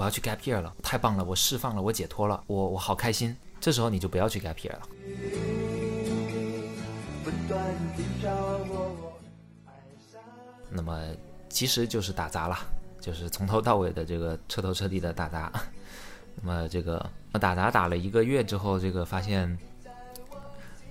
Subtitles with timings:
[0.00, 3.36] 我要去 gap year 了，太棒了，我释放了，我解脱了，我我好开心。
[3.60, 4.80] 这时候你就不要去 gap year 了。
[10.70, 10.98] 那么
[11.50, 12.56] 其实就是打杂了，
[12.98, 15.52] 就是从头到尾的这个彻头彻底的打杂。
[16.40, 19.58] 那么这个打杂打了一个月之后，这个发现，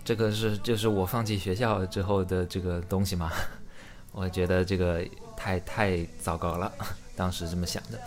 [0.05, 3.31] 这个是就是我放弃学校之后的这个东西嘛？
[4.13, 5.03] 我觉得这个
[5.35, 6.71] 太太糟糕了，
[7.15, 7.99] 当时这么想的。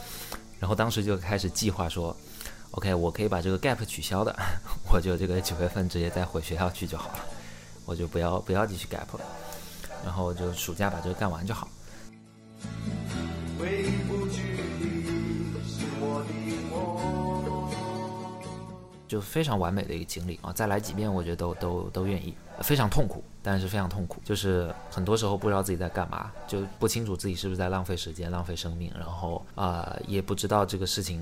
[0.63, 2.17] 然后当时就开始计划说
[2.71, 4.33] ，OK，我可以把这个 gap 取消的，
[4.89, 7.19] 我就这个九月份直接再回学校去就好了，
[7.85, 9.25] 我就不要不要继续 gap 了，
[10.05, 11.67] 然后就暑假把这个干完就好。
[19.13, 20.51] 就非常完美的一个经历啊！
[20.55, 22.33] 再来几遍，我觉得都都都愿意。
[22.61, 31.21] 非常痛苦，但是非常痛苦，就是很多时候不知道自己在干嘛，就不清楚自己是不是在浪费时间、浪费生命，然后啊，也不知道这个事情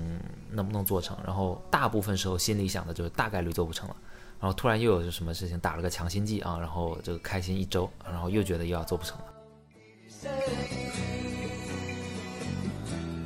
[0.49, 1.17] 能不能做成。
[1.25, 3.95] 然后大部分时候心里想的就是大概率做不成了。
[4.39, 9.25] 然后突然又有什么事情打了个强心剂啊，然后这个开心一周，然后又觉得又要做不成了。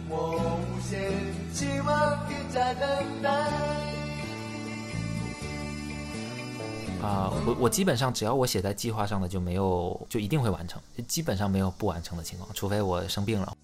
[0.10, 1.12] 我无限
[1.54, 3.85] 期望你在等待。
[7.02, 13.56] 啊，我我基本上只要我写在计划上的就没有，就一定会完成，基本上没有不完成的情况，除非我生病了。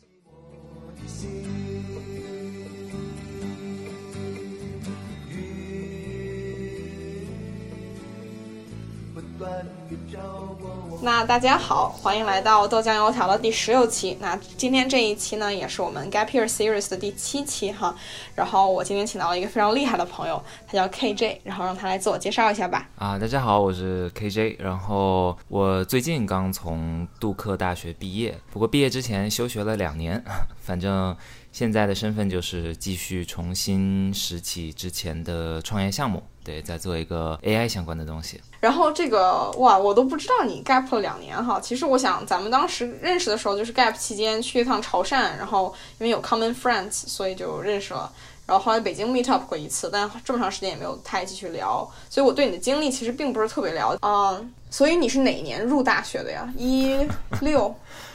[11.03, 14.15] 那大家好，欢迎来到豆浆油条的第十六期。
[14.21, 17.95] 那今天这一期呢，也是我们 Gap Year Series 的第七期哈。
[18.35, 22.87] 然后我今天请到了一个非常厉害的朋友，他叫 KJ，然后让他来自我介绍一下吧。
[22.97, 24.57] 啊，大家好，我是 KJ。
[24.59, 30.23] 然后我最近刚从杜克大学毕业，不过毕业之前休学了两年，
[30.61, 31.17] 反正。
[31.53, 38.41] 现在的身份就是继续重新拾起之前的创业项目，对，在做一个 AI 相关的东西。
[38.59, 41.59] 然后这个哇，我都不知道你 gap 了两年哈。
[41.59, 48.11] 其实我想，咱们当时认识的时候就是 gap 期间去一趟潮汕，然后因为有 common friends，所以就认识了。
[48.45, 53.99] 然后后来北京 meet up 过一次，但这么长时间也没有太继续聊，所以我对你的经历其实并不是特别了解。
[54.01, 56.51] 嗯，所以你是哪年入大学的呀？
[56.57, 57.07] 一
[57.41, 57.73] 六。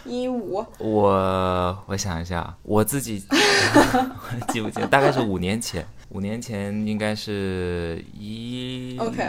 [0.09, 3.19] 一五，我我想一下，我自己
[4.53, 5.85] 记不清，大概是五年前，
[6.16, 9.22] 五年前应该是一，OK，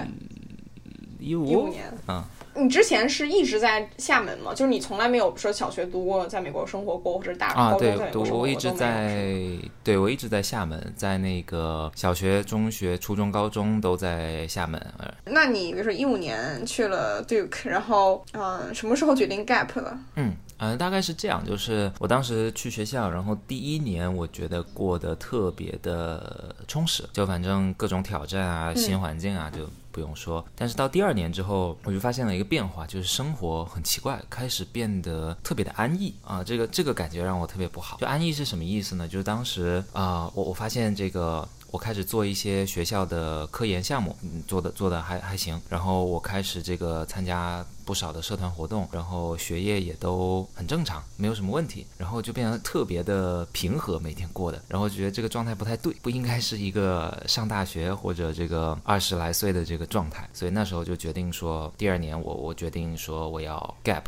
[1.19, 2.23] 一五一五年，嗯。
[2.59, 4.51] 你之前是一直在厦门吗？
[4.51, 8.39] 就是你从来没有说小学读过，在美国生活过，或者大高中在美国生活过？
[8.39, 9.35] 我一直在，
[9.83, 14.81] 对我一直在厦门，在那个小学、中学、初中、高中都在厦门。
[15.25, 19.99] 那你比如说一五年去了 Duke，然后嗯，什么时候决定 Gap 了？
[20.15, 20.33] 嗯。
[20.57, 30.44] 嗯，大概是这样，就是我当时去学校，然后第一年我觉得过得特别的充实，就反正各种挑战啊，新环境啊，就不用说。
[30.56, 37.97] 但是到第二年之后，我就发现了一个变化，就是生活很奇怪，开始变得特别的安逸啊，这个这个感觉让我特别不好。
[37.97, 39.07] 就安逸是什么意思呢？
[39.07, 41.47] 就是当时啊，我我发现这个。
[41.69, 45.62] 我开始做一些学校的科研项目，嗯，做的做的还还行。
[45.67, 51.87] 然后我开始这个参加不少的社团活动，然后学业也都很正常，没有什么问题。
[51.97, 54.61] 然后就变得特别的平和，每天过的。
[54.67, 60.29] 然后觉得这个状态不太对，不应该是一个上大学或者这个二十来岁的这个状态。
[60.33, 64.03] 所以那时候就决定说，第二年我我决定说我要 gap。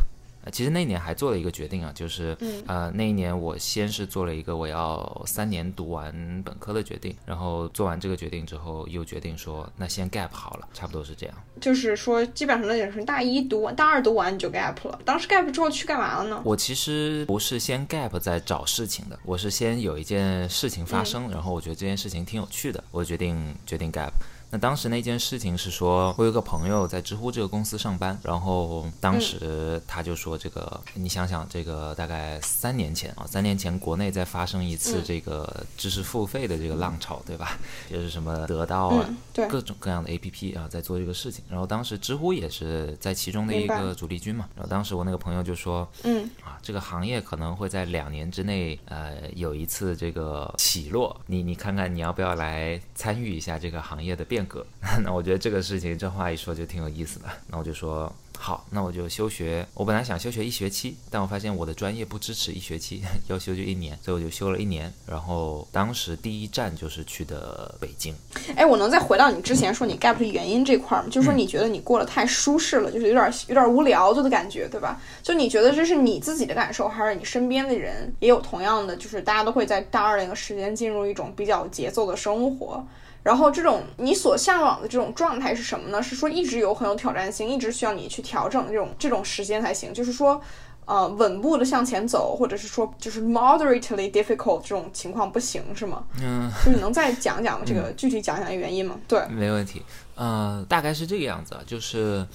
[0.52, 2.36] 其实那一年还做了一个决定啊，就是，
[2.66, 11.36] 呃，那一年我先是做了一个我要三年读完本科的决定，然后做完这个决定之后，又决定说，那先 gap 好了，差不多是这样。
[11.60, 15.00] 就是说，基本上那也是大一读完，大二读完你就 gap 了。
[15.06, 16.42] 当时 gap 之后去干嘛了呢？
[16.46, 24.12] 我其实不是先 gap 再找事情的，我是先有一件事情发生，然后我觉得这件事情挺有趣的，我决定决定 gap。
[24.52, 37.60] 那当时那件事情是说，我有个朋友在知乎这个公司上班，然后当时他就说，这个你想想，这个大概三年前啊，三年前国内在发生一次这个知识付费的这个浪潮，对吧？
[37.92, 39.08] 就是什么得到啊，
[39.48, 41.44] 各种各样的 APP 啊，在做这个事情。
[41.48, 44.50] 然后当时知乎也是在其中的一个主力军嘛。
[44.56, 51.16] 然后当时我那个朋友就说，嗯，啊，这个行业可能会在两年之内，呃，有一次这个起落。
[51.28, 54.39] 你你看看你要不要来参与一下这个行业的变？
[54.40, 54.66] 变革，
[55.04, 57.26] 那我觉得这个事情这话一说就挺有意思的。
[57.48, 59.68] 那我就说好，那我就休学。
[59.74, 64.92] 我本来想休学一学期，但我发现我的专业不支持一学期， 要休就一年，所以我就休了一年。
[65.06, 68.16] 然后当时第一站就是去的北京。
[68.56, 71.10] 哎，我能再回到你之前说你 gap 的原因这块儿吗？
[71.12, 75.02] 就是说你觉得你过得太舒适了，就是有点有点无聊就的感觉，对吧？
[75.22, 78.96] 就你觉得这是你自己的感受，还是你身边的人也有同样的？
[78.96, 82.88] 就是大家都会在大二那个时间进入一种比较节奏的生活。
[83.30, 86.02] 然后这种你所向往的这种状态是什么呢？
[86.02, 89.94] 是说一直有很有挑战性，一直需要你去调整这种这种时间才行。
[89.94, 90.42] 就是说，
[90.86, 96.04] 呃，稳步的向前走，或者是说就是 moderately difficult 这种情况不行是吗？
[96.20, 98.96] 嗯，就是你能再讲讲 这个具体讲讲原因吗？
[99.08, 99.84] 对，没问题。
[100.16, 102.26] 呃，大概是这个样子，就是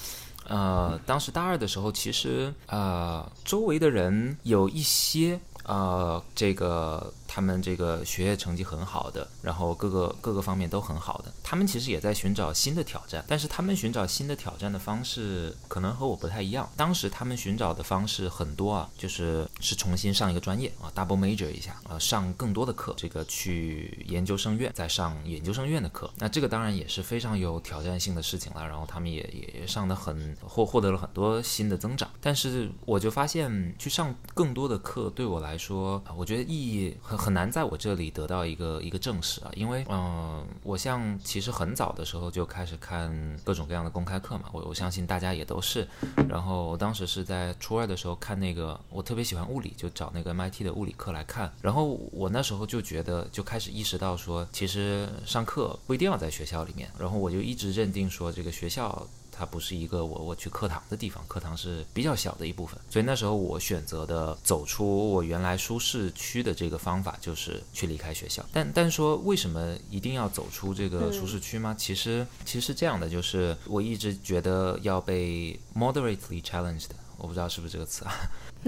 [0.46, 7.12] 呃，当时大二的时候，其实呃，周围的人有一些呃，这个。
[7.34, 16.70] 他们这个学业成绩很好的，然后各个各个方面都很好的，他们其实也在寻找新的挑战，但是他们寻找新的挑战的方式可能和我不太一样。
[16.76, 26.08] 当时他们寻找的方式很多啊，就是是重新上一个专业啊，double major 一下啊，上更多的课，这个去研究生院再上研究生院的课。
[26.18, 28.64] 那这个当然也是非常有挑战性的事情了。
[28.64, 32.08] 然后他们也也上的很获获得了很多新的增长。
[32.20, 37.23] 但是我就发现去上更多的课对我来说，我觉得意义很。
[37.24, 43.10] 很难在我这里得到一个一个证实啊，因为嗯，我像其实很早的时候就开始看
[43.42, 45.88] 各种各样的公开课嘛，我我相信大家也都是。
[46.28, 51.50] 然后我当时是在初二的时候看那个，我特别喜欢物理，就找那个 MIT 的物理课来看。
[51.62, 56.90] 然后我那时候就觉得，就开始意识到说，其实上课不一定要在学校里面。
[56.98, 59.06] 然后我就一直认定说，这个学校。
[59.36, 68.44] 它不是一个我我去课堂的地方，课堂是比较小的一部分，所以那时候我选择的走出我原来舒适区的这个方法就是去离开学校。
[68.52, 71.74] 但但说为什么一定要走出这个舒适区吗？
[71.76, 78.12] 其实其实是这样的，就是我一直觉得要被 moderately challenged，我不知道是不是这个词啊？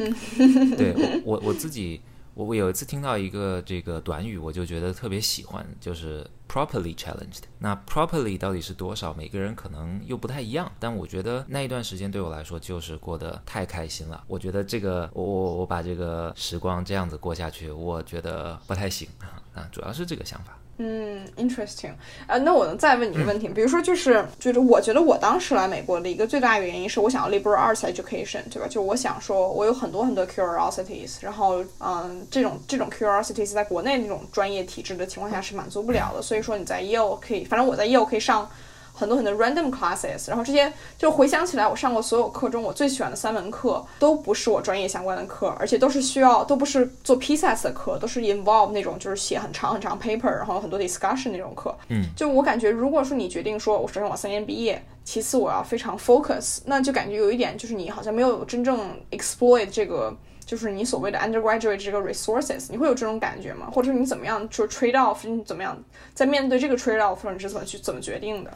[0.76, 0.92] 对
[1.24, 2.00] 我我我自己。
[2.36, 7.44] 我我有一次听到一个这个短语，我就觉得特别喜欢，就是 properly challenged。
[7.58, 9.14] 那 properly 到底是多少？
[9.14, 10.70] 每个人可能又不太一样。
[10.78, 14.22] 但我觉得那一段时间对我来说就是过得太开心了。
[14.26, 19.08] 我觉得这个我我我把这个时光这样子过下去，我觉得不太行
[19.54, 20.58] 啊，主要是这个想法。
[20.78, 21.92] 嗯，interesting，
[22.26, 23.48] 呃，那我能再问你一个问题？
[23.48, 28.68] 比如说，就是就是我觉得我当时来美国的一个最大的原因是我想要 liberal arts education，对吧？
[28.68, 36.20] 就我想说，我有很多很多 curiosities，然后嗯，这种这种 curiosities 在国内那种专业体制的情况下是满足不了的。
[36.20, 38.50] 所以说你在 Yale 可以，反正我在 Yale 可以上。
[38.96, 51.76] 很多很多 random classes，然后这些就回想起来，我上过所有课中我最喜欢的三门课都不是我专业相关的课，而且都是需要都不是做 p s a s 的课，都是 involve 那种就是写很长很长 paper，然后很多 discussion 那种课。
[51.88, 63.68] 嗯，就我感觉，如果说你决定说我首先我三年毕业，其次我要非常 focus，那就感觉有一点就是你好像没有真正 exploit 这个就是你所谓的 undergraduate 这个 resources，你会有这种感觉吗？
[63.70, 65.76] 或者说你怎么样就 trade off，你怎么样
[66.14, 68.50] 在面对这个 trade off，你是怎么去怎么决定的？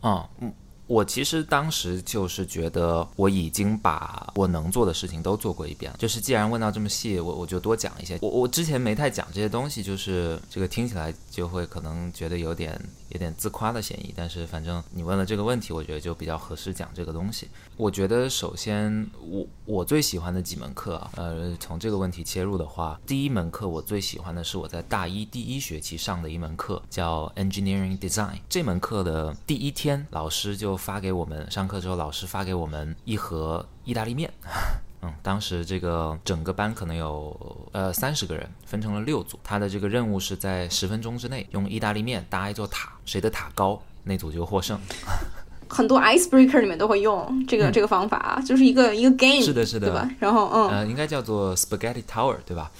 [0.00, 0.52] 啊，嗯，
[0.86, 5.98] 我其实当时就是觉得我已经把我能做的事情都做过一遍了。
[5.98, 8.18] 就是既然问到这么细，我我就多讲一些。
[8.22, 12.80] 我我之前没太讲这些东西，就是这个听起来就会可能觉得有点。
[13.16, 17.48] 有点自夸的嫌疑，但是反正你问了这个问题，我觉得就比较合适讲这个东西。
[17.78, 28.38] 我觉得首先，我我最喜欢的几门课啊，呃，从这个问题切入的话，第一门课我最喜欢的是我在大一第一学期上的一门课，叫 Engineering Design。
[28.50, 34.30] 这门课的第一天，老师就发给我们，上课之后老师发给我们一盒意大利面。
[35.06, 37.34] 嗯，当时这个整个班可能有
[37.72, 39.38] 呃三十个人，分成了六组。
[39.44, 44.78] 他的这个任务是在十分钟之内用意大利面搭一座塔，谁的塔高，那组就获胜。
[45.68, 50.08] 很多 icebreaker 里面都会用这个这个方法，就是一个一个 game，是的，是的，对吧？
[50.20, 52.70] 然后嗯，呃，应该叫做 spaghetti tower，对吧？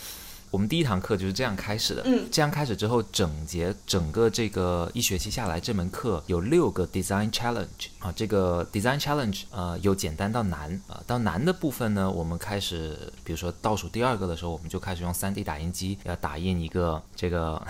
[0.57, 2.01] 我们第一堂课就是这样开始的。
[2.07, 8.11] 嗯，这样开始之后，整节整个这个一学期下来，这门课有六个 design challenge 啊。
[8.17, 10.99] 这个 design challenge 呃，由简单到难啊。
[11.07, 17.63] 到难的部分呢，我们开始，比如说倒数第二个的时候，我们就开始用 3D 打印机要打印一个这个。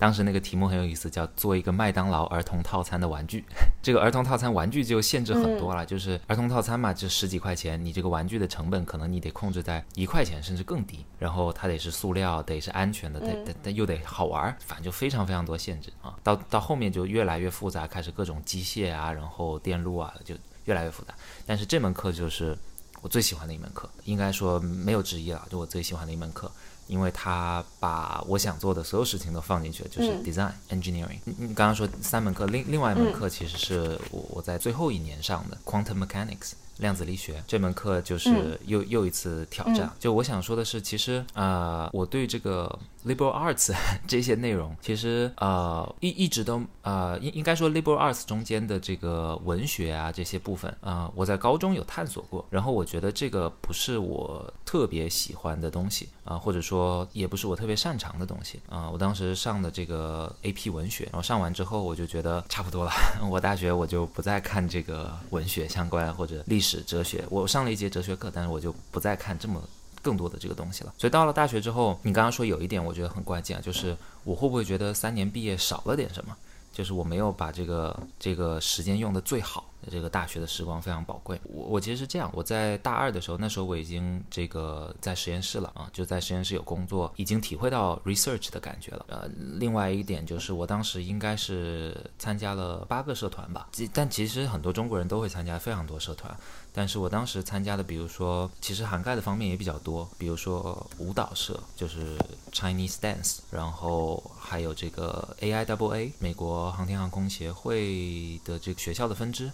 [0.00, 3.44] 当时那个题目很有意思，叫做一个麦当劳儿童套餐的玩具。
[3.82, 11.04] 这个儿童套餐玩具就限制很多了，就是儿童套餐嘛，就十几块钱，你这个玩具的成本可能你得控制在一块钱甚至更低。
[11.18, 16.16] 然后它得是塑料，得是安全的，得得得又得好玩，反正就非常非常多限制啊。
[16.22, 21.12] 到到后面就越来越复杂，开始各种机械啊，然后电路啊，就越来越复杂。
[21.44, 22.56] 但是这门课就是
[23.02, 26.50] 我最喜欢的一门课，应该说没有之一了，就我最喜欢的一门课。
[26.90, 31.20] 因为他把我想做的所有事情都放进去了，就是 design engineering。
[31.24, 36.52] 你你刚刚说三门课，另另外一门课其实是我我在最后一年上的 quantum mechanics。
[36.80, 39.90] 量子力学这门课就是又又一次挑战。
[39.98, 43.74] 就我想说的是，其实呃，我对这个 liberal arts
[44.06, 58.88] 这些内容，其实呃一一直都呃应应该说 liberal arts 中间的这个文学啊这些部分啊，我在高中有探索过，然后我觉得这个不是我特别喜欢的东西啊，或者说也不是我特别擅长的东西啊。
[58.90, 62.90] 我当时上的这个 AP 文学，然后上完之后我就觉得差不多了，
[63.30, 67.24] 我大学我就不再看这个文学相关或者历史、哲学。
[67.30, 69.62] 我上了一节哲学课，但是我就不再看这么。
[70.02, 76.34] 更多的这个东西了，所以到了大学之后，你刚刚说有一点我觉得很关键，就是我会不会觉得三年毕业少了点什么？
[76.72, 79.66] 就是我没有把这个这个时间用的最好。
[79.90, 81.40] 这个大学的时光非常宝贵。
[81.44, 89.06] 我我其实是这样，我在大二的时候，那时候我已经这个在实验室了啊，就在实验室有工作，已经体会到 research 的感觉了。
[89.08, 89.26] 呃，
[89.58, 96.36] 另外一点就是我当时应该是参加了八个社团吧，但其实很多中国人都会参加非常多社团，
[96.72, 102.16] 但是我当时参加的，比如说其实涵盖的方面也比较多，比如说舞蹈社，就是
[102.52, 109.50] Chinese dance，然后还有这个 AIAA 美国航天航空协会的这个学校的分支。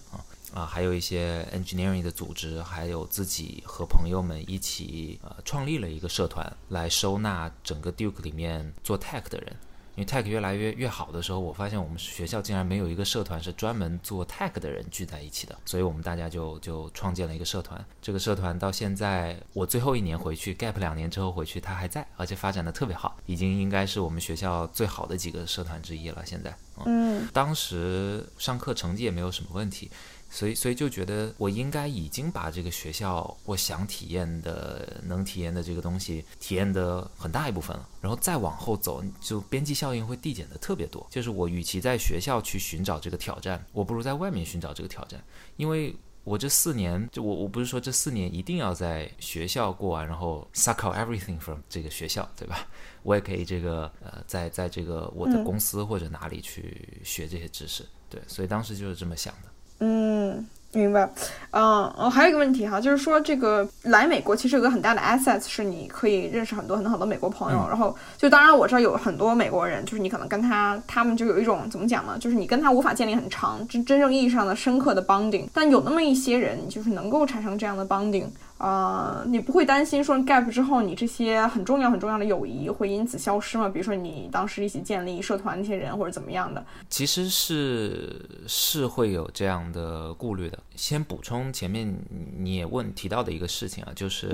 [0.55, 9.57] 啊，还有一些 engineering 的组织，还有自己和朋友们一起呃创立了一个社团，来收纳整个 Duke 里面做 tech 的人。
[9.97, 17.83] 因为 tech 越来越越好的时候，我发现我们学校竟然没有一个社团是专门做 tech 的人聚在一起的，所以我们大家就就创建了一个社团。
[18.03, 26.23] 这个社团到现在，我最后一年回去 gap 两年之后回去，它还在，而且发展的特别好，已经应该是我们学校最好的几个社团之一了。
[26.27, 29.91] 现在，嗯，当时上课成绩也没有什么问题。
[30.37, 37.89] 所以，所以就觉得我应该已经把这个学校我想体验的、能体验的这个东西体验的很大一部分了。
[38.03, 41.07] 然后再往后走，就边际效应会递减的特别多。
[41.09, 45.19] 就是我与其在学校去寻找这个挑战，我不如在外面寻找这个挑战。
[45.57, 52.69] 因为我这四年，就我我不是说这四年一定要在学校过完，然后 suck out everything from 这个学校，对吧？
[53.03, 57.87] 我也可以这个呃，在在这个我的公司或者哪里去学这些知识。
[58.11, 59.49] 对，所以当时就是这么想的。
[59.81, 61.09] 嗯，明白。
[61.51, 61.63] 嗯，
[61.97, 67.67] 哦，还有一个问题哈，就是说这个来美国其实有个很大的 assets，是你可以认识很多很多很多美国朋友。
[67.69, 72.19] 然后，就当然我知道有很多美国人，就是你可能跟他他们就有一种怎么讲呢？
[72.19, 78.27] 就是你跟他无法建立很长真真正意义上的深刻的 bonding，但有那么一些人，就是能够产生这样的 bonding。
[78.59, 83.69] 呃，你不会担心说 gap 之后，你这些很重要很重要的友谊会因此消失吗？
[83.69, 86.65] 比如说你当时一起建立社团那些人，或者怎么样的？
[86.89, 90.59] 其实是是会有这样的顾虑的。
[90.75, 91.95] 先补充前面
[92.39, 94.33] 你也问提到的一个事情啊，就是，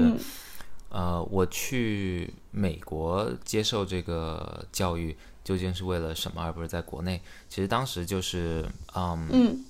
[0.89, 7.21] 呃，我去美国接受这个教育究竟是为了什么，而不是在国内？
[7.49, 8.65] 其实当时就是，
[8.95, 9.65] 嗯。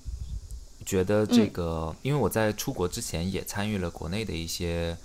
[0.85, 4.97] 觉得这个，因为我在出国之前也参与了国内的一些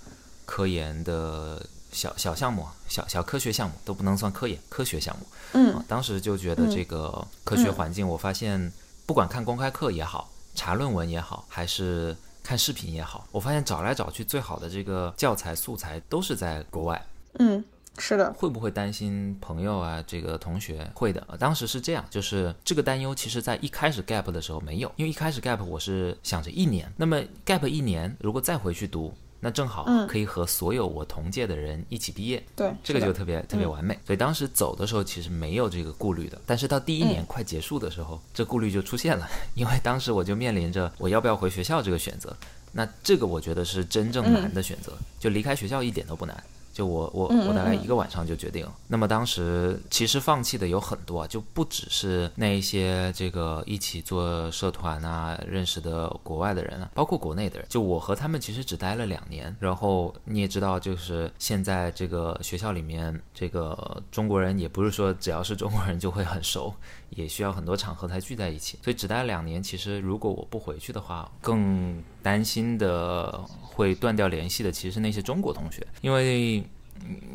[0.45, 5.25] 科研的小小项目、小小科学项目，都不能算科研，科学项目。
[5.53, 8.71] 嗯，当时就觉得这个科学环境，我发现
[9.05, 17.05] 不管看公开课也好，查论文也好，还是看视频也好，我发现找来找去最好的这个教材素材都是在国外。
[17.39, 17.63] 嗯。
[17.99, 20.03] 是的，会不会担心朋友啊？
[20.07, 21.25] 这个同学会的。
[21.37, 32.43] 当时是这样，就是这个担忧，其实在一开始 gap 的时候没有，因为一开始 gap 我是想着一年，那么 gap 一年，如果再回去读，那正好可以和所有我同届的人一起毕业。
[32.55, 33.97] 对，这个就特别特别完美。
[34.05, 42.35] 所以当时走的时候其实没有这个顾虑的，但是到第一年快结束的时候，这顾虑就出现了， 因为当时我就面临着我要不要回学校这个选择。
[42.71, 46.43] 那这个我觉得是真正难的选择，就离开学校一点都不难。
[46.79, 48.73] 就我我我大概一个晚上就决定了。
[48.87, 57.67] 那么当时其实放弃的有很多啊，就不只是那一些这个一起做社团啊认识的国外的人啊，包括国内的人。
[57.67, 59.53] 就我和他们其实只待了两年。
[59.59, 66.73] 然后你也知道，就是现在这个学校里面，这个中国人也不是说只要是中国人就会很熟，
[67.09, 68.79] 也需要很多场合才聚在一起。
[68.81, 73.37] 所以只待了两年，其实如果我不回去的话，更担心的。
[73.79, 76.61] 会断掉联系的其实是那些中国同学，因为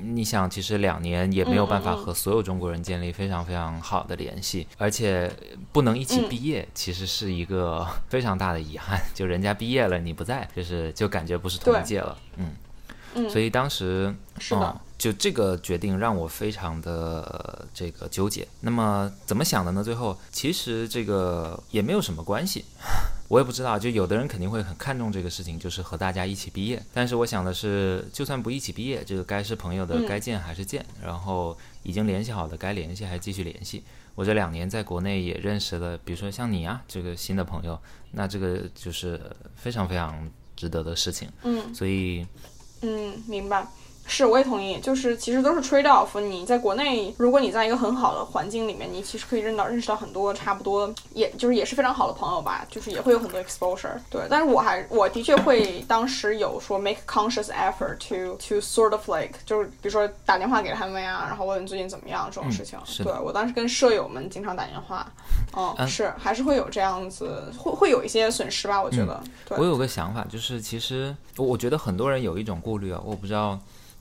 [0.02, 5.32] 你想，其实两年也没有办法和所有中国人建立非常非常好的联系，而且
[5.72, 9.00] 不能一起毕业，其实是一个 非常大的遗憾。
[9.14, 12.14] 就人家毕业了，你不在，就是就感觉不是同一届了。
[12.36, 12.52] 嗯
[13.14, 18.46] 嗯，所以当时是的，就这个决定让我非常的这个纠结。
[18.60, 19.82] 那么怎么想的呢？
[19.82, 22.66] 最后其实这个也没有什么关系。
[23.28, 26.82] 我也不知道，就有的人肯定会很看重这个事情，就是和大家一起毕业。
[26.92, 33.82] 但是我想的是，就算不一起毕业，这个该是朋友的该见还是见，然后已经联系好的该联系还继续联系。
[34.14, 37.78] 我这两年在国内也认识了，比如说像你啊，这个新的朋友，
[38.12, 39.20] 那这个就是
[39.56, 40.28] 非常非常。
[40.56, 41.28] 值得的事情。
[41.42, 42.24] 嗯所以
[42.82, 43.66] 嗯，明白。
[44.06, 44.78] 是，我也同意。
[44.80, 46.20] 就是其实都是 trade off。
[46.20, 52.66] 你在国内，如果你在一个很好的环境里面，你其实可以认到认识到很多差不多，也就是也是非常好的朋友吧。
[52.70, 53.94] 就是也会有很多 exposure。
[54.10, 62.78] 对，但是我还我的确会当时有说 make conscious effort to to sort of like 就是比如说打电话给他们呀，然后问最近怎么样这种事情。
[62.84, 65.10] 是对我当时跟舍友们经常打电话，
[65.56, 68.82] 嗯，嗯是还是会有这样子，会会有一些损失吧？
[68.82, 69.22] 我觉得。
[69.48, 73.58] 对我有个想法，就是其实我我觉得很多人有一种顾虑啊，我不知道，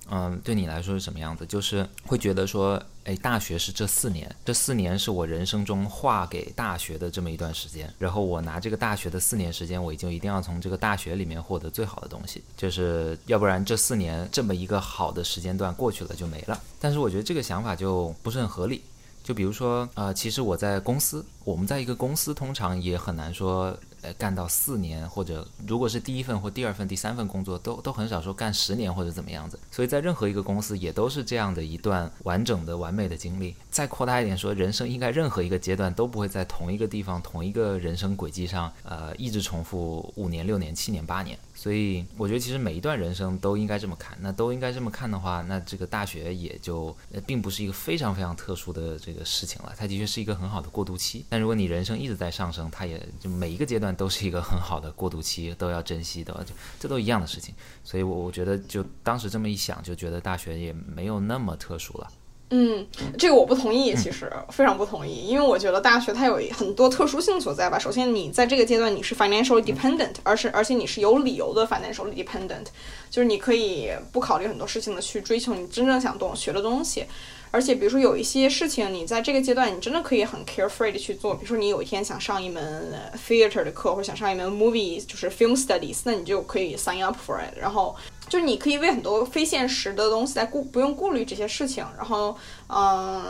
[0.10, 16.62] 嗯，对你来说是什么样子，就是会觉得说，哎，大学是这四年，这四年是我人生中划给大学的这么一段时间，然后我拿这个大学的四年时间，我就一定要从这个大学里面获得最好的东西，就是要不然这四年这么一个好的时间段过去了就没了。
[16.80, 18.84] 但是我觉得这个想法就不是很合理。
[19.24, 29.58] 就比如说，呃，其实我在公司，我们在一个公司通常也很难说，呃，干到四年，或者如果是第一份或第二份、第三份工作，都都很少说干十年或者怎么样子。
[29.72, 33.56] 所以在任何一个公司，也都是这样的一段完整的、完美的经历。
[33.72, 41.40] 再扩大一点说，人生应该任何一个阶段都不会在同一个地方、同一个人生轨迹上，呃，一直重复五年、六年、七年、八年。
[41.64, 44.18] 所以我觉得其实每一段人生都应该这么看。
[44.20, 49.74] 那都应该这么看的话，那这个大学也就呃并不是一个非常非常特殊的这个事情了。
[49.78, 51.26] 它的确是一个很好的过渡期。
[51.30, 57.56] 但如果你人生一直在上升，它也就每一个阶段都是一个很好的过渡期，都要珍惜的，就这都一样的事情。
[57.82, 62.12] 所以我我觉得就当时这么一想，就觉得大学也没有那么特殊了。
[62.56, 62.86] 嗯，
[63.18, 67.80] 这个我不同意，其实非常不同意，因为我觉得大学它有很多特殊性所在吧。
[67.80, 72.66] 首先，你在这个阶段你是 financially dependent，而是而且你是有理由的 financially dependent，
[73.10, 77.04] 就是你可以不考虑很多事情的去追求你真正想懂学的东西。
[77.50, 81.34] 而且，比如说有一些事情，你在这个阶段你真的可以很 carefree 的去做。
[81.34, 82.94] 比如说你有一天想上一门
[83.28, 87.96] theater 的课，或者想上一门 movie 就是 film studies，那你就可以 sign up for it，然后。
[88.34, 92.36] 就是你可以为很多非现实的东西在顾不用顾虑这些事情，然后
[92.68, 93.22] 嗯，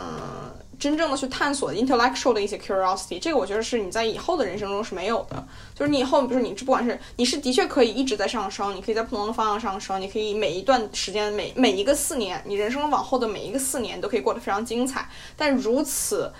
[0.78, 5.46] 真正的去探索 intellectual 的一些 curiosity，这个我觉得是你在以后的人生中是没有的。
[5.74, 15.06] 就是你以后，比如说你不管是你是的确可以一直在上升，你可以在不同的方向上升，你可以每一段时间每每一个四年，你人生往后的每一个四年都可以过得非常精彩。
[15.36, 16.32] 但如此。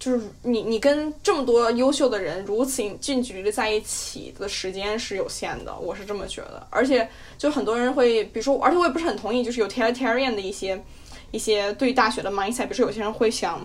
[0.00, 6.66] 就是你，你跟这么多优秀的人如此近距离的在一起的时间是有限的，我是这么觉得。
[6.70, 10.82] 而且，就很多人会，比如说，而且我也不是很同意，就是 utilitarian 的一些
[11.32, 12.62] 一些对大学的 mindset。
[12.62, 13.60] 比如说，有些人会想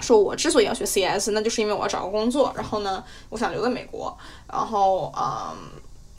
[0.00, 4.18] 说，我之所以要学 CS，那就是因为我要找个工作，然后呢，我想留在美国，
[4.52, 5.56] 然后，嗯，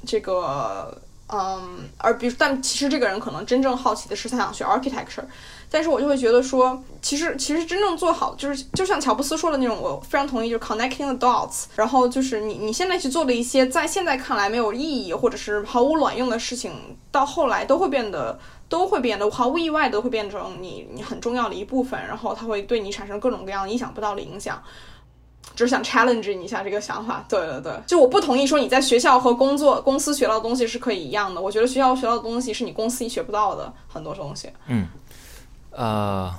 [0.06, 5.26] 这个，嗯，而比如，但其实这个人可能真正好奇的是他想学 architecture。
[5.69, 11.65] 但是我就会觉得说，其实其实真正做好，就是就像乔布斯说的那种，我非常同意，就是 connecting the dots。
[11.75, 16.71] 然后就是你你现在去做的一些，在现在看来没有意义或者是毫无卵用的事情，
[17.12, 24.62] 到后来都会变得都会变得毫无意外都会变成你你很重要的一部分，然后它会对你产生各种各样意想不到的影响。
[25.55, 31.41] 只是想 challenge 你一下这个想法，对对对，就我不同意说你在学校和工作公司学到的东西是可以一样的。
[31.41, 34.49] 我觉得学校学到的东西是你公司学不到的很多东西。
[34.67, 34.88] 嗯。
[35.71, 36.34] 呃，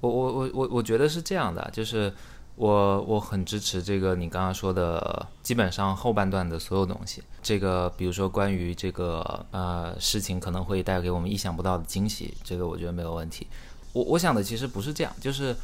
[0.00, 2.12] 我我我我我觉得是这样的，就是
[2.54, 7.22] 我我很支持这个你刚刚说的，基本上后半段的所有东西。
[7.42, 13.46] 这个比如说关于这个呃事情可能会带给我们意想不到的惊喜，这个我觉得没有问题。
[13.92, 15.56] 我我想的其实不是这样，就是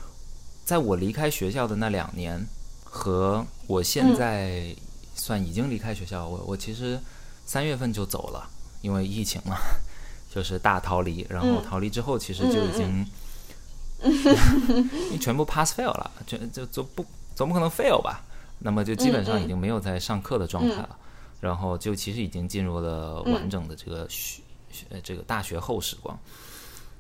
[0.65, 2.45] 在我离开学校的那两年
[2.85, 4.75] 和我现在
[5.15, 6.99] 算已经离开学校，我我其实
[7.45, 8.49] 三月份就走了，
[8.81, 9.57] 因为疫情嘛。
[10.35, 13.07] 就是大逃离，然后逃离之后，其实就已经，
[15.13, 18.25] 你全部 pass fail 了，就就就不总不可能 fail 吧？
[18.59, 20.97] 那么就基本上已经没有在上课的状态了，
[21.41, 24.43] 然后就其实已经进入了完整的这个学
[25.05, 26.19] 这个大学后时光。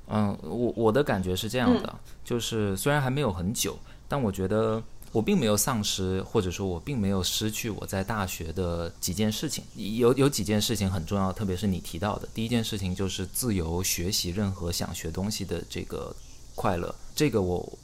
[0.06, 1.92] 嗯，我我的感觉是这样的，
[2.24, 4.80] 就是虽然还没有很久，但我觉得。
[5.14, 9.62] 我并没有丧失，或者说我并没有失去我在大学的几件事情。
[9.76, 16.12] 有有几件事情很重要，特别是你提到的第一件事情，就是自由学习任何想学东西的这个
[16.56, 16.92] 快乐。
[17.14, 17.78] 这个我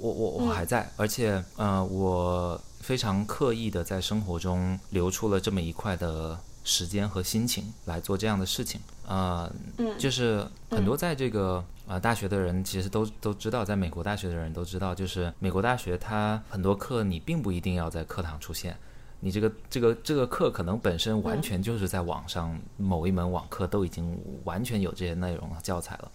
[0.00, 8.80] 我我我还在，而且呃，我非常刻意的在生活中留出了这么一块的时间和心情来做这样的事情。
[9.06, 9.52] 呃，
[9.98, 11.64] 就是很多在这个。
[11.84, 18.74] 啊，大学的人其实都都知道，在美国大学的人都知道，就是美国大学它很多课你并不一定要在课堂出现，
[19.18, 26.10] 你这个这个这个课可能本身完全就是在网上某一门网课都已经完全有这些内容教材了，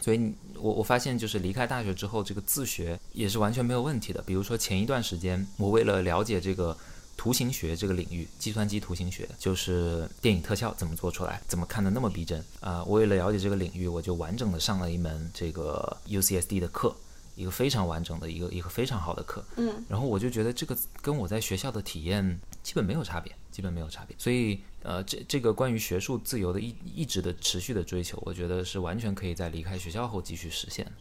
[0.00, 4.20] 所以我我发现就是离开大学之后，这个自学也是完全没有问题的。
[4.22, 6.76] 比如说前一段时间，我为了了解这个。
[7.22, 12.82] 图形学这个领域，计算机图形学就是电影特效怎么做出来，怎么看的那么逼真啊！
[12.82, 16.92] 我为了了解这个领域，我就完整的上了一门这个 UCSD 的课，
[17.36, 19.44] 一个非常完整的一个一个非常好的课。
[19.54, 24.16] 嗯，然后我就觉得这个跟我在学校的体验基本没有差别，基本没有差别。
[24.18, 30.92] 所以呃，这这个关于学术自由的一一直的持续的追求，我觉得是完全可以在离开学校后继续实现的。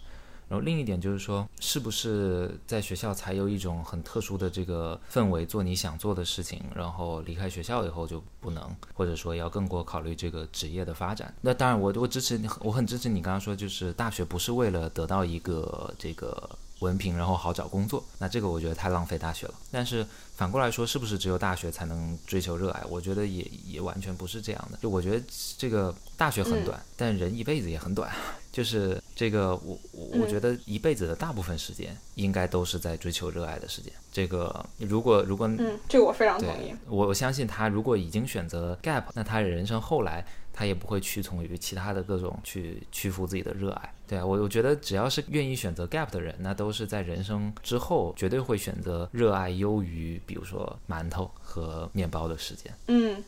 [0.51, 8.61] 然后另一点就是说，是不是在学校才有一种很特殊的这个氛围，做你想做的事情，然后离开学校以后就不能，
[8.93, 11.33] 或者说要更多考虑这个职业的发展？
[11.39, 16.49] 那当然，我我支持你，我很支持你刚刚说，就是大学不是为了得到一个这个
[16.81, 18.03] 文凭，然后好找工作。
[18.19, 19.53] 那这个我觉得太浪费大学了。
[19.71, 22.83] 但是反过来说，是不是只有大学才能追求热爱？
[22.89, 24.77] 我觉得也也完全不是这样的。
[24.81, 25.25] 就我觉得
[25.57, 28.11] 这个大学很短，但人一辈子也很短。
[28.51, 33.93] 就是这个，我我我觉得一辈子的大部分时间应该都是在追求热爱的时间。
[34.11, 36.75] 这个如果如果嗯，这个我非常同意。
[36.89, 43.93] 我我相信他如果已经选择 gap，那他人生后来他也不会屈从于其他的各种去 屈服自己的热爱。
[44.07, 52.73] 对啊，我我觉得只要是愿意选择 gap 的人，那都是在人生之后绝对会选择热爱优于比如说馒头和面包的时间。
[52.87, 53.23] 嗯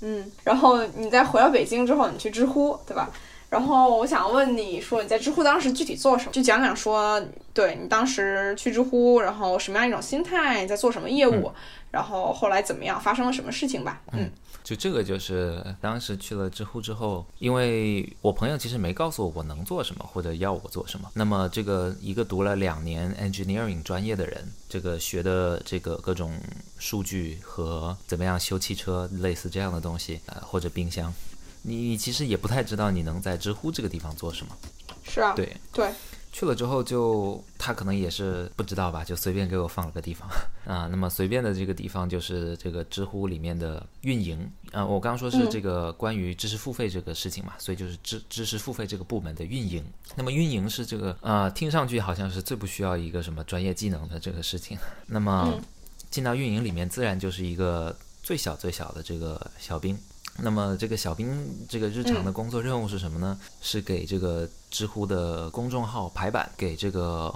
[0.00, 3.10] 嗯，然后你在回到北京之后，你去知乎，对吧？
[3.50, 6.32] 然后我想问你说你在知乎当时具体做什么？
[6.32, 11.52] 就讲讲说，对你当时去知乎，然后什么样一种心态，在做什么业务，
[11.90, 14.00] 然后后来怎么样，发生了什么事情吧？
[14.12, 14.28] 嗯，
[14.64, 21.08] 就这个就是当时去了知乎之后，因为我朋友其实没告诉我我能做什么或者要我做什么。
[21.14, 26.32] 那么这个一个读了两年 engineering 专业的人，这个学的这个各种
[26.76, 31.14] 数据和怎么样修汽车类似这样的东西，呃或者冰箱。
[31.66, 34.54] 你你其实也不太知道你能在知乎这个地方做什么，
[35.02, 35.90] 是啊，对对，
[36.30, 40.28] 去了之后就他可能也是不知道吧，就随便给我放了个地方
[40.68, 40.86] 啊。
[40.90, 49.82] 那么随便的这个地方就是这个知乎里面的运营啊，我刚刚说是这个关于知识付费这个事情嘛，所以就是知知识付费这个部门的运营。
[50.16, 54.76] 那么运营是这个啊，听上去好像是最不需要一个什么专业技能的这个事情。
[55.06, 55.58] 那么
[56.10, 59.98] 进到运营里面，自然就是一个最小最小的这个小兵。
[60.38, 63.38] 那么这个小兵这个日常的工作任务是什么呢？
[63.60, 67.32] 是给这个知乎的公众号排版，给这个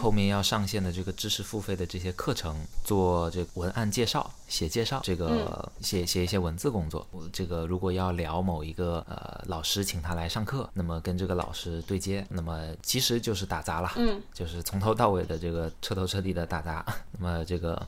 [0.00, 7.06] 后面要上线的这个知识付费的这些课程做这文案介绍、写介绍，这个写写一些文字工作。
[7.32, 16.84] 这个如果要聊某一个呃老师请他来上课，那么跟这个老师对接，那么其实就是打杂了，嗯，就是从头到尾的这个彻头彻底的打杂。
[17.12, 17.86] 那么这个。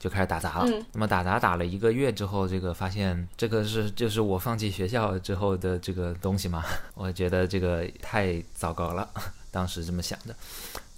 [0.00, 0.84] 就开始打杂了。
[0.92, 6.64] 那么打杂打了一个月之后，这个发现这个是就是我放弃学校之后的这个东西嘛？
[6.96, 9.08] 我觉得这个太糟糕了，
[9.52, 10.34] 当时这么想的。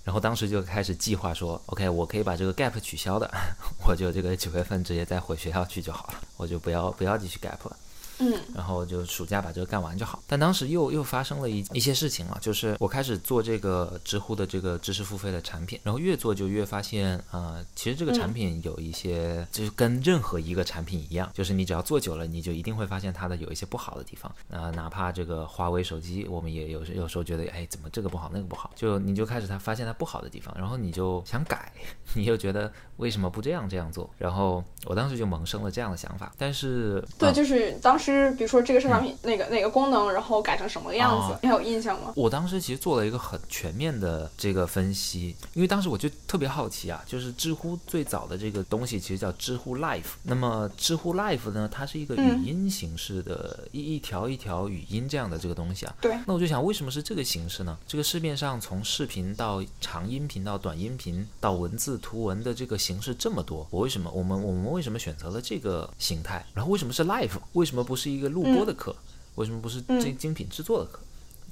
[0.04, 3.30] 然后当时就开始计划说，OK，我可以把这个 gap 取消的，
[3.86, 7.76] 我就这个九月份直接再回学校去就好了，我就不要不要继续 gap 了。
[8.22, 10.22] 嗯，然后就暑假把这个干完就好。
[10.26, 24.32] 但当时又又发生了一一些事情啊，就是我开始做这个知乎的这个知识付费的产品，然后越做就越发现，呃，其实这个产品有一些，就是跟任何一个产品一样，就是你只要做久了，你就一定会发现它的有一些不好的地方。
[24.50, 31.72] 呃，哪怕这个华为手机，我们也有有时候觉得，哎，怎么这个不好，那个不好，就你就开始它发现它不好的地方，然后你就想改，
[32.14, 34.08] 你又觉得为什么不这样这样做？
[34.18, 36.32] 然后我当时就萌生了这样的想法。
[36.38, 38.11] 但是，对，就是当时。
[38.32, 42.12] 比如说这个生产品哪个哪个功能，然后改成什么样子，你还有印象吗？
[42.16, 55.94] 我当时其实做了一个很全面的这个分析，因为当时我就特别好奇啊，就是知乎最早的这个东西其实叫知乎 Life，那么知乎 Life 呢，它是一个语音形式的，一一条一条语音这样的这个东西啊。
[56.00, 56.16] 对。
[56.26, 57.76] 那我就想，为什么是这个形式呢？
[57.86, 66.44] 这个市面上从视频到长音频到短音频到文字图文的这个形式这么多，我为什么我们我们为什么选择了这个形态？
[66.54, 67.32] 然后为什么是 Life？
[67.52, 68.94] 为什么不是一个录播的课？
[69.36, 71.00] 为什么不是精精品制作的课？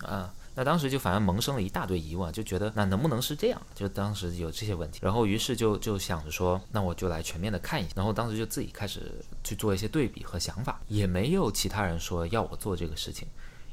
[0.07, 3.61] 啊，那当时就反而萌生了一大堆疑问，就觉得那能不能是这样？
[3.75, 7.91] 就当时有这些问题，然后于是就就想着说，那我就来全面的看一下。
[7.97, 13.27] 然后当时就自己开始去做一些对比和想法，也没有其他人说要我做这个事情，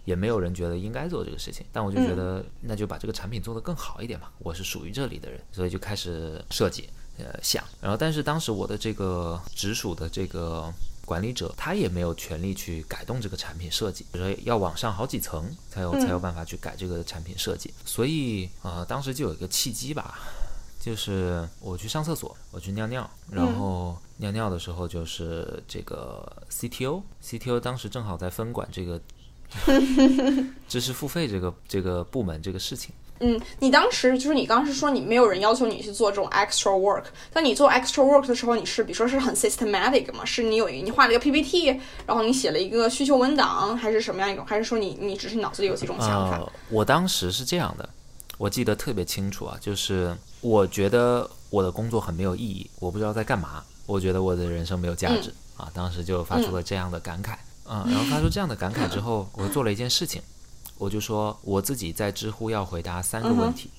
[0.06, 1.66] 也没有人觉得应该做这个事情。
[1.72, 4.30] 但我就觉得，那就把这个产品做得更好一点嘛。
[4.40, 7.64] 我是属于这里的人，所以就开始设计，呃，想。
[7.82, 10.74] 然后但是当时我的这个直属的这个。
[11.08, 17.74] 管理者他也没有权利去改动这个产品设计，比如说要往上好几层才有才有办法去改这个产品设计。
[17.86, 20.20] 所以呃，当时就有一个契机吧，
[20.82, 29.02] 就是我去上厕所，我去尿尿，然后尿尿的时候就是这个 CTO，CTO 当时正好在分管这个
[30.68, 32.94] 知识付费这个这个部门这个事情。
[33.20, 37.04] 嗯，你当时就是你刚是说你没有人要求你去做这种 extra work，
[37.34, 40.24] 但你做 extra work 的时候，你是比如说是很 systematic 吗？
[40.24, 44.46] 是你有一你画了一个 PPT，然后你写了一个需求文档，还是什么样一种？
[44.46, 46.38] 还是说你你只是脑子里有这种想法？
[46.38, 47.88] 呃，我当时是这样的，
[48.38, 57.32] 我记得特别清楚啊，就是我觉得我的工作很没有意义，我不知道在干嘛，我觉得我的人生没有价值、啊，当时就发出了这样的感慨
[57.68, 60.22] 啊，然后发出这样的感慨之后，我做了一件事情，
[60.78, 63.70] 我就说我自己在知乎要回答三个问题，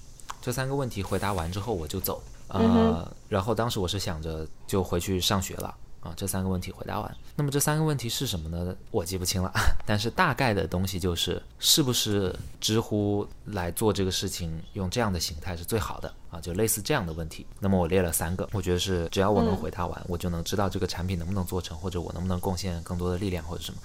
[0.41, 5.75] 这三个问题回答完之后我就走，呃，然后当时我是想着就回去上学了。
[6.01, 8.73] 啊，这三个问题回答完，那么这三个问题是什么呢？
[8.93, 9.53] 我记不清了，
[9.85, 16.41] 但是大概的东西就是，是不是知乎来做这个事情，用这样的形态是最好的啊？
[16.41, 17.45] 就类似这样的问题。
[17.59, 23.81] 那么我列了三个，我觉得是只要我能回答完，我就能知道这个产品能不能做成，或者我能不能贡献更多的力量或者什么。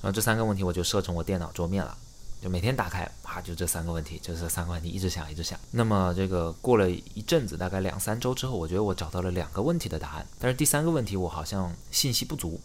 [0.00, 1.94] 然后这三个问题我就设成我电脑桌面了。
[2.42, 5.56] 就每天打开，啊，就这三个问题，就这三个问题一直想，一直想。
[5.70, 12.60] 那么这个过了一阵子，大概两三周之后，我觉得我找到了两个问题的答案，但是第三个问题我好像信息不足，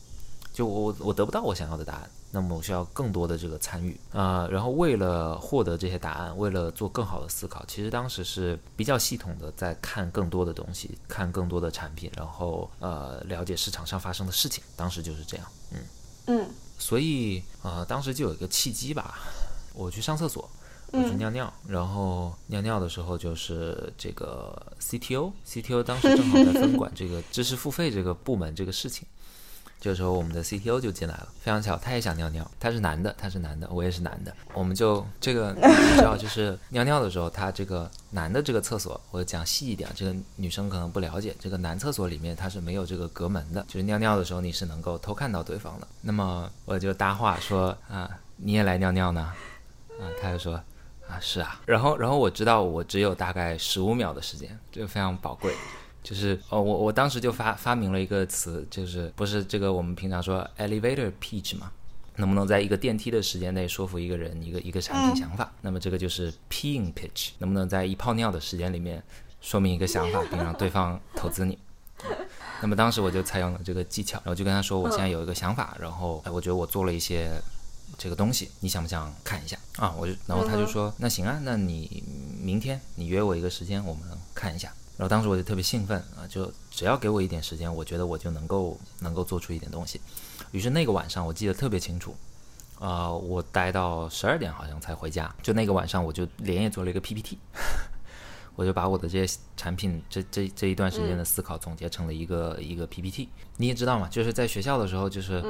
[0.51, 15.79] 就我我得不到我想要的答案，那么我需要更多的这个参与啊、呃然后为了获得这些答案，为了做更好的思考，其实当时是比较系统的在看更多的东西，看更多的产品，然后呃了解市场上发生的事情，当时就是这样，嗯。
[16.29, 19.17] 嗯所以呃，当时就有一个契机吧，
[19.77, 20.49] 我去上厕所，
[20.91, 29.07] 我去尿尿，然后尿尿的时候就是这个 CTO，CTO 当时正好在分管这个知识付费这个部门这个事情。
[29.79, 35.61] 这个时候，我们的 CTO 就进来了，非常巧，他也想尿尿，他是男的，他是男的，我也是男的，我们就这个 你
[35.95, 45.87] 知道，就是尿尿的时候，他这个男的这个厕所，我讲细一点，这个女生可能不了解，这个男厕所里面它是没有这个隔门的，就是尿尿的时候你是能够偷看到对方的。
[46.01, 49.31] 那么我就搭话说啊，你也来尿尿呢？
[49.99, 50.53] 啊，他就说
[51.07, 55.53] 啊是啊，然后然后我知道我只有大概十五秒的时间，这个非常宝贵。
[56.03, 61.69] 就是哦，我我当时就发发明了一个词，就是不是这个我们平常说 elevator pitch 嘛，
[62.15, 65.51] 能不能在一个电梯的时间内说服一个人一个一个产品想法？
[65.59, 69.03] 那么这个就是 peeing pitch，能不能在一泡尿的时间里面
[69.41, 71.57] 说明一个想法，并让对方投资你？
[72.61, 77.29] 那么当时我就采用了这个技巧，然后就跟他说，我现在有一个想法，然后哎，我觉得我做了一些
[77.97, 79.93] 这个东西，你想不想看一下啊？
[79.97, 82.03] 我就，然后他就说，那行啊，那你
[82.39, 84.71] 明天你约我一个时间，我们看一下。
[84.97, 90.01] 然后当时我就特别兴奋啊，就只要给我一点时间，我觉得我就能够能够做出一点东西。
[90.51, 92.15] 于是那个晚上我记得特别清楚，
[92.79, 95.33] 啊、我待到十二点好像才回家。
[95.43, 97.37] 就那个晚上，我就连夜做了一个 PPT，
[98.57, 103.29] 我就把我的这些产品这这这一段时间的思考总结成了一个、一个 PPT。
[103.55, 105.43] 你也知道嘛，就是在学校的时候，就是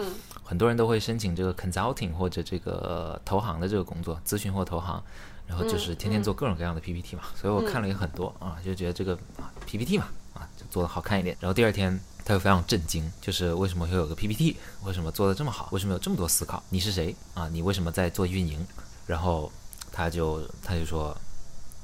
[0.43, 5.01] 很多人都会申请这个 consulting 或者这个投行的这个工作，咨询或投行。
[5.47, 11.37] 然后就是天天做各种各样的 PPT 嘛，所以我看了也很多啊，就觉得这个啊 PPT 嘛啊就做的好看一点。
[11.39, 16.61] 然后第二天他就非常震惊，就是为什么会有个 PPT，为什么做的这么好，为什么有这么多思考？
[16.67, 17.47] 你是谁啊？
[17.47, 18.59] 你为什么在做运营？
[19.05, 19.49] 然后
[19.89, 21.15] 他就他就说，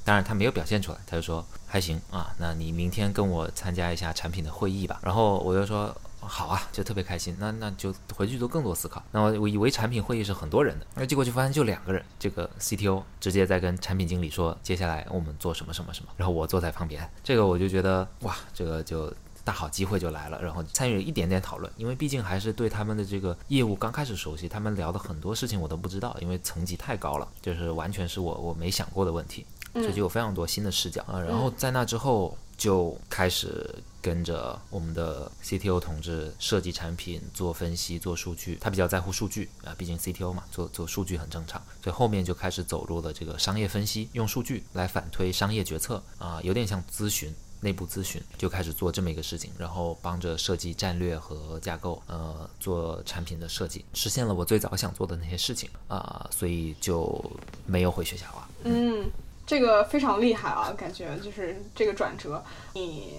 [0.04, 5.00] 当然他没有表现出来，他就说还行啊，那你明天跟我参加一下产品的会议吧。
[5.02, 5.94] 然后我就说。
[6.26, 7.36] 好啊，就特别开心。
[7.38, 9.04] 那那就回去做更多思考。
[9.12, 12.02] 那我我以为产品会议是很多人的，那结果就发现就两个人。
[12.18, 16.10] 这个 CTO 直接在跟产品经理说，接下来我们做什么什么什么。
[16.16, 19.12] 然后我坐在旁边，这个我就觉得哇，这个就
[19.44, 20.40] 大好机会就来了。
[20.40, 31.20] 然后参与了一点点讨论，因为毕竟还是对他们的这个业务刚开始熟悉，他们聊的很多事情我都不知道，因为层级太高了，就是完全是我我没想过的问题，所以就有非常多新的视角啊。
[31.20, 33.74] 然后在那之后就开始。
[34.04, 47.34] 跟着我们的 CTO 同志设计产品、做分析、做数据，他比较在乎数据啊，毕竟 CTO 嘛，做做数据很正常，所以后面就开始走入了这个商业分析，用数据来反推商业决策啊，有点像咨询。
[47.60, 57.24] 内部咨询就开始做这么一个事情，然后帮着设计战略和架构，呃，做产品的设计，实现了我最早想做的那些事情啊、所以就
[57.64, 58.46] 没有回学校啊。
[58.64, 59.10] 嗯，
[59.46, 63.14] 这个非常厉害啊，感觉就是这个转折，你。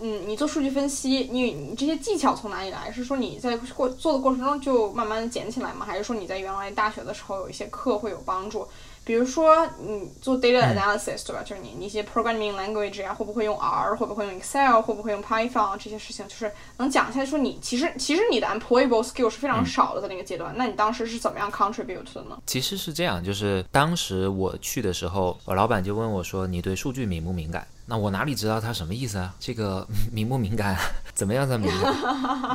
[0.00, 2.90] 嗯，你做数据分析，你你这些技巧从哪里来？
[2.90, 5.84] 是说你在过做的过程中就慢慢捡起来吗？
[5.84, 8.66] 还是说你在原来大学的时候有一些课会有帮助？
[9.04, 11.42] 比如说你做 data analysis，、对吧？
[11.44, 22.38] 就是你你一些 programming language 啊，会不会用 R，会不会用 Excel，会不会用 Python 这些事情，就是能讲一下，说你其实其实你的 employable skill 是非常少的在那个阶段，那你当时是怎么样 contribute 的呢？
[22.46, 29.34] 其实是这样，就是当时我去的时候，我老板就问我说：“你对数据敏不敏感？”那我哪里知道他什么意思啊？
[29.40, 30.76] 这个 敏不敏感，
[31.12, 31.92] 怎么样才敏感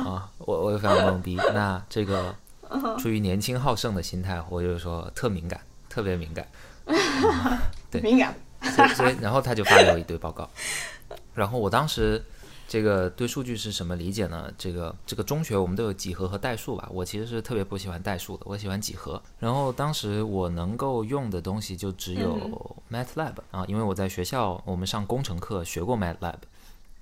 [0.06, 0.28] 啊？
[0.38, 1.36] 我我就非常懵逼。
[1.52, 2.34] 那这个
[2.98, 5.60] 出于年轻好胜的心态，我就说特敏感，
[5.98, 6.46] 特别敏感。
[7.90, 8.32] 对敏感。
[8.60, 10.48] 所以所以然后他就发给我一堆报告，
[11.34, 12.24] 然后我当时。
[12.70, 14.52] 这个对数据是什么理解呢？
[14.58, 19.22] 这个这个中学我们都有几何和代数吧，我其实是特别不喜欢代数的，我喜欢几何。
[19.38, 22.38] 然后当时我能够用的东西就只有
[22.92, 26.34] MATLAB 啊，因为我在学校我们上工程课学过 MATLAB。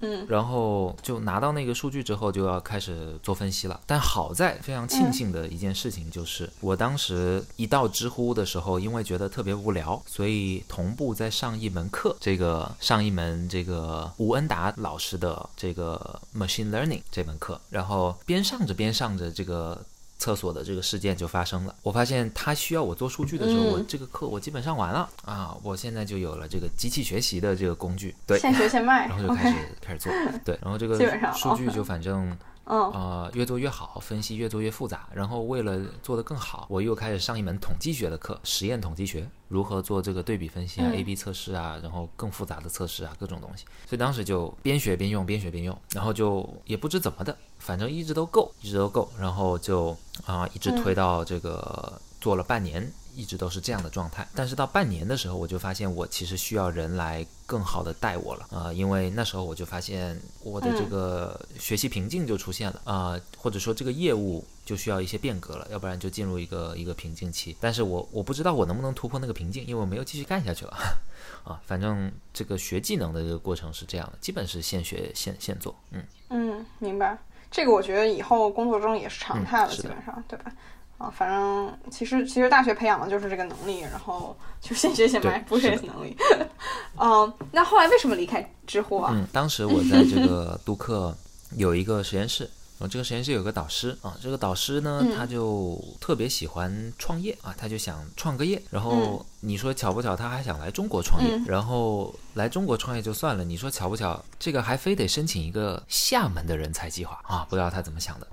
[0.01, 3.81] 嗯，然后就拿到那个数据之后，就要开始做分析了。
[3.87, 19.83] 但好在非常庆幸的一件事情就是，我当时一到知乎的时候，因为觉得特别无聊，所以同步在上一门课，这个上一门这个吴恩达老师的这个 machine learning 这门课，然后边上着边上着这个。
[20.19, 21.75] 厕所的这个事件就发生了。
[21.83, 25.57] 我发现他需要我做数据的时候，我这个课我基本上完了啊！
[25.63, 30.13] 我现在就有了这个机器学习的这个工具，对，现学现卖， 然后就开始开始做，
[30.45, 30.99] 对，然后这个
[31.35, 32.37] 数据就反正。
[32.67, 35.09] 嗯，呃，越做越好，分析越做越复杂。
[35.15, 43.65] 然后为了做得更好，我又开始上一门统计学的课，实验统计学，如何做这个对比分析啊，A/B 测试啊，然后更复杂的测试啊，各种东西。
[43.87, 52.93] 所以当时就边学边用，边学边用，然后就也不知怎么的，反正一直都够，一直都够，然后就啊，一直推到这个做了半年。
[53.17, 67.57] 一直都是这样的状态，但是到半年的时候，我就发现我其实需要人来更好的带我了啊，因为那时候我就发现我的这个学习瓶颈就出现了啊，或者说这个业务就需要一些变革了，要不然就进入一个一个瓶颈期。
[67.59, 70.77] 但是我我不知道我能不能突破那个瓶颈，因为我没有继续干下去了
[71.43, 71.59] 啊。
[71.65, 75.75] 反正这个学技能的这个过程是这样的，基本是现学现现做。
[75.91, 77.19] 嗯嗯，明白。
[77.49, 80.53] 这个我觉得以后工作中也是常态了，基本上对吧？
[80.99, 86.17] 啊，反正其实其实大学培养的就是这个能力，然后就先学现卖，不是能力。
[86.99, 89.13] 嗯，那后来为什么离开知乎啊？
[89.15, 91.15] 嗯，当时我在这个杜克
[91.57, 92.45] 有一个实验室，
[92.79, 98.63] 然后这个实验室有个导师啊，这个导师呢他就特别喜欢创业啊，他就想创个业。
[98.71, 101.39] 然后你说巧不巧，他还想来中国创业。
[101.47, 107.47] 然后来中国创业就算了，你说巧不巧，这个还非得申请一个厦门的人才计划啊？
[107.51, 108.27] 不知道他怎么想的。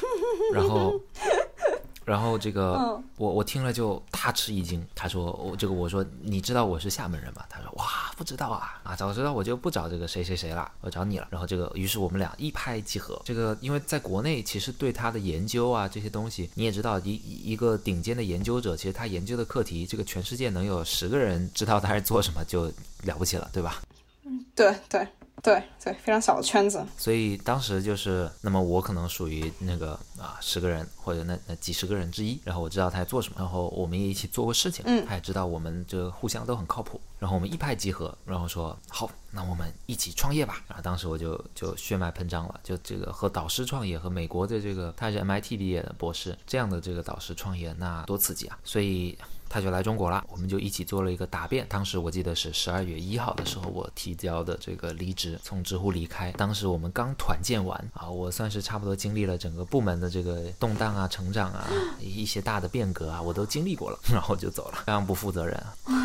[0.54, 0.98] 然后。
[2.06, 4.82] 然后这个我我听了就大吃一惊。
[4.94, 7.44] 他说我这个我说你知道我是厦门人吗？
[7.50, 7.84] 他说哇
[8.16, 11.26] 不知道啊啊早知道我就不找这个谁谁谁了，我找你了。
[11.32, 13.20] 然后这个于是我们俩一拍即合。
[13.24, 23.82] 这个因为在国内其实对他的研究啊这些东西你也知道一一个顶尖的研究者，其实他研究的课题这个全世界能有十个人知道他是做什么就了不起了，对吧？
[24.24, 25.06] 嗯，对对。
[25.42, 40.60] 对对，非常小的圈子，所以当时就是，那么我可能属于那个啊十个人或者那那几十个人之一，然后我知道他在做什么，然后我们也一起做过事情，嗯，他也知道我们这互相都很靠谱，然后我们一拍即合，然后说好，那我们一起创业吧。
[40.66, 48.58] 然后当时我就就血脉喷张了，就这个和导师创业，和美国的这个他是 MIT 毕业的博士这样的这个导师创业，那多刺激啊！
[48.64, 49.16] 所以。
[49.48, 51.66] 他就来中国了，我们就一起做了一个答辩。
[51.68, 56.32] 当时我记得是十二月一号的时候，我提交的这个离职，从知乎离开。
[56.32, 61.66] 当时我们刚团建完啊，我算是差不多经历了整个部门的这个动荡啊、成长啊、
[62.00, 65.62] 一些大的变革啊，我都经历过了，然后就走了，非常不负责任。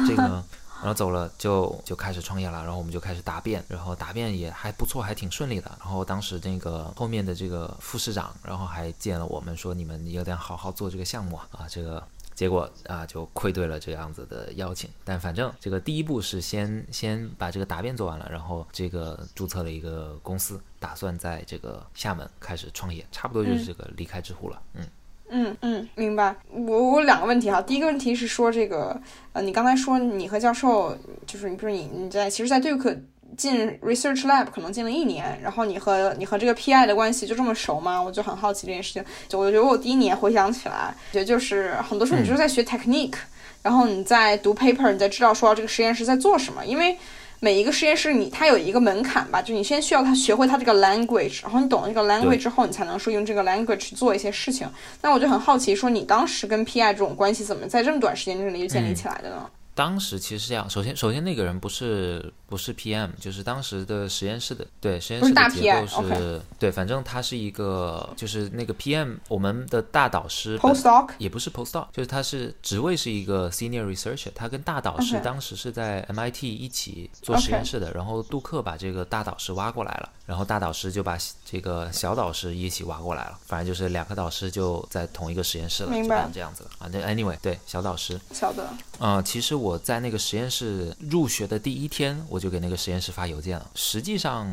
[0.07, 0.23] 这个，
[0.79, 5.71] 然后走了就就开始创业了，然后我们就开始答辩，然后答辩也还不错，还挺顺利的。
[5.79, 12.01] 然后当时那个后面的这个副市长，然后还见了我们，说你们有点好好做这个项目啊，这个。
[12.41, 14.89] 结果啊，就愧对了这样子的邀请。
[15.03, 24.59] 但反正这个第一步是先先把这个答辩做完了，然后这个注册了一个公司，打算在这个厦门开始创业，差不多就是这个离开知乎了。
[24.73, 24.83] 嗯
[25.29, 26.35] 嗯嗯，明白。
[26.49, 28.99] 我我两个问题哈，第一个问题是说这个
[29.33, 32.97] 呃，你刚才说你和教授就是你不是你你在其实，在对课。
[33.41, 37.99] 进 research lab 可能进了一年，然后你和你和这个 PI 的关系就这么熟吗？
[37.99, 39.03] 我就很好奇这件事情。
[39.27, 43.15] 就我觉得我第一年回想起来，觉得就是很多时候你就是在学 technique，
[43.63, 46.63] 然后你在读 paper，你在知道说这个实验室在做什么。
[46.63, 46.95] 因为
[47.39, 54.69] 每一个实验室你它有一个门槛吧，就你先需要他学会他这个 language，然后你懂了这个 language 之后，你才能说用这个 language 去做一些事情。
[55.01, 59.49] 那我就很好奇，说你当时跟 PI 这种关系怎么在这么短时间之内就建立起来的呢？
[59.73, 86.89] 当时其实是这样，首先首先那个人不是不是 PM，就是当时的实验室的对实验室的结构是，对，反正他是一个就是那个 PM，我们的大导师 postdoc 也不是 postdoc，就是他是职位是一个 senior researcher，他跟大导师当时是在 MIT 一起做实验室的，然后杜克把这个大导师挖过来了，然后大导师就把这个小导师一起挖过来了，反正就是两个导师就在同一个实验室了，就这样子了啊。
[86.91, 88.19] 那 anyway，对小导师。
[88.33, 93.71] 小的，嗯，其实我在那个实验室入学的第一天，我就给那个实验室发邮件了。
[93.75, 94.51] 实际上，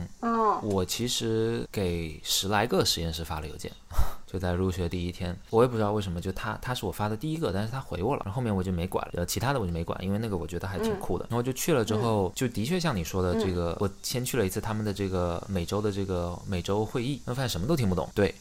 [0.62, 3.72] 我其实给十来个实验室发了邮件。
[4.30, 11.26] 就在入学第一天，我也不知道为什么，就他他是我发的第一个，但是他回我了，然后后面我就没管了，呃，其他的我就没管，因为那个我觉得还挺酷的。
[11.30, 18.34] 然后就去了之后，就的确像你说的这个，我先去了一次他们的这个每周的这个每周会议，那发现什么都听不懂，对，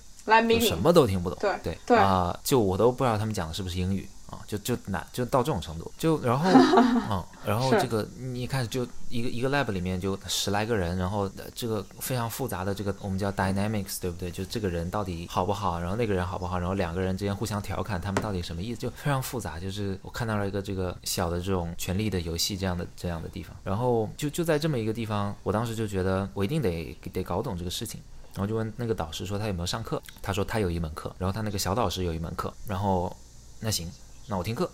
[0.60, 4.06] 就什么都听不懂，对对对啊、就我都不知道他们讲的是不是英语。
[4.30, 6.50] 啊，就就难，就到这种程度，就然后，
[7.10, 14.30] 嗯，然后这个你一开始就一个一个 lab 里面就十来个人，然后呃这个非常复杂的这个我们叫 dynamics，对不对？
[14.30, 19.58] 就这个人到底好不好，然后那个人好不好，然后两个人之间互相调侃，他们到底什么意思，就非常复杂。
[19.58, 28.02] 就是我看到了一个这个小的这种权力的游戏这样的这样的地方，然后就就在这么一个地方，我当时就觉得我一定得得搞懂这个事情。
[28.34, 33.16] 然后就问那个导师说他有没有上课，他说他有一门课，然后他那个小导师有一门课，然后
[33.62, 33.90] 那行，
[34.28, 34.70] 那我听课。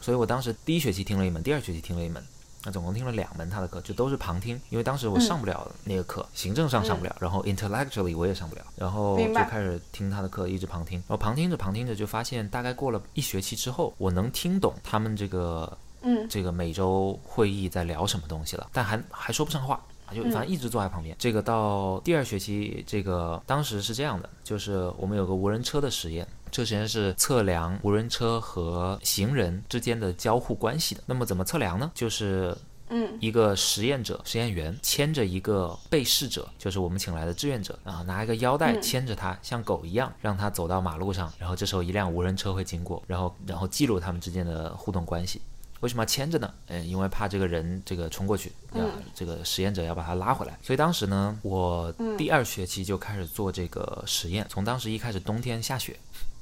[0.00, 2.22] 所以我当时第一学期听了一门，第二学期听了一门，
[2.64, 19.80] 那总共听了两门他的课，就都是旁听，因为当时我上不了那个课，行政上上不了，然后 intellectually 我也上不了，然后就开始听他的课，一直旁听，然后旁听着旁听着就发现，大概过了一学期之后，我能听懂他们这个嗯这个每周会议在聊什么东西了，但还还说不上话。
[20.14, 21.16] 就反正一直坐在旁边。
[21.18, 31.02] 这个到第二学期，这个当时是这样的，就是我们有个无人车的实验，这个实验是测量无人车和行人之间的交互关系的。
[31.06, 31.90] 那么怎么测量呢？
[31.94, 32.56] 就是
[32.88, 45.40] 嗯一个实验者、实验员牵着一个被试者，就是我们请来的志愿者啊，拿一个腰带嗯牵着他，像狗一样，让他走到马路上，然后这时候一辆无人车会经过，然后然后记录他们之间的互动关系。
[45.80, 46.54] 为什么要牵着呢？
[46.68, 48.80] 嗯，因为怕这个人这个冲过去，啊，
[49.14, 50.58] 这个实验者要把他拉回来。
[50.62, 55.94] 所以当时呢，我第二学期就开始做这个实验，从当时一开始冬天下雪，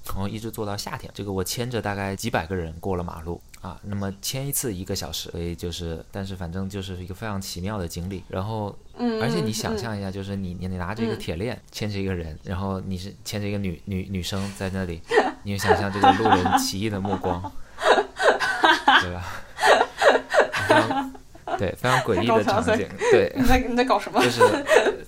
[0.06, 1.10] 然后一直做到夏天。
[1.14, 8.22] 这个我牵着大概几百个人过了马路啊，那么牵一次一个小时，所以就是，但是反正就是一个非常奇妙的经历。
[8.28, 15.00] 然后，嗯，而且你嗯想象一下，就是你你你拿着一个嗯铁链牵着一个人，然后你是牵着一个女女女生在那里，
[15.44, 17.50] 你就想象这个路人奇异的目光，
[19.00, 19.24] 对吧？
[21.58, 24.40] 对，非常诡异的场景， 对，你在你在搞什么就是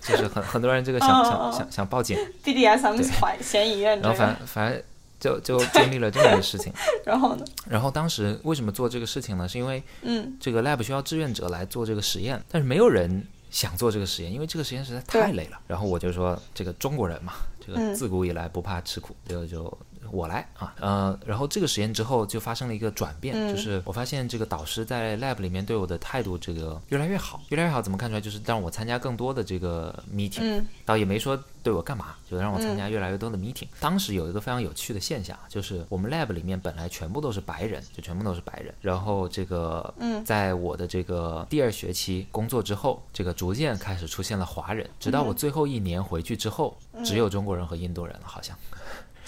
[0.01, 4.83] 就是很很多人这个想想想想报警，？BDSM 怀嫌疑人然后个，反反正
[5.19, 6.73] 就就经历了这么一个事情。
[7.05, 7.45] 然后呢？
[7.69, 9.49] 然后当时为什么做这个事情呢？
[9.49, 15.59] 是因为嗯这个 lab 需要志愿者来做这个实验，但是没有人想做这个实验，因为这个实验实在太累了。
[15.67, 17.33] 然后我就说，这个中国人嘛，
[17.65, 19.79] 这个嗯自古以来不怕吃苦，就就
[20.11, 28.21] 我来啊，呃，然后这个实验之后就发生了一个转变，嗯就是我发现这个导师在 lab 里面对我的态度这个越来越好，越来越好，怎么看出来？
[28.21, 33.67] 就是让我参加更多的这个 meeting，、嗯倒也没说对我干嘛，就让我参加越来越多的 meeting。
[33.81, 38.73] 当时有一个非常有趣的现象，就是我们 lab 里面本来全部都是白人，就全部都是白人。
[38.81, 48.57] 然后这个，嗯在我的这个第二学期工作之后，这个逐渐开始出现了华人，直到我最后一年回去之后，只有中国人和印度人了，好像。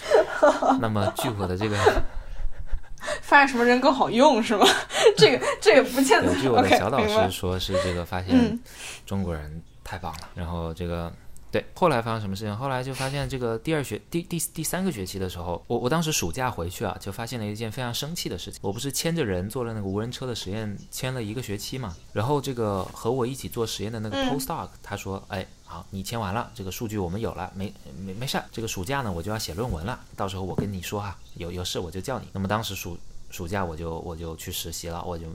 [0.79, 1.75] 那么据我的这个，
[3.21, 4.65] 发现什么人更好用是吗？
[5.17, 6.41] 这个这个不见得对，。
[6.41, 8.59] 据我的小导师说是这个发现嗯
[9.05, 11.11] 中国人太棒了，然后这个。
[11.51, 12.55] 对，后来发生什么事情？
[12.55, 18.59] 后来就发现这个第二学第第第三个学期的时候，我我当时暑假回去啊，就发现了一件非常生气的事情。
[18.61, 21.95] 我不是牵着人做了那个无人车的实验，牵了一个学期嘛。
[22.13, 27.71] 然后这个和我一起做实验的那个嗯 postdoc，、他说：“哎，好，你签完了，这个数据我们有了，没
[28.03, 28.45] 没没事儿。
[28.51, 32.27] 这个暑假呢，我就要写论文了，到时候我跟你说哈，有有事我就叫你。
[32.33, 32.97] 那么当时暑
[33.29, 35.27] 暑假我就我就去实习了，我就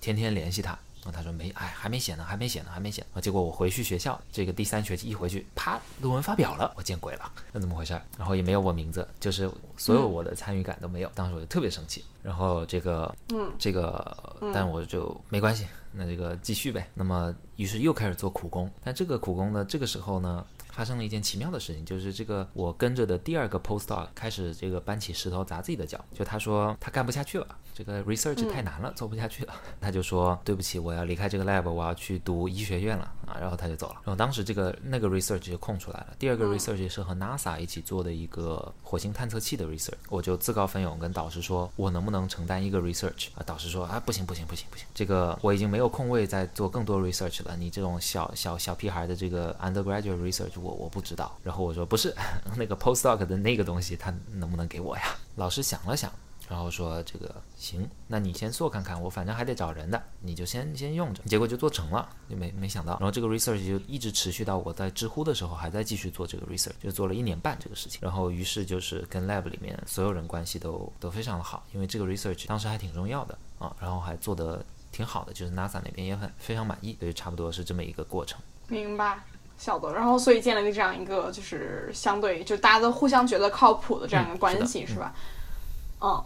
[0.00, 0.76] 天天联系他。
[1.04, 3.06] 然后他说没，哎，还没写呢，还没写呢，还没写。
[3.22, 7.92] 结果我回去学校，这个第三学期一回去，啪，论文发表了，我见鬼了，那怎么回事？
[8.18, 11.12] 然后也没有我名字，就是所有我的参与感都没有。
[11.14, 12.04] 当时我就特别生气。
[12.24, 15.64] 然后这个，嗯，这个，但我就没关系，
[15.96, 16.86] 那这个继续呗。
[16.94, 20.46] 那么于是又开始做苦工，但这个苦工呢，这个时候呢。
[20.76, 33.94] 发生了一件奇妙的事情，就是这个我跟着的第二个 postdoc 开始这个搬起石头砸自己的脚，就他说他干不下去了，这个 research 太难了，做不下去了， 他就说对不起，我要离开这个 lab，我要去读医学院了啊，然后他就走了。
[34.04, 43.42] 然后当时这个那个 research 就空出来了，第二个 research 是和 NASA 一起做的一个火星探测器的 research，我就自告奋勇跟导师说，我能不能承担一个 research 啊？
[43.46, 51.38] 导师说啊，不行不行不行不行，这个我已经没有空位再做更多 research 了，你这种小小小屁孩的这个 undergraduate research 我我不知道。
[51.42, 52.14] 然后我说不是，
[52.56, 55.02] 那个 postdoc 的那个东西他能不能给我呀？
[55.36, 56.12] 老师想了想。
[56.48, 61.20] 然后说这个行，那你先做看看，我反正还得找人的，你就先先用着。
[61.24, 62.92] 结果就做成了，就没没想到。
[62.92, 67.98] 然后这个 research 就一直持续到我在知乎的时候还在继续做这个 research，就做了一年半这个事情。
[68.00, 78.40] 然后于是就是跟 lab 里面所有人关系都都非常的好，因为这个 research 当时还挺重要的啊，然后还做的挺好的，就是 NASA 那边也很非常满意，所以差不多是这么一个过程。
[78.68, 79.18] 明白。
[79.58, 79.92] 晓得。
[79.92, 85.14] 然后所以建立了这样一个就是相对就大家都互相觉得靠谱的这样一个关系，嗯是是吧？
[86.00, 86.24] 嗯，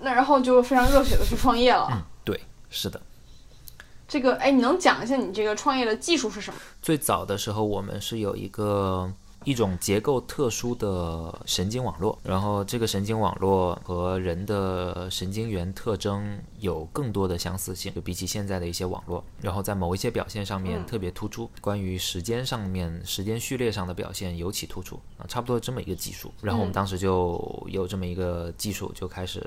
[0.00, 1.88] 那然后就非常热血的去创业了。
[1.90, 3.00] 嗯，对，是的。
[4.08, 6.60] 这个哎，你能讲一下你这个创业的技术是什么？
[6.82, 9.10] 最早的时候，我们是有一个
[9.44, 26.32] 一种结构特殊的神经网络，然后这个神经网络和人的神经元特征有更多的相似性，就比起现在的一些网络，然后在某一些表现上面嗯特别突出，关于时间上面、时间序列上的表现尤其突出啊，差不多这么一个技术。
[26.40, 29.40] 然后我们嗯当时就有这么一个技术，就开始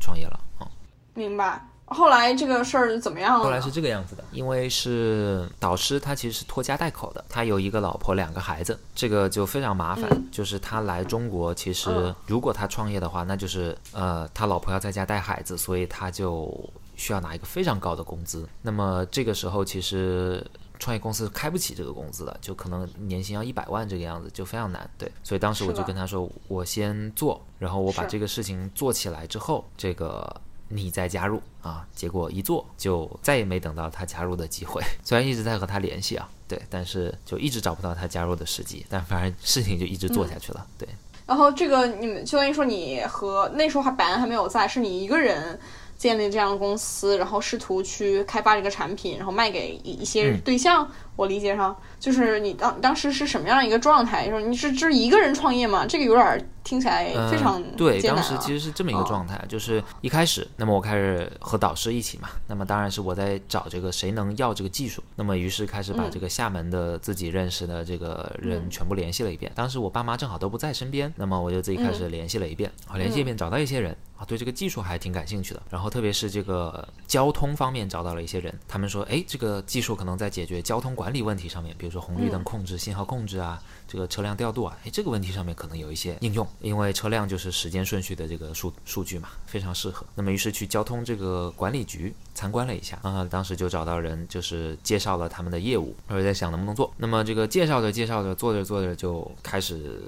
[0.00, 0.66] 创业了啊。
[1.14, 1.66] 明白。
[1.90, 3.44] 后来这个事儿怎么样了？
[3.44, 10.06] 后来是这个样子的，因为是导师，他其实是拖家带口的，他有一个老婆，两个孩子，这个就非常麻烦。
[10.10, 16.54] 嗯就是他来中国，其实嗯如果他创业的话，那就是呃，他老婆要在家带孩子，所以他就
[16.94, 18.48] 需要拿一个非常高的工资。
[18.62, 20.46] 那么这个时候，其实
[20.78, 24.88] 创业公司开不起这个工资的，就可能年薪要一百万这个样子，就非常难。
[24.96, 30.40] 对，所以当时我就跟他说，我先做，然后我把这个事情做起来之后，这个。
[30.68, 34.82] 你再加入啊，结果一做就再也没等到他加入的机会。
[35.02, 38.84] 虽然一直在和他联系啊，对，但是就一直找不到他加入的时机。
[38.88, 40.88] 但反正事情就一直做下去了，对。
[41.26, 45.58] 然后这个你们相当于说你和那时候还白安还没有在，是你一个人
[45.96, 50.90] 建立这样的公司，然后试图去开发这个产品，然后卖给一一些嗯对象。
[51.18, 54.30] 我理解上就是你当当时是什么样一个状态？
[54.30, 55.84] 说你是就是一个人创业吗？
[55.84, 69.50] 这个有点儿听起来非常嗯、对，当时其实是这么一个哦状态，就是一开始，那么我开始和导师一起嘛，那么当然是我在找这个谁能要这个技术，那么于是开始把嗯这个厦门的自己认识的这个人嗯全部联系了一遍。
[69.56, 73.96] 当时我爸妈正好都不在身边，那么我就自己开始联系了一遍，好、联系一遍找到一些人。
[74.18, 90.06] 啊，对这个技术还挺感兴趣的，然后特别是这个交通方面找到了一些人，他们说，哎，这个技术可能在解决交通管理问题上面，比如说红绿灯嗯控制、信号控制啊，这个车辆调度啊，哎，这个问题上面可能有一些应用，因为车辆就是时间顺序的这个数数据嘛，非常适合。
[90.14, 96.92] 那么于是去交通这个管理局参观了一下，啊，当时就找到人，就是介绍了他们的业务，我在想能不能做。
[96.96, 100.00] 那么这个介绍着介绍着，做着做着就开始。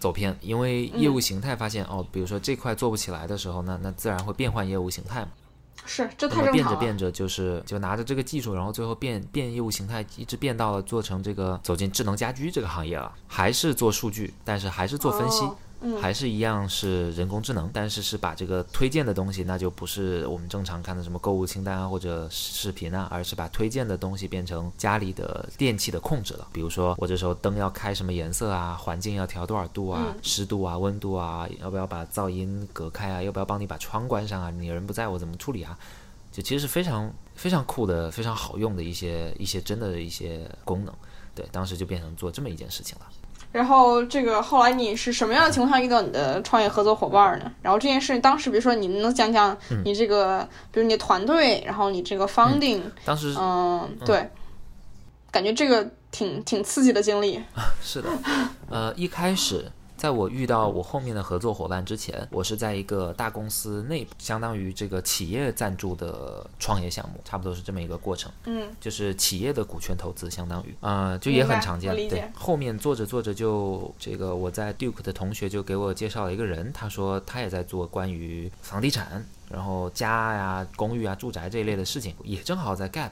[0.00, 5.28] 走偏，因为业务形态发现、哦，比如说这块做不起来的时候，那那自然会变换业务形态嘛。
[5.88, 6.52] 是这太正常了。
[6.52, 15.44] 变着变着，就是就拿着这个技术，然后最后变变业务形态，一直变到了做成这个走进智能家居这个行业了，还是做数据，但是还是做分析。
[15.44, 26.48] 哦嗯还是一样是人工智能，但是是把这个推荐的东西，那就不是我们正常看的什么购物清单啊或者视频啊，而是把推荐的东西变成家里的电器的控制了。
[26.52, 34.50] 比如说我这时候灯要开什么颜色啊，环境要调多少度啊，嗯湿度啊，温度啊，要不要把噪音隔开啊，要不要帮你把窗关上啊？
[34.50, 35.78] 你人不在我怎么处理啊？
[36.32, 40.94] 就其实是非常非常酷的、非常好用的一些一些真的一些功能。
[41.34, 43.06] 对，当时就变成做这么一件事情了。
[43.50, 47.50] 然后这个后来你是什么样的情况下遇到你的创业合作伙伴呢？
[47.62, 54.30] 然后这件事当时，比如说你能讲讲嗯你这个，比如你的团队，然后你这个 funding，当时嗯，对，
[55.30, 57.42] 感觉这个挺挺刺激的经历。
[57.82, 58.08] 是的，
[58.68, 59.64] 呃，一开始
[59.98, 68.30] 在我遇到我后面的合作伙伴之前，我是在一个大公司内部，相当于这个企业赞助的创业项目，差不多是这么一个过程。
[68.44, 83.10] 嗯，就是企业的股权投资，相当于，呃，就也很常见对，后面做着做着就这个，我在 Duke 的同学就给我介绍了一个人，他说他也在做关于房地产，然后家呀、公寓啊、住宅这一类的事情，也正好在 Gap。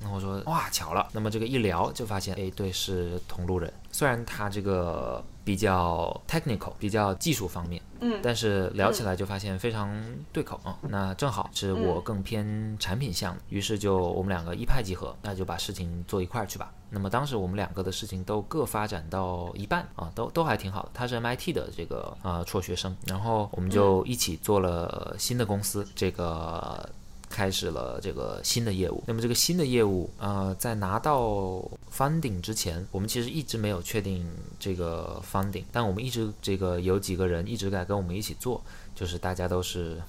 [0.00, 1.08] 那我说哇，巧了。
[1.12, 3.72] 那么这个一聊就发现，哎，对，是同路人。
[3.90, 9.90] 虽然他这个比较 technical，比较技术方面，嗯但是聊起来就发现非常
[10.32, 16.70] 对口啊、那正好是我更偏产品项的，于是就我们两个一拍即合，那就把事情做一块儿去吧。
[16.90, 20.90] 那么当时我们两个的事情都各发展到一半啊，都都还挺好的。
[20.92, 26.88] 他是 MIT 的这个呃辍学生，然后我们就一起做了新的公司，这个
[27.36, 29.04] 开始了这个新的业务。
[29.06, 31.62] 那么这个新的业务，呃，在拿到
[31.94, 34.26] funding 之前，我们其实一直没有确定
[34.58, 38.62] 这个 funding，但我们一直这个有几个人一直在跟我们一起做，
[38.94, 40.00] 就是大家都是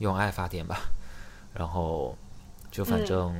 [0.00, 0.80] 用爱发电吧，
[1.54, 2.14] 然后
[2.70, 3.34] 就反正。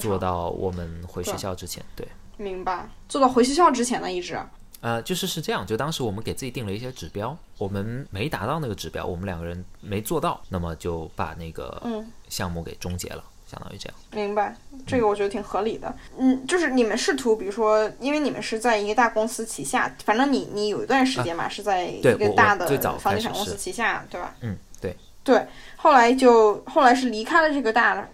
[0.00, 2.08] 做到我们回学校之前，对。
[2.38, 2.88] 明白。
[3.06, 4.40] 做到回学校之前呢，一直。
[4.80, 13.96] 呃，就是是这样，就当时我们给自己定了一些指标，我们没达到那个指标，我们两个人没做到，那么就把那个嗯项目给终结了，相当于这样。
[14.12, 14.54] 明白，
[14.86, 15.94] 这个我觉得挺合理的。
[16.16, 22.66] 嗯，就是你们试图，比如说，因为你们是在一个大公司旗下，反正你你有一段时间嘛，是在一个大的
[22.98, 24.34] 房地产公司旗下，对吧？
[24.40, 24.96] 嗯，对。
[25.24, 28.08] 对，后来就后来是离开了这个大的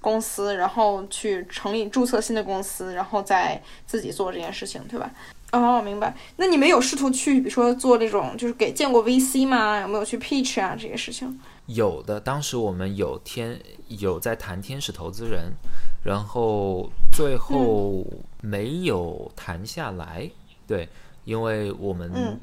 [0.00, 5.10] 公司，然后去成立注册新的公司，然后再自己做这件事情，对吧？
[5.52, 6.14] 哦，明白。
[6.36, 9.78] 那你们有试图去，比如说做这种，就是给见过 VC 吗？
[9.80, 11.38] 有没有去 pitch 啊这些事情？
[11.66, 15.52] 有的，当时我们有天有在谈天使投资人，
[16.04, 18.04] 然后最后
[18.40, 20.30] 没有谈下来。
[20.66, 20.88] 对，
[21.24, 22.38] 因为我们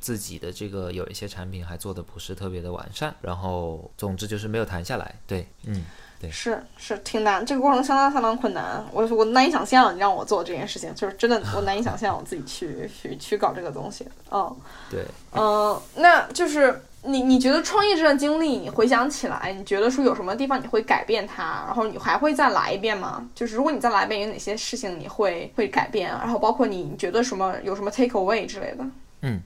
[0.00, 5.14] 自己的这个有一些产品还做的不是特别的完善，然后总之就是没有谈下来。
[5.26, 5.84] 对，嗯。
[6.32, 8.84] 是是挺难，这个过程相当相当困难。
[8.90, 14.04] 我我难以想象你让我做这件事情，就是真的我难以想象我自己去去去搞这个东西。
[14.32, 14.56] 嗯，
[14.90, 23.28] 对，嗯，那就是你你觉得创业这段经历，你回想起来，你觉得说有什么地方你会改变它，然后你还会再来一遍吗？
[23.34, 26.10] 就是如果你再来一遍，有哪些事情你会会改变？
[26.10, 28.84] 然后包括你觉得什么有什么 take away 之类的？
[29.22, 29.40] 嗯，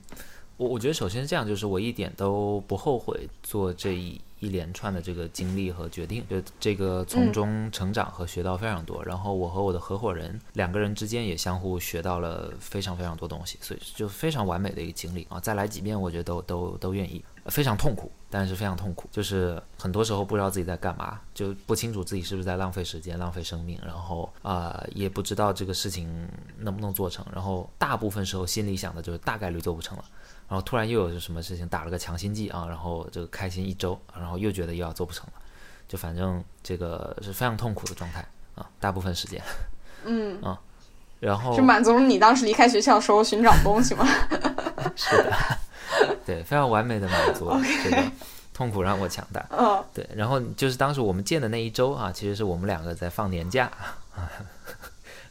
[0.57, 4.19] 我我觉得首先是这样，就是我一点都不后悔做这一。
[4.39, 9.01] 一连串的这个经历和决定，就这个从中成长和学到非常多。
[9.05, 15.39] 然后我和我的合伙人两个人之间也相互学到了非常非常多东西，所以就非常完美的一个经历啊！
[15.39, 17.23] 再来几遍，我觉得都都都愿意。
[17.47, 26.27] 非常痛苦，但是非常痛苦，就是很多时候不知道自己在干嘛，就不清楚自己是不是在浪费时间、浪费生命，然后啊也不知道这个事情
[26.59, 27.25] 能不能做成。
[27.33, 30.05] 然后大部分时候心里想的就是大概率做不成了。
[30.49, 35.33] 然后突然又有什么事情打了个强心剂啊，然后这个开心一周，然后又觉得又要做不成了，
[35.87, 38.23] 就反正这个是非常痛苦的状态
[38.55, 39.41] 啊，大部分时间，
[40.05, 40.59] 嗯啊，
[41.19, 44.05] 然后就满足了你当时离开学校时候寻找东西吗？
[44.95, 45.33] 是的，
[46.25, 47.51] 对，非常完美的满足
[47.83, 48.03] 这个
[48.53, 53.71] 痛苦让我强大，嗯，对，然后就是当时我们见的那一周啊，其实是我们两个在放年假，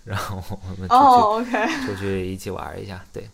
[0.05, 3.29] 然后我们出去出去一起玩一下，对，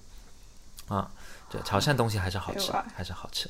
[0.89, 1.11] 啊。
[1.51, 3.49] 对，潮汕东西还是好吃，还是好吃，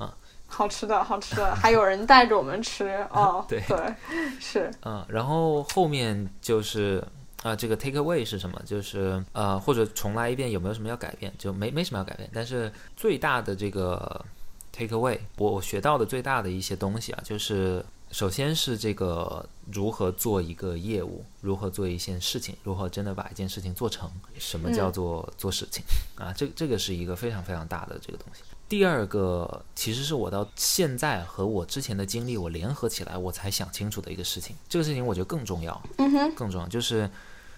[0.00, 0.12] 嗯，
[0.46, 3.94] 好吃的，好吃的，还有人带着我们吃，哦， 对对，
[4.38, 7.02] 是，嗯，然后后面就是
[7.42, 8.60] 啊，这个 take away 是什么？
[8.66, 11.32] 就是呃，或者重来一遍，有没有什么要改变？
[11.38, 14.24] 就没没什么要改变，但是最大的这个
[14.72, 25.84] take away，我学到的最大的一些东西啊，就是首先是这个如何做一个业务，如何做一件事情，如何真的把一件事情做成，什么叫做做事情。
[26.16, 28.42] 啊，这这个是一个非常非常大的这个东西。
[28.68, 34.54] 第二个，其实是我到现在和我之前的经历我联合起来，我才想清楚的一个事情。
[34.68, 37.08] 这个事情我觉得更重要，嗯哼，更重要就是，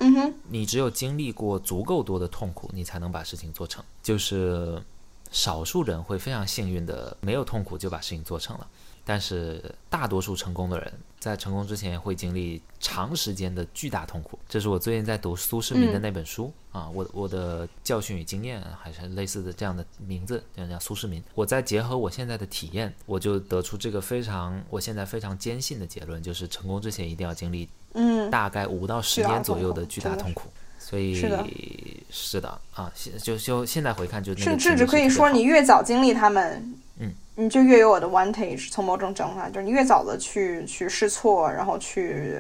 [0.01, 3.84] 嗯哼，你只有经历过足够多的痛苦，你才能把事情做成。
[4.03, 4.82] 就是
[5.30, 8.66] 少数人会非常幸运的没有痛苦就把事情做成了。
[9.05, 21.23] 但是大多数成功的人在成功之前会经历长时间的巨大痛苦，这是我最近在读苏世民的那本书啊，我我的教训与经验还是类似的这样的名字，叫叫苏世民。
[21.35, 30.51] 我再结合我现在的体验，我就得出这个非常我现在非常坚信的结论，就是成功之前一定要经历嗯大概五到十年左右的巨大痛苦。
[30.79, 31.47] 所以是的，
[32.11, 36.75] 是的啊，现就就现在回看就甚至可以说你越早经历他们。
[37.41, 38.70] 嗯，你就越有 advantage。
[38.70, 42.38] 从某种角度上，就是你越早的去去试错，然后去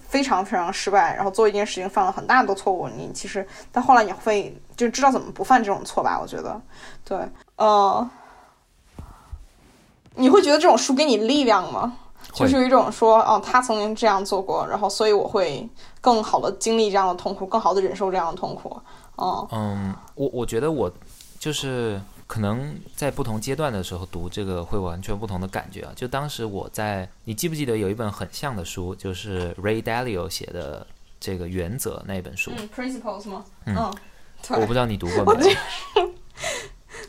[0.00, 6.18] 非常非常失败，然后做一件事情犯了很大的错误，你其实但后来你会就知道怎么不犯这种错吧？
[6.20, 6.60] 我觉得，
[7.04, 7.18] 对，
[7.56, 8.10] 呃，
[10.14, 11.96] 你会觉得这种书给你力量吗？
[12.32, 15.68] 就是有一种说，哦，他曾经这样做过，然后所以我会
[16.00, 18.80] 更好的经历这样的痛苦，更好的忍受这样的痛苦。
[19.16, 20.90] 哦，嗯，我我觉得我
[21.38, 22.00] 就是。
[22.28, 25.92] 可能在不同阶段的时候读这个会完全不同的感觉啊！
[25.96, 30.86] 就当时我在，你记不记得有一本很像的书，就是 Ray Dalio 写的
[31.18, 32.52] 这个《原则》那本书？
[32.54, 33.44] 嗯，Principles 吗？
[33.64, 33.74] 嗯，
[34.50, 35.56] 我不知道你读过没？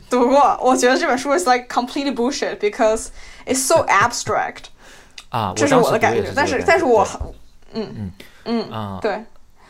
[0.10, 0.58] 读过。
[0.64, 3.10] 我觉得这本书 is like completely bullshit because
[3.46, 4.68] it's so abstract。
[5.28, 6.32] 啊，这是我的感觉。
[6.34, 7.06] 但是，但是我，
[7.74, 8.12] 嗯嗯
[8.46, 9.22] 嗯啊，对。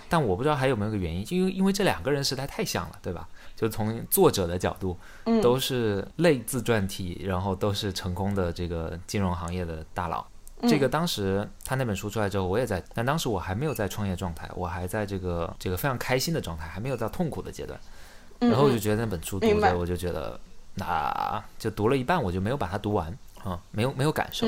[0.08, 3.28] 但我不知道还有没有个原因，因为因为这两个人实在太像了，对吧？
[3.60, 4.98] 就从作者的角度，
[5.42, 10.26] 都是类自传体，然后都是成功的这个金融行业的大佬。
[10.62, 17.78] 这个当时他那本书出来之后，我也在，但当时我还没有在创业状态，我还在这个这个非常开心的状态，还没有到痛苦的阶段。
[18.40, 20.40] 然后我就觉得那本书读着，我就觉得，
[20.76, 24.48] 那就读了一半，我就没有把它读完啊，没有没有感受。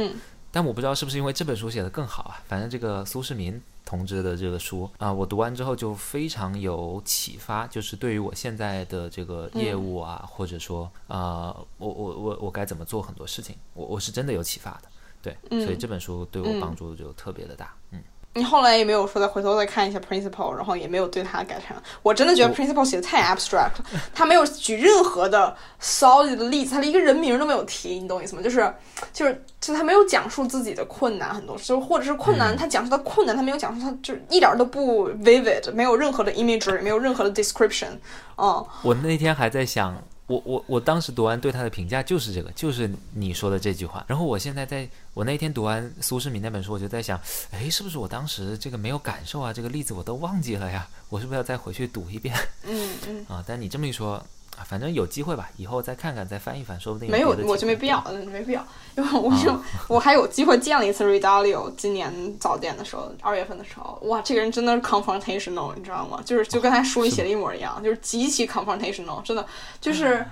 [0.52, 3.62] 但我不知道是不是因为这本书写的更好啊，反正这个苏世民。
[3.84, 14.88] 同志的这个书啊，我读完之后就非常有启发，就是对于我现在的这个业务啊，或者说啊，我我我我该怎么做很多事情，我我是真的有启发的，
[15.22, 18.02] 对，所以这本书对我帮助就特别的大，嗯
[18.34, 21.76] 你后来也没有说再回头再看一下 principal，然后也没有对他改善。
[22.02, 28.42] 我真的觉得 principal 写的太 abstract 了，他没有举任何的 solid 的例子，他连一个人名都没有提，你懂我意思吗？
[28.42, 28.74] 就是
[29.12, 37.90] 就是就他没有讲述自己的困难，很多就或者是困难，他讲述的困难，他没有讲述他就一点都不 vivid，没有任何的 imagery，没有任何的 description。
[38.38, 40.02] 嗯，我那天还在想。
[40.32, 44.06] 我我我当时读完对他的评价就是这个，就是你说的这句话。
[44.08, 47.20] 然后我现在在我那天读完苏世民那本书，我就在想，
[47.52, 49.52] 哎，是不是我当时这个没有感受啊？
[49.52, 52.34] 这个例子我都忘记了呀，我是不是要再回去读一遍？
[52.64, 53.26] 嗯嗯。
[53.28, 54.26] 啊，但你这么一说，
[54.68, 59.56] 反正有机会吧，以后再看看，再翻一翻，说不定没有，我就没必要，没必要，因为我就
[59.88, 66.22] 我还有机会见了一次 Redalio，今年早点的时候，二月份的时候，哇，这个人真的是 confrontational，你知道吗？
[66.26, 69.46] 就是就跟他书里写的一模一样，就是极其 confrontational，真的
[69.80, 70.26] 就是。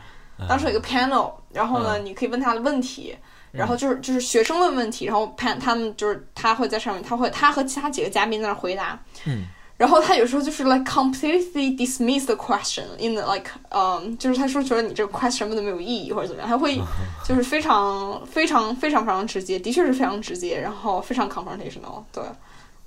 [0.48, 3.14] 当时有一个 panel，然后呢，你可以问他的问题，
[3.52, 9.48] 然后就是就是学生问问题，然后 pan 他们就是他会在上面，他会他和其他几个嘉宾在那回答，嗯，
[9.80, 16.78] 然后他有时候就是 like completely dismiss the question in the like，嗯，就是他说觉得你这个 question 问的没有意义或者怎么样，他会
[17.26, 22.22] 就是非常非常非常非常直接，的确是非常直接，然后非常 confrontational，对，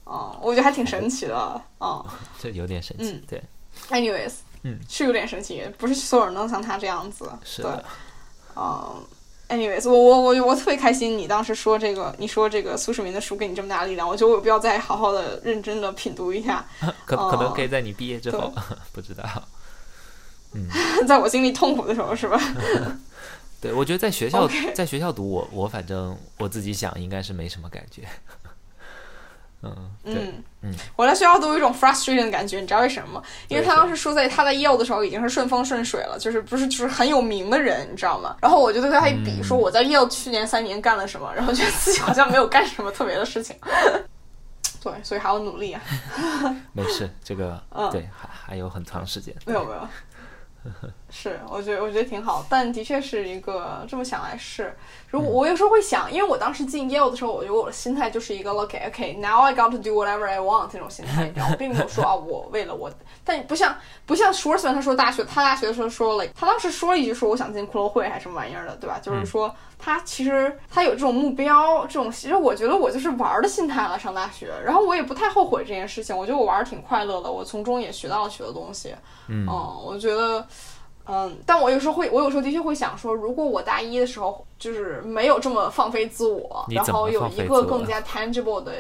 [0.05, 2.05] 嗯，我觉得还挺神奇的，嗯，
[2.39, 3.43] 这有点神奇，对
[3.89, 4.33] ，anyways。
[4.65, 7.29] 嗯，是有点神奇，不是所有人都像他这样子。
[7.43, 7.85] 是的，
[8.55, 8.95] 嗯
[9.53, 16.67] ，anyways，我我我我特别开心，你当时说这个，你说这个苏世民的书给你这么大的力量，我觉得我有必要再好好的认真的品读一下。
[17.05, 18.53] 可可能可以在你毕业之后，
[18.93, 19.25] 不知道。
[20.55, 20.67] 嗯，
[21.07, 22.41] 在我经历痛苦的时候是吧？
[23.61, 28.03] 对，我觉得在学校在学校读，我我反正我自己想应该是没什么感觉。
[29.63, 33.23] 嗯嗯嗯，我在学校都有一种 frustrating 的感觉，你知道为什么吗？
[33.49, 38.37] 因为他当时说在他在 Yale 的时候已经是顺风顺水了，就是不是就是很有名的人，你知道吗？
[38.41, 43.57] 然后我就对他一比，说我在 Yale 去年三年干了什么， 然后觉得自己好像没有干什么特别的事情。
[44.83, 45.81] 对，所以还要努力啊。
[46.73, 49.33] 没事，这个对还还有很长时间。
[49.47, 49.89] 没有没有。
[51.15, 54.75] 是，我觉得我觉得挺好，但的确是一个这么想来是。
[55.11, 62.91] 如果我有时候会想，因为我当时进 Yale 的时候，我觉得我的心态就是一个 OK OK，now I got to do whatever I want 这种心态，你知道，我并没有说 啊，我为了我，
[63.23, 68.99] 但不像不像 Schwarzman 他说大学，他大学的时候说了，他当时说了一句说我想进骷髅会还是什么玩意儿的，对吧？
[69.03, 78.95] 就是说他其实他有这种目标，这种其实我觉得我就是玩的心态了上大学，然后我也不太后悔这件事情，我觉得我玩的挺快乐的，我从中也学到了许多东西，
[79.29, 80.47] 嗯，我觉得。
[81.05, 88.73] 嗯，但我有时候会，我有时候的确会想说，如果我大一的时候就是没有这么放飞自我，然后有一个更加 tangible 的，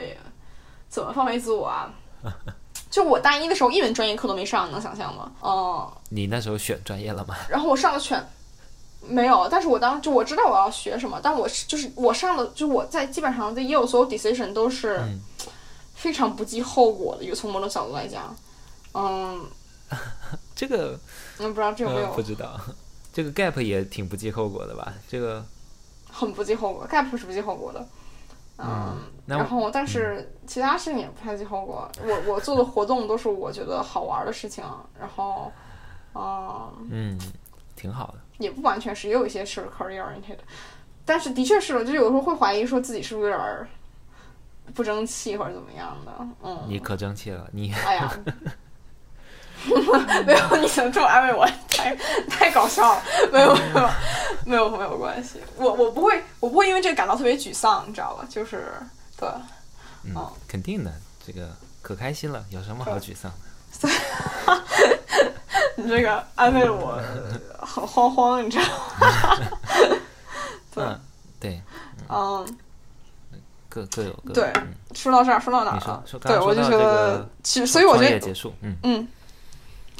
[0.89, 1.93] 怎么放飞自我啊？
[2.89, 5.33] 就我大一的时候一门专业课都没上，能想象吗？
[5.43, 7.35] 嗯，你那时候选专业了吗？
[7.49, 8.25] 然后我上了选，
[9.01, 15.01] 没有，但是我当就我知道我要学什么，但我就是我上的，就我在基本上在也有所有 decision 都是
[15.95, 18.37] 非常不计后果的，一个从某种角度来讲，
[18.95, 19.45] 嗯。
[20.57, 20.99] 这个，
[21.39, 22.13] 嗯，不知道这有没有？
[22.13, 22.61] 不知道，
[23.13, 24.93] 这个 gap 也挺不计后果的吧？
[25.09, 25.45] 这个
[26.11, 27.87] 很不计后果，gap 是不计后果的。
[28.59, 31.91] 嗯，然后但是其他事情也不太计后果。
[32.05, 34.63] 我我做的活动都是我觉得好玩的事情，
[35.01, 35.51] 然后，
[36.15, 37.19] 嗯，嗯，
[37.75, 38.15] 挺好的。
[38.39, 40.39] 也不完全是，也有一些是 career oriented，
[41.05, 43.69] 但是的确是，就有时候会怀疑说自己是不是有点
[44.75, 46.27] 不争气或者怎么样的。
[46.45, 47.73] 嗯，你可争气了，你。
[47.73, 48.13] 哎呀。
[50.27, 51.47] 没有，你怎么这么安慰我？
[51.69, 51.95] 太
[52.29, 53.03] 太搞笑了！
[53.33, 53.91] 没有，没有，
[54.45, 55.41] 没有，没有关系。
[55.57, 58.27] 我我不会，我不会因为这个感到特别沮丧，你知道吧？
[58.29, 58.73] 就是
[59.17, 59.29] 对，
[60.05, 60.15] 嗯，
[60.49, 60.93] 肯定的，
[61.27, 61.49] 这个
[61.81, 63.33] 可开心了，有什么好沮丧
[63.81, 63.89] 的？
[65.77, 67.01] 你这个安慰我
[67.59, 69.49] 很慌慌，你知道吗？
[70.77, 71.01] 嗯，
[71.41, 71.61] 对，
[72.09, 72.59] 嗯，
[73.69, 74.33] 各各有各。
[74.35, 74.53] 对，
[74.95, 76.05] 说到这儿，说到哪儿了？
[76.21, 79.09] 对，我就觉得，其实，所以我觉得结束，嗯嗯。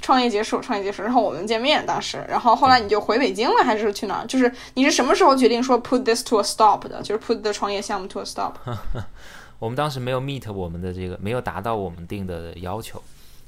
[0.03, 4.27] 创业结束，创业结束，然后我们见面当时，然后后来你就回北京了，还是去哪儿？
[4.27, 7.01] 就是你是什么时候决定说 put this to a stop 的？
[7.01, 8.55] 就是 put 的创业项目 to a stop。
[9.59, 13.01] 我们当时没有 meet 我们的这个，没有达到我们定的要求，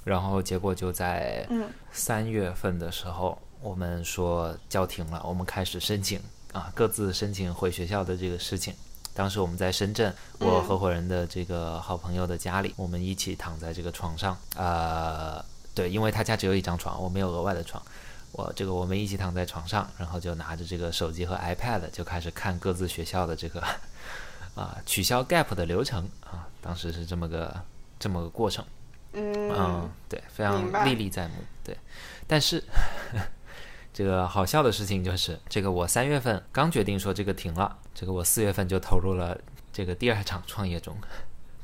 [0.04, 1.44] 然后结果就在
[1.90, 6.20] 三月份的时候，我们说叫停了，我们开始申请
[6.52, 8.72] 啊，各自申请回学校的这个事情。
[9.12, 15.44] 当时我们在深圳，我合伙人的这个好朋友的家里，我们一起躺在这个床上，呃。
[15.74, 17.82] 对，因为他家只有一张床，我没有额外的床。
[18.32, 23.62] 我这个我们一起躺在床上，然后就拿着这个手机和 iPad 就开始看各自学校的这个
[24.54, 26.48] 啊取消 Gap 的流程啊。
[26.60, 27.62] 当时是这么个
[27.98, 28.64] 这么个过程。
[29.12, 31.34] 嗯，对，非常历历在目。
[31.62, 31.76] 对，
[32.26, 32.60] 但是
[33.94, 39.38] 这个好笑的事情就是，这个我三月份刚决定说这个停了，这个我四月份就投入了
[39.72, 40.96] 这个第二场创业中。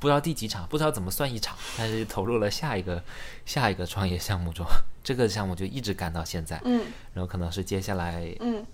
[0.00, 3.00] 不知道第几场，不知道怎么算一场，但是投入了下一个
[3.46, 4.66] 下一个创业项目中，
[5.04, 8.64] 这个项目就一直干到现在，嗯然后可能是接下来嗯，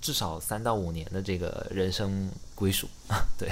[0.00, 2.88] 至少三到五年的这个人生归属，
[3.36, 3.50] 对，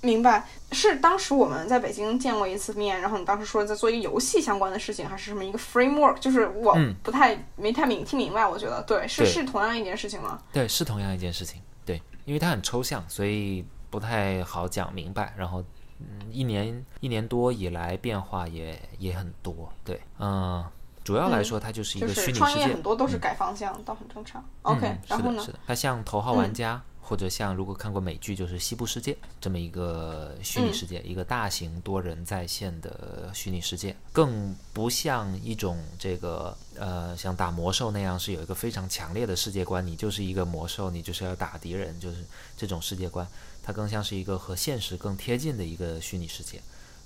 [0.00, 0.46] 明白。
[0.70, 6.18] 是当时我们在北京见过一次面，然后你当时说在做一个游戏相关的事情，还是什么一个 framework？
[6.18, 10.40] 就是我嗯不太、没太明听明白，我觉得对，是对是同样一件事情吗？
[10.52, 15.32] 对，是同样一件事情，对，因为它很抽象，所以不太好讲明白。
[15.38, 15.64] 然后，
[16.00, 20.64] 嗯，一年一年多以来变化也也很多，对，嗯、
[21.04, 24.44] 主要来说它就是一个虚拟世界是创业很，多都是改方向，倒很正常。
[24.62, 25.52] OK，嗯、然后呢是的，？
[25.52, 26.82] 是的，它像头号玩家。
[27.00, 42.22] 或者像如果看过美剧，就是《西部世界》这么一个虚拟世界，一个大型多人在线的虚拟世界，更不像一种这个呃像打魔兽那样是有一个非常强烈的世界观，你就是一个魔兽，你就是要打敌人，就是
[42.58, 43.26] 这种世界观。
[43.68, 46.58] 它更像是一个和现实更贴近的一个虚拟世界，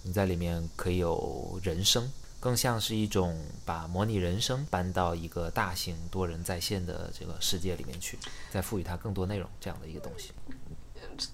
[0.04, 2.08] 你在里面可以有人生，
[2.38, 8.16] 更像是一种把模拟人生搬到一个大型多人在线的这个世界里面去，
[8.48, 10.30] 再赋予它更多内容这样的一个东西。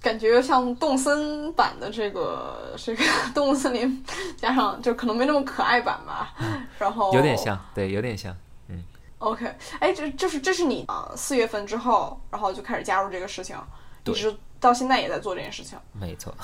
[0.00, 3.04] 感觉像动森版的这个这个
[3.34, 4.02] 动物森林，
[4.34, 6.34] 加上就可能没那么可爱版吧。
[6.78, 8.34] 然后有点像，对，有点像。
[8.68, 8.82] 嗯
[9.18, 9.44] OK，
[9.78, 13.60] 哎，这就是这是你啊四、月份之后，然后就开始加入这个事情，一
[14.04, 15.78] 对直到现在也在做这件事情。
[15.92, 16.34] 没错，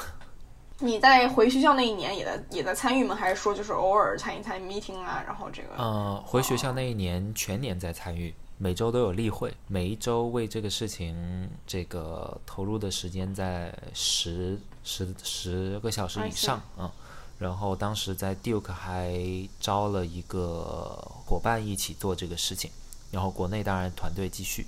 [0.79, 3.15] 你在回学校那一年也在也在参与吗？
[3.15, 5.23] 还是说就是偶尔参与参与 meeting 啊？
[5.27, 16.91] 然后这个呃，回学校那一年全年在参与，每周都有例会，每一周为这个事情这个投入的时间在十十十个小时以上啊、嗯。
[17.37, 19.19] 然后当时在 Duke 还
[19.59, 20.97] 招了一个
[21.27, 22.71] 伙伴一起做这个事情，
[23.11, 24.67] 然后国内当然团队继续，对，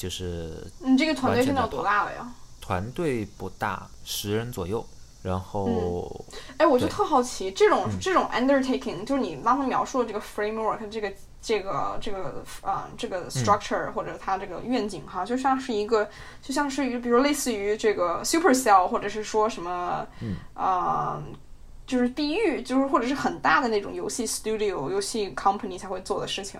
[0.00, 2.26] 就是你这个团队现在有多大了呀？
[2.58, 4.82] 团队不大，十人左右，
[5.22, 6.24] 然后
[6.56, 16.08] 哎，我就特好奇，这种、这种 undertaking，就是你刚才描述的这个 framework，这个这个这个啊、这个嗯 structure、或者它这个愿景哈，就像是一个，
[16.40, 21.22] 就像是于，比如类似于这个 supercell，或者是说什么，嗯啊、
[21.86, 26.58] 就是地狱，就是或者是很大的那种游戏 studio、游戏 company 才会做的事情。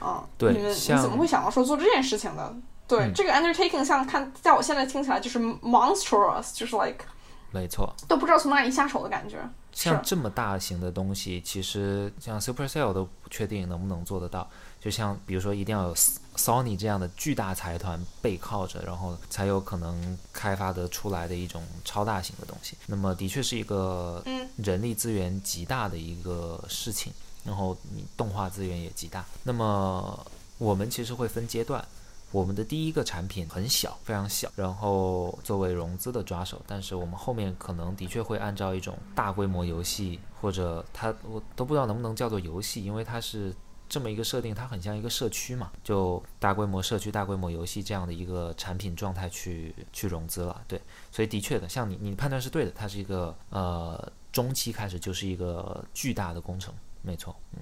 [0.00, 2.54] 啊、对你们你像怎么会想到说做这件事情的？
[2.88, 7.04] 对，嗯这个 undertaking 像看，在我现在听起来就是 monstrous，就是 like
[7.52, 9.38] 没错，都不知道从哪里下手的感觉。
[9.72, 14.48] 像这么大型的东西，其实像 Supercell 都不确定能不能做得到。
[14.80, 15.94] 就像比如说，一定要有
[16.36, 22.76] Sony 这样的巨大财团背靠着，然后才有可能开发得出来的一种超大型的东西。
[22.86, 27.12] 那么，的确是一个嗯人力资源极大的一个事情，
[27.44, 29.24] 然后你动画资源也极大。
[29.44, 30.26] 那么，
[30.58, 31.84] 我们其实会分阶段。
[32.32, 43.52] 我们的第一个产品很小，非常小，然后作为融资的抓手，但是我们后面可能的确会按照一种大规模游戏，或者它我都不知道能不能叫做游戏，因为它是
[43.88, 50.80] 这么一个设定，它很像一个社区嘛，就大规模社区、大规模游戏这样的一个产品状态去去融资了，对，
[51.10, 56.72] 所以的确的，像你你判断是对的，它是一个呃中期开始就是一个巨大的工程，
[57.02, 57.60] 没错，嗯。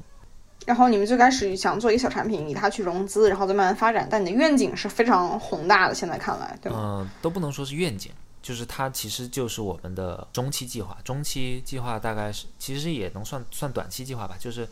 [0.67, 4.07] 然后你们最开始想做一个小产品，以它去融资，然后再慢慢发展。
[4.11, 7.01] 但你的愿景是非常宏大的，现在看来，对吗？
[7.01, 8.13] 嗯、都不能说是愿景，
[8.43, 10.99] 就是它其实就是我们的中期计划。
[11.03, 14.37] 中期计划大概是，其实也能算算短期计划吧。
[14.39, 14.69] 就是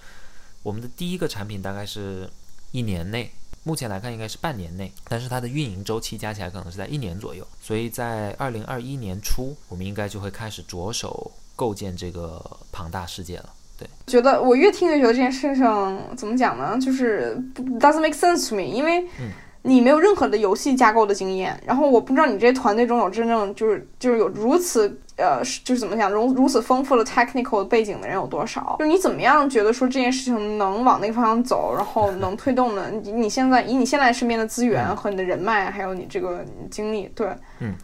[0.62, 2.28] 我们的第一个产品大概是
[2.72, 3.30] 一年内，
[3.62, 7.46] 目前来看应该是半年内，但是它的运营周期加起来可能是在一年左右。
[7.62, 13.54] 所以在二零二一年初，我们应该就会开始着手构建这个庞大世界了。
[13.78, 16.78] 对，觉得我越听越觉得这件事情怎么讲呢？
[16.78, 19.30] 就是不 doesn't make sense to me，因为嗯
[19.62, 28.76] 你没有任何的游戏架构的经验，然后我不知道你这些团队中有真正就是就是有如此呃就是怎么讲如如此丰富的 technical 背景的人有多少？
[28.78, 32.88] 就是你怎么样觉得说这件事情能往那个方向走，然后能推动呢？
[33.02, 37.74] 你你现在以你现在身边的资源和你的人脉，还有你这个经历，对，嗯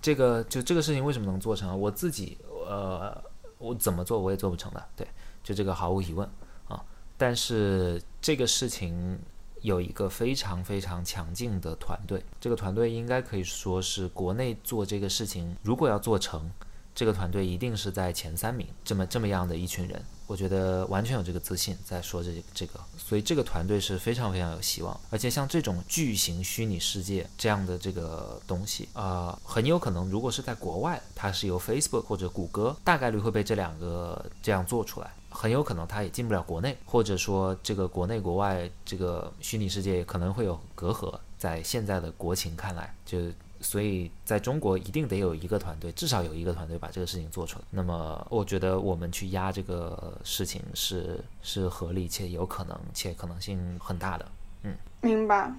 [0.00, 1.74] 这个就这个事情为什么能做成啊？
[1.74, 2.38] 我自己
[2.68, 3.12] 呃，
[3.58, 5.04] 我怎么做我也做不成的，对，
[5.44, 6.28] 就这个毫无疑问
[6.66, 6.82] 啊。
[7.16, 9.20] 但是这个事情
[9.62, 16.50] 有一个非常非常强劲的团队，这个团队应该可以说是国内做这个事情，如果要做成，
[16.94, 25.00] 这个团队一定是在前三名，这么这么样的一群人，我觉得完全有这个自信在说这这个，所以这个团队是非常非常有希望。
[25.10, 35.10] 而且像这种巨型虚拟世界这样的这个东西，啊，很有可能如果是在国外，它是由 Facebook 或者谷歌，大概率会被这两个这样做出来。
[35.34, 43.18] 很有可能它也进不了国内，或者说这个国内国外这个虚拟世界可能会有隔阂，在现在的国情看来，就
[43.60, 47.64] 所以在中国一定得有一个团队，至少有一个团队把这个事情做出来。
[47.70, 54.26] 那么我觉得我们去压这个事情是是合理且有可能且可能性很大的。
[54.62, 55.52] 嗯，明白。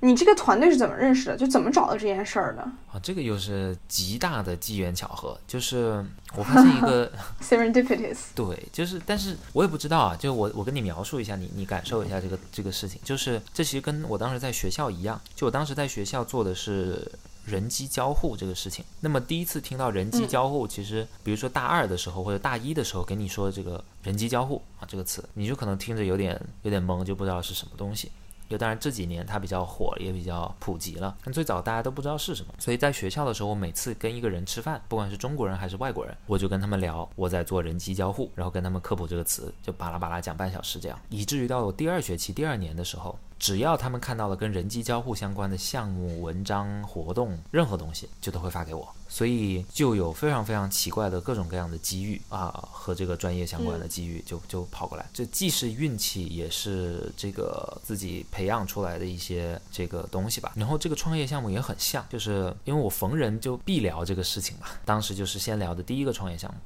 [0.00, 1.36] 对，你这个团队是怎么认识的？
[1.36, 3.00] 就怎么找到这件事儿的啊？
[3.02, 7.10] 这个又是极大的机缘巧合，就是我发现一个
[7.42, 8.18] serendipitous，。
[8.34, 10.16] 对，就是，但是我也不知道啊。
[10.16, 13.00] 就我我跟你描述一下，你你感受一下这个这个事情。
[13.04, 17.10] 就是这其实跟我当时在学校一样，就我当时在学校做的是
[17.44, 18.84] 人机交互这个事情。
[19.00, 28.10] 那么第一次听到人机交互，其实比如说大二的时候或者大一的时候给你说这个人机交互啊这个词，你就可能听着有点有点懵，就不知道是什么东西。
[28.48, 31.16] 就当然这几年它比较火，也比较普及了。
[31.24, 43.18] 但最早大家都不知道是什么，所以在学校的时候，我每次跟一个人吃饭，不管是中国人还是外国人，我就跟他们聊我在做人机交互，然后跟他们科普这个词，就巴拉巴拉讲半小时这样，以至于到我第二学期第二年的时候。
[43.38, 55.08] 只要他们看到了跟人机交互相关的项目、文章、活动，任何东西就都会发给我，所以就有非常非常奇怪的各种各样的机遇啊，和这个专业相关的机遇就就跑过来。
[55.12, 60.52] 这既是运气，也是这个自己培养出来的一些这个东西吧。
[60.56, 66.58] 然后这个创业项目也很像，就是因为我逢人就必聊这个事情嘛，当时就是先聊的第一个创业项目。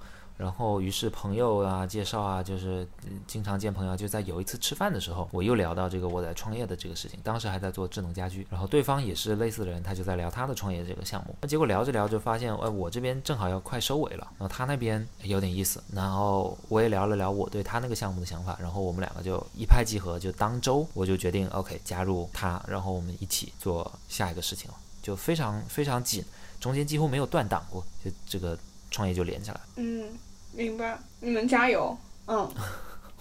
[0.42, 2.84] 然后，于是朋友啊介绍啊，就是
[3.28, 7.16] 经常见朋友，就在有一次吃饭的时候，我又聊到这个我在创业的这个事情。
[7.22, 11.36] 当时还在做智能家居，然后对方也是类似的人，他就在聊他的创业这个项目。
[11.42, 26.24] 那结果聊着聊着发现，哎，我这边正好要快收尾了，然后他那边有点意思，然后我也聊了聊我对他那个项目的想法，然后我们两个就一拍即合，就当周我就决定 OK 加入他，然后我们一起做下一个事情了，就非常非常紧，
[26.58, 28.58] 中间几乎没有断档过，就这个
[28.90, 29.60] 创业就连起来。
[29.76, 30.08] 嗯。
[30.54, 31.96] 明白，你们加油，
[32.26, 32.48] 嗯，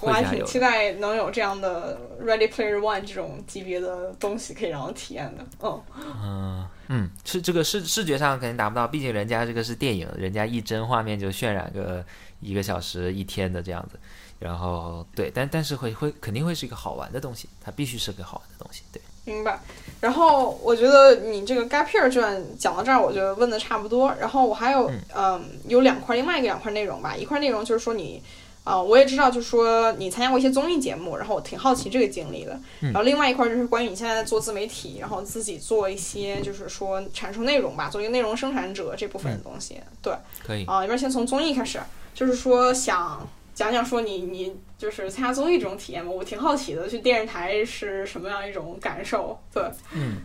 [0.01, 12.03] 我还挺期待能有这样的 Ready Player One 这种级别的东西可以让我体验的，嗯，嗯嗯，是这个视视觉上肯定达不到，毕竟人家这个是电影，人家一帧画面就渲染个
[12.41, 13.99] 一个小时一天的这样子，
[14.39, 19.01] 然后对，但但是会会肯定会是一个好玩的东西，它必须是个好玩的东西，对。
[19.23, 19.59] 明白，
[19.99, 24.11] 然后我觉得你这个 gap year 卷讲到这儿，我觉得问的差不多。
[24.19, 27.15] 然后我还有嗯有两块，另外一个两块内容吧。
[27.15, 28.19] 一块内容就是说你，
[28.63, 32.59] 啊，我也知道，就是说你参加过一些综艺节目，然后我挺好奇这个经历的。
[32.79, 39.79] 然后另外一块就是关于你现在在做自媒体，然后自己做一些就是说产出内容吧，做一个内容生产者这部分的东西。
[40.01, 40.13] 对，
[40.43, 41.79] 可以啊，要不然先从综艺开始，
[42.15, 43.29] 就是说想。
[43.61, 46.09] 讲讲说你你就是参加综艺这种体验吗？
[46.11, 49.39] 我挺好奇的，去电视台是什么样一种感受？
[49.53, 50.17] 对，嗯，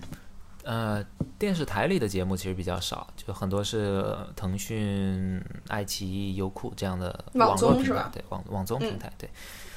[0.62, 1.04] 呃，
[1.38, 9.28] 电视台里的节目其实比较少，就很多是腾讯、爱奇艺、优酷这样的网络平台，对网网综平台，对，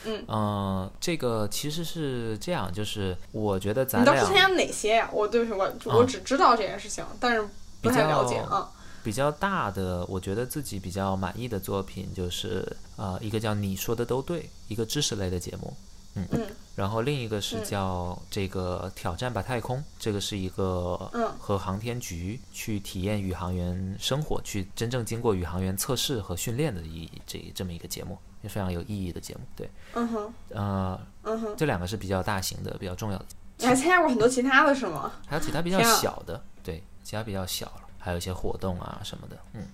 [0.05, 5.09] 嗯，呃，这个其实是这样，就是我觉得咱俩你当时参加哪些呀？
[5.11, 7.45] 我对我我只知道这件事情，但是
[7.81, 8.71] 不太了解啊。
[9.03, 12.65] 比较大的，我觉得自己比较满意的作品就是，
[12.97, 15.73] 呃，一个叫你说的都对，一个知识类的节目，
[16.15, 16.27] 嗯，
[16.75, 20.95] 然后另一个是叫这个挑战吧太空，这个是一个
[21.39, 33.25] 和航天局去体验宇航员生活，去真正经过宇航员测试和训练的一这这么一个节目，也非常有意义的节目，对，嗯哼，呃，嗯哼，这两个是比较大型的、比较重要的。
[33.57, 35.11] 你还参加过很多其他的是吗？
[35.27, 37.88] 还有其他比较小的，对，其他比较小了。
[37.99, 39.67] 还有一些活动啊什么的，嗯，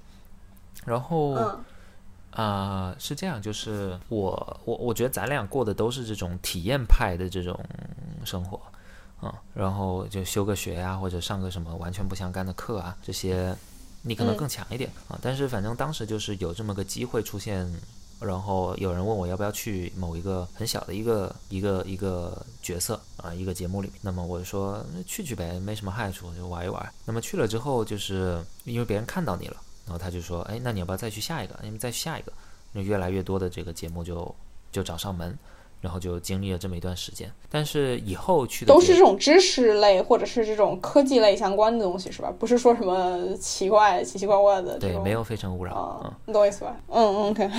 [0.84, 1.38] 然后
[2.32, 7.58] 啊是这样，就是我我我觉得咱俩过的都是这种体验派的这种
[8.26, 8.60] 生活，
[9.22, 13.56] 啊，然后就休个学呀，或者上个什么完全不相干的课啊，这些
[14.02, 17.72] 你可能更强一点啊，但是反正当时就是有这么个机会出现。
[18.20, 24.00] 然后有人问我要不要去某一个很小的一个一个一个角色啊，一个节目里面。
[24.02, 26.94] 那么我就说去去呗，没什么害处，就玩一玩。
[27.06, 31.60] 那么去了之后，就是因为别人看到你了，然后他就说，哎，那你要不要再去下一个？
[31.62, 32.32] 你们再去下一个，
[32.72, 34.34] 那越来越多的这个节目就
[34.72, 35.38] 就找上门。
[35.86, 42.34] 然后就经历了这么一段时间，但是以后去的都是这种知识类或者是这种科技类相关的东西，是吧？
[42.40, 44.80] 不是说什么奇怪、奇奇怪怪的。
[44.80, 46.02] 对，没有非诚勿扰。
[46.04, 46.76] 嗯，你懂我意思吧？
[46.90, 47.50] 嗯嗯，OK。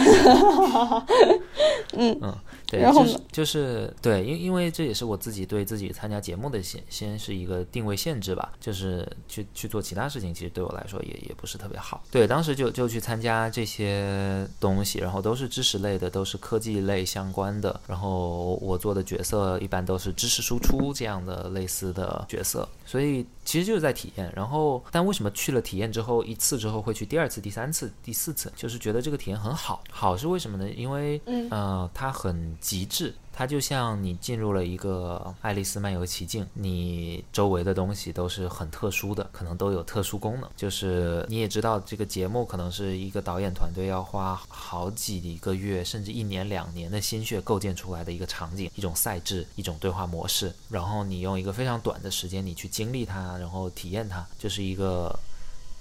[1.92, 2.34] 嗯 嗯。
[2.66, 12.02] 对，就是就是对，因因为这也是我自己对自己参加节目的先先是一个定位限制吧，就是去去做其他事情，其实对我来说也也不是特别好。
[12.10, 24.30] 对，当时就就去参加这些东西，然后都是知识类的，都是科技类相关的，然后我做的角色一般都是知识输出这样的类似的角色，所以其实就是在体验。
[24.36, 28.52] 然后，但为什么去了体验之后一次之后会去第二次、第三次、第四次？
[28.54, 30.68] 就是觉得这个体验很好，好是为什么呢？
[30.72, 32.54] 因为嗯，呃，它很。
[32.60, 33.14] 极致。
[33.38, 40.48] 它就像你进入了一个《爱丽丝漫游奇境》，你周围的东西都是很特殊的，可能都有特殊功能。
[40.56, 50.50] 就是你也知道，这个节目可能是一个导演团队要花好几个月，甚至一年两年的心血构建出来的一个场景、一种赛制、一种对话模式。
[50.70, 55.14] 然后你用一个非常短的时间，你去经历它，然后体验它，就是一个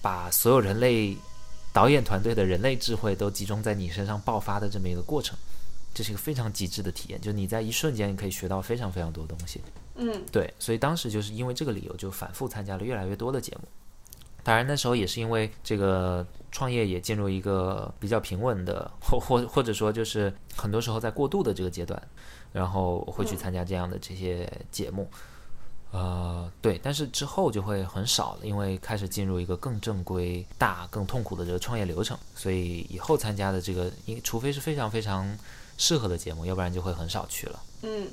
[0.02, 1.16] 把所有人类
[1.72, 5.38] 导演团队的人类智慧都集中在你身上爆发的这么一个过程。
[5.96, 9.62] 这是一个非常极致的体验，就你在一瞬间你可以学到非常非常多东西。
[9.96, 13.68] 嗯，对，所以当时就是因为这个理由，就反复参加了越来越多的节目。
[14.44, 22.00] 当然那时候也是因为这个创业也进入一个比较平稳的，或或或者说就是很多时候在过渡的这个阶段，
[22.52, 25.10] 然后会去参加这样的这些节目。
[25.92, 35.26] 呃，对，但是之后就会很少了，因为开始进入一个更正规、大、更痛苦的这个创业流程，所以以后参加的这个，因除非是非常非常。
[35.78, 37.60] 适合的节目，要不然就会很少去了。
[37.82, 38.08] 嗯，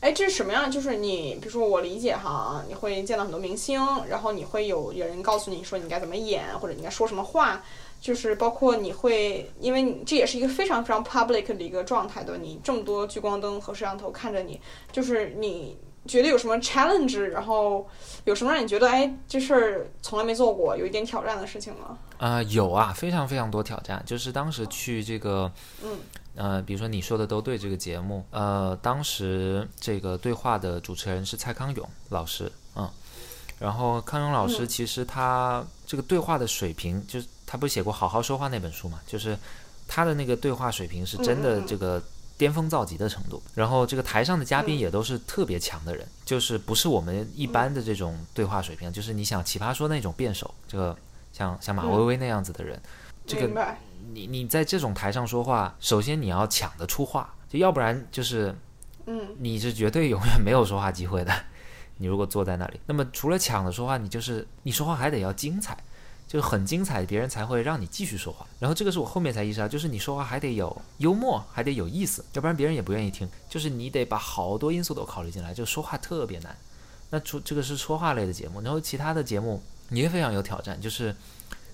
[0.00, 0.70] 哎，这是什么样？
[0.70, 7.62] 就是你，比如说我理解哈，你会见到很多明星，然后你会有有人告诉你说你该怎么演，或者你该说什么话，
[8.00, 12.40] 就是包括你会，因为你这也是一个非常非常 public 的一个状态对吧？
[12.42, 14.58] 你这么多聚光灯和摄像头看着你，
[14.90, 17.86] 就是你觉得有什么 challenge，然后
[18.24, 21.98] 有什么让你觉得哎这事儿从来没做过，有一点挑战的事情吗？
[22.16, 25.52] 啊，有啊，非常非常多挑战，就是当时去这个，
[25.84, 25.98] 嗯。
[26.38, 32.88] 呃，比如说你说的都对，这个节目，呃，当时这个对话的主持人是蔡康永老师，嗯，
[33.58, 39.36] 然后康永老师其实他这个对话的水平，就是他不是写过《好好说话》那本书嘛，就是
[39.88, 42.00] 他的那个对话水平是真的这个
[42.36, 43.42] 巅峰造极的程度。
[43.56, 50.96] 然后这个台上的嘉宾也都是特别强的人，就是不是我们一般的这种对话水平，就是你想奇葩说那种辩手，这个
[51.32, 52.80] 像像马薇薇那样子的人，
[53.28, 53.76] 这个。
[54.10, 58.52] 你你在这种台上说话，首先你要抢得出话，就要不然就是，
[59.04, 61.32] 嗯，你是绝对永远没有说话机会的。
[61.98, 65.76] 你如果坐在那里，那么除了抢着说话，你就是你说话还得要精彩，
[66.26, 68.46] 就是很精彩，别人才会让你继续说话。
[68.58, 73.28] 然后这个是我后面才意识到，就是你说话还得有幽默，还得有意思，要不然别人也不愿意听。
[73.48, 76.56] 就是你得把好多因素都考虑进来，就说话特别难。
[77.10, 81.14] 那除这个是说话类的节目，然后其他的节目也非常有挑战，就是。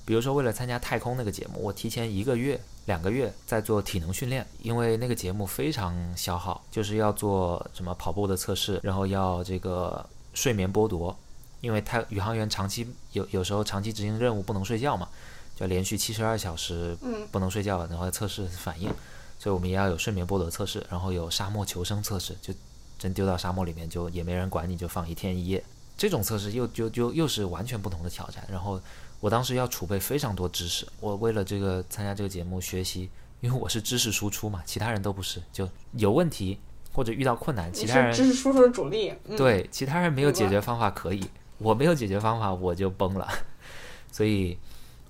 [0.07, 11.16] 比如说，为了参加太空那个节目，我提前一个月、两个月在做体能训练，因为那个节目非常消耗，就是要做什么跑步的测试，然后要这个睡眠剥夺，
[11.62, 15.09] 因为太宇航员长期有有时候长期执行任务不能睡觉嘛，
[15.57, 16.94] 就连续七十二小时
[17.32, 18.90] 不能睡觉，然后测试反应，
[19.38, 22.52] 所以我们也要有睡眠剥夺测试，然后有沙漠求生测试，就
[22.98, 25.64] 真丢到沙漠里面就也没人管你，就放一天一夜，
[25.96, 28.78] 这种测试又就就又是完全不同的挑战，然后。
[29.24, 33.08] 我当时要储备非常多知识，我为了这个参加这个节目学习，
[33.40, 36.60] 因为我是知识输出嘛，其他人都不是，就有问题
[36.92, 41.24] 或者遇到困难，其他人知识输出的主力，对，其他人没有解决方法可以，
[41.56, 43.26] 我没有解决方法我就崩了，
[44.12, 44.58] 所以，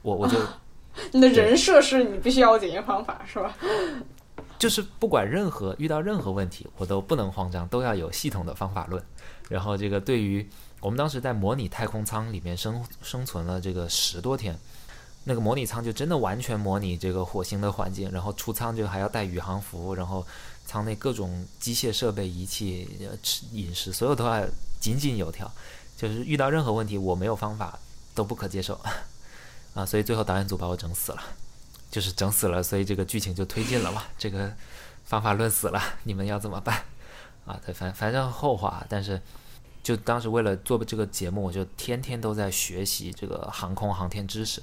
[0.03, 0.39] 我我就
[1.11, 3.53] 你的人设是你必须要有解决方法是吧？
[4.61, 9.03] 就是不管任何遇到任何问题，我都不能慌张，都要有系统的方法论，
[9.49, 10.49] 然后这个对于。
[10.85, 14.55] 我们当时在模拟太空舱里面生生存了这个十多天，
[15.25, 20.27] 那个模拟舱就真的完全模拟这个火星的环境，然后出舱就还要带宇航服，然后
[20.67, 22.87] 舱内各种机械设备、仪器、
[23.23, 24.47] 吃饮食，所有都要
[24.79, 25.51] 井井有条。
[25.97, 27.79] 就是遇到任何问题，我没有方法
[28.15, 28.79] 都不可接受
[29.73, 29.87] 啊！
[29.87, 31.23] 所以最后导演组把我整死了，
[31.91, 34.03] 就是整死了，所以这个剧情就推进了嘛。
[34.19, 34.53] 这个
[35.07, 36.83] 方法论死了，你们要怎么办
[37.47, 37.59] 啊？
[37.65, 39.19] 对，反反正后话，但是。
[39.85, 44.63] 就当时为了做这个节目，我就天天都在学习这个航空航天知识，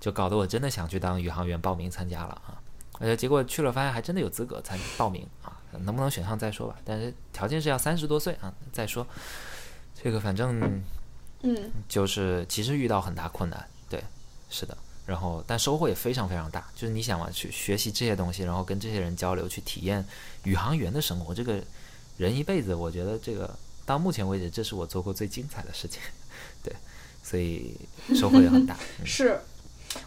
[0.00, 2.60] 就搞得我真的想去当宇航员，报名参加了啊！
[2.98, 6.74] 而且，结果去了发现还真的有资格参报名啊，能不能选上再说吧。
[6.84, 9.06] 但是条件是要三十多岁啊，再说。
[9.94, 10.82] 这个反正，
[11.42, 14.02] 嗯，就是其实遇到很大困难，对，
[14.50, 14.76] 是的。
[15.06, 20.04] 然后但收获也非常非常大，就是你想嘛，去学习这些东西，然后跟这些人交流，去体验
[20.42, 21.62] 宇航员的生活，这个
[22.16, 23.56] 人一辈子，我觉得这个。
[23.86, 26.02] 到目前为止，这是我做过最精彩的事情，
[26.62, 26.74] 对，
[27.22, 27.74] 所以
[28.14, 28.76] 收获也很大。
[29.04, 29.38] 是，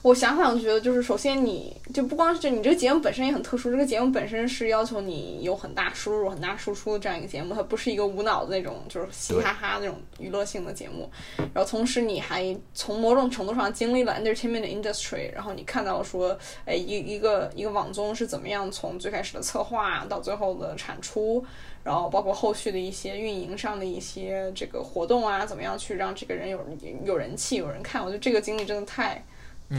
[0.01, 11.09] 我想想觉得，就是首先你就不光是就你这个节目本身也很特殊，这个节目本身是要求你有很大输入、很大输出的这样一个节目，它不是一个无脑的那种，就是嘻哈哈那种娱乐性的节目。
[11.37, 21.43] 然后同时你还从某种程度上经历了 entertainment industry，然后你看到说，哎，一一个一个网综是怎么样从最开始的策划到最后的产出。
[21.83, 26.59] 然后包括后续的一些运营上的一些这个活动啊，怎么样去让这个人有
[27.05, 28.01] 有人气、有人看？
[28.01, 29.23] 我觉得这个经历真的太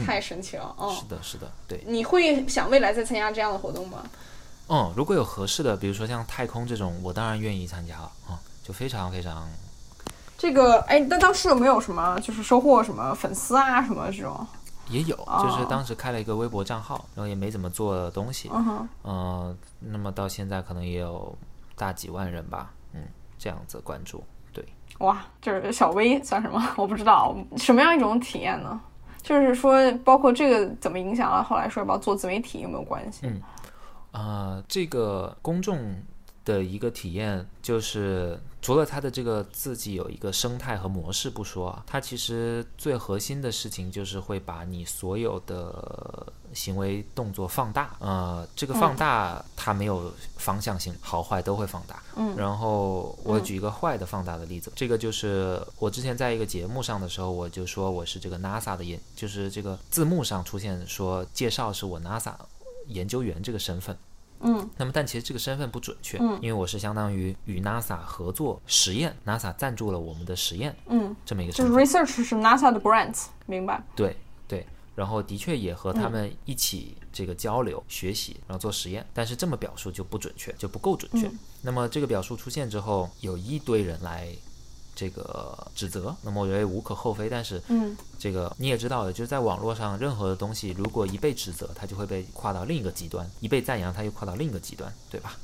[0.05, 0.75] 太神奇了。
[0.79, 1.83] 嗯，是的，是的，对。
[1.85, 4.03] 你会想未来再参加这样的活动吗？
[4.67, 9.49] 嗯，如果有合适的，比如说像太空这种，我当然愿意参加了啊、就非常非常
[10.37, 14.47] 这个哎，那当时有没有什么就是收获什么粉丝啊什么这种？
[14.89, 21.37] 也有，哦就是当时开了一个微博账号，然后也没怎么做东西，嗯哼，呃，那么到现在可能也有
[21.81, 23.01] 大几万人吧，嗯，
[23.39, 24.63] 这样子关注，对，
[24.99, 26.63] 哇，就是小微算什么？
[26.77, 28.79] 我不知道什么样一种体验呢？
[29.23, 33.21] 就是说，包括这个怎么影响了后来说要不要做自媒体有没有关系？
[33.23, 33.41] 嗯
[34.11, 35.95] 呃，这个公众
[36.45, 47.95] 的一个体验，就是除了它的这个自己有一个生态和模式不说啊，它其实最核心的事情就是会把你所有的行为动作放大。
[47.99, 52.01] 呃，这个放大它没有方向性，好坏都会放大。
[52.15, 62.33] 嗯然后我举一个坏的放大的例子，这个就是我之前在一个节目上的时候，我就说我是这个 NASA 的研，就是这个字幕上出现说介绍是我 NASA
[62.87, 63.97] 研究员这个身份。
[64.43, 71.85] 嗯那么，但其实这个身份不准确，嗯因为我是相当于与 NASA 合作实验，NASA 赞助了我们的实验嗯，这么一个身份。
[71.85, 73.83] research 是 NASA 的 grant，明白？
[73.95, 74.17] 对对，
[74.95, 81.27] 然后的确也和他们一起这个交流、学习，然后做实验，但是这么表述就不准确，就不够准确。
[81.27, 84.27] 嗯那么这个表述出现之后，有一堆人来
[84.95, 95.37] 这个指责，那么我觉得无可厚非，但是嗯这个你也知道的，就是在网络上，任何的东西如果一被指责，它就会被跨到另一个极端；一被赞扬，它又跨到另一个极端，对吧？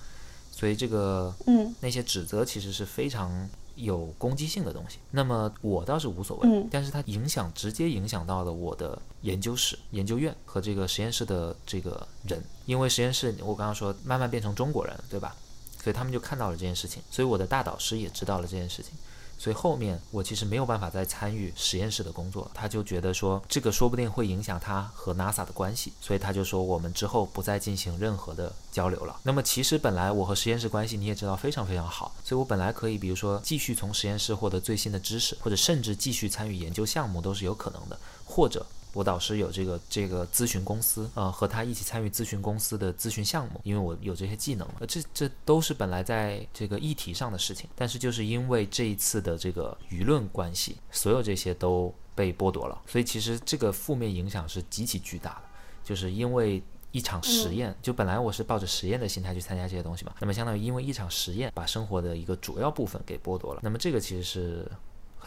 [0.52, 3.48] 所以这个嗯那些指责其实是非常
[3.78, 4.98] 有攻击性的东西。
[5.12, 15.36] 那么我倒是无所谓，嗯但是它影响直接影响到了我的研究室、研究院和这个实验室的这个人，因为实验室我刚刚说慢慢变成中国人，对吧？
[15.82, 18.92] 所以他们就看到了这件事情，所以我的大导师也知道了这件事情。
[19.38, 29.20] 所以后面我其实没有办法再参与实验室的工作，他就觉得说这个说不定会影响他和 NASA 的关系，所以他就说我们之后不再进行任何的交流了。
[29.24, 38.66] 那么其实本来我和实验室关系你也知道非常非常好，所以我本来可以比如说继续从实验室获得最新的知识，或者甚至继续参与研究项目都是有可能的，或者。
[38.98, 55.42] 我导师有这个这个咨询公司，呃，和他一起参与咨询公司的咨询项目，因为我有这些技能，呃，这这都是本来在这个议题上的事情，但是就是因为这一次的这个舆论关系，所有这些都被剥夺了，所以其实这个负面影响是极其巨大的，
[55.84, 56.64] 就是因为。
[56.94, 64.72] 一场实验，就本来我是抱着实验的心态去参加这些东西嘛，那么相当于因为一场实验把生活的一个主要部分给剥夺了，那么这个其实是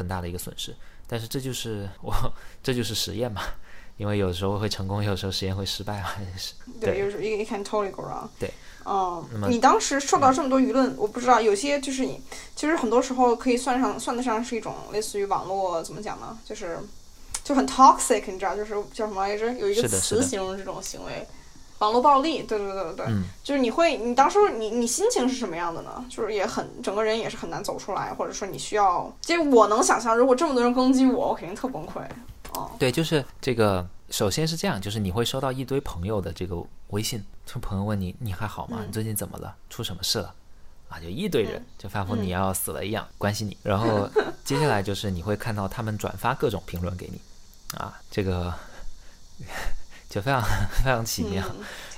[0.01, 0.75] 很大的一个损失。
[1.07, 2.15] 但是这就是我，
[2.65, 3.43] 这就是实验嘛，
[3.99, 6.09] 因为有时候会成功，有时候实验会失败嘛，
[6.39, 6.55] 是。
[6.81, 8.27] 对，对有时候 you can totally go wrong。
[8.39, 8.51] 对，
[8.87, 12.19] 嗯，你当时受到这么多舆论，我不知道，有些就是你，
[12.57, 16.39] 其实很多时候可以算上算得上是一种类似于网络怎么讲呢？
[16.45, 16.79] 就是
[17.45, 19.53] 就很 toxic，你知道，就是叫什么来着？
[19.55, 21.27] 有一个词形容这种行为，
[21.81, 22.45] 网络暴力。
[22.45, 26.03] 对对对对对，嗯就是你会，你当时你你心情是什么样的呢？
[26.09, 32.01] 就是也很整个人也是很难走出来，或者说你需要，其实我能想象，如果这么多人攻击我，我肯定特崩溃。
[32.55, 33.87] 哦，对，就是这个。
[34.11, 38.79] 首先是这样，就是你会收到一堆朋友的这个微信，就朋友问你你还好吗？
[38.81, 39.55] 嗯你最近怎么了？
[39.69, 40.35] 出什么事了？
[40.89, 43.57] 啊，就一堆人嗯就仿佛你要死了一样、关心你。
[43.63, 44.11] 然后
[44.45, 47.21] 接下来就是你会看到他们转发各种评论给你，
[47.79, 48.53] 啊，这个
[50.11, 50.43] 就非常
[50.85, 51.43] 非常奇妙。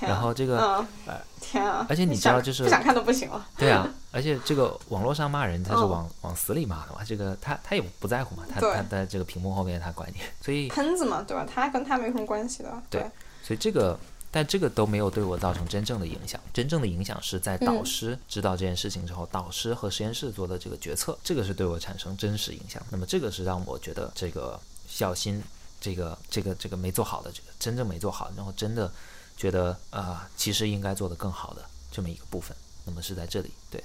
[0.00, 1.86] 然后这个嗯呃，天啊！
[1.88, 3.44] 而且你知道就是不想看都不行了。
[3.56, 11.46] 对啊， 而且这个网络上骂人，他是嗯往、往死里骂的嘛，这个他他也不在乎嘛，他他在这个屏幕后面他管你，所以喷子嘛，对吧？
[11.52, 12.82] 他跟他没什么关系的。
[12.90, 13.04] 对
[13.44, 13.98] 所以这个，
[14.30, 22.82] 但这个都没有对我造成真正的影响，真正的影响是在导嗯师知道这件事情之后，导师和实验室做的这个决策，这个是对我产生真实影响。
[22.90, 24.58] 那么这个是让我觉得这个
[24.88, 25.42] 小心，
[25.82, 28.90] 这个这个这个没做好的，这个真正没做好，然后真的
[29.36, 32.56] 觉得啊、呃其实应该做得更好的这么一个部分。
[32.84, 33.82] 那么是在这里，对。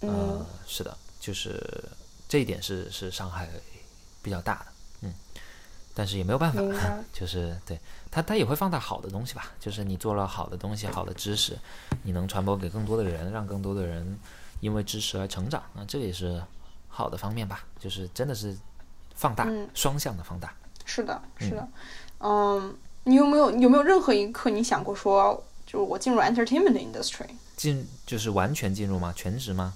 [0.00, 1.84] 嗯呃，是的，就是
[2.28, 3.48] 这一点是是伤害
[4.22, 4.66] 比较大的，
[5.00, 5.12] 嗯，
[5.92, 6.62] 但是也没有办法，
[7.12, 7.76] 就是对
[8.12, 11.58] 他他也会放大好的东西吧，就是你做了好的东西、好的知识，
[12.04, 14.16] 你能传播给更多的人，让更多的人
[14.60, 16.40] 因为知识而成长，那这也是
[16.88, 18.56] 好的方面吧，就是真的是
[19.16, 20.54] 放大，嗯双向的放大。
[20.88, 21.68] 是的，是的。
[22.20, 22.74] 嗯，
[23.04, 27.26] 你有没有有没有任何一刻你想过说，就是我进入 entertainment industry？
[27.56, 29.12] 进就是完全进入吗？
[29.14, 29.74] 全职吗？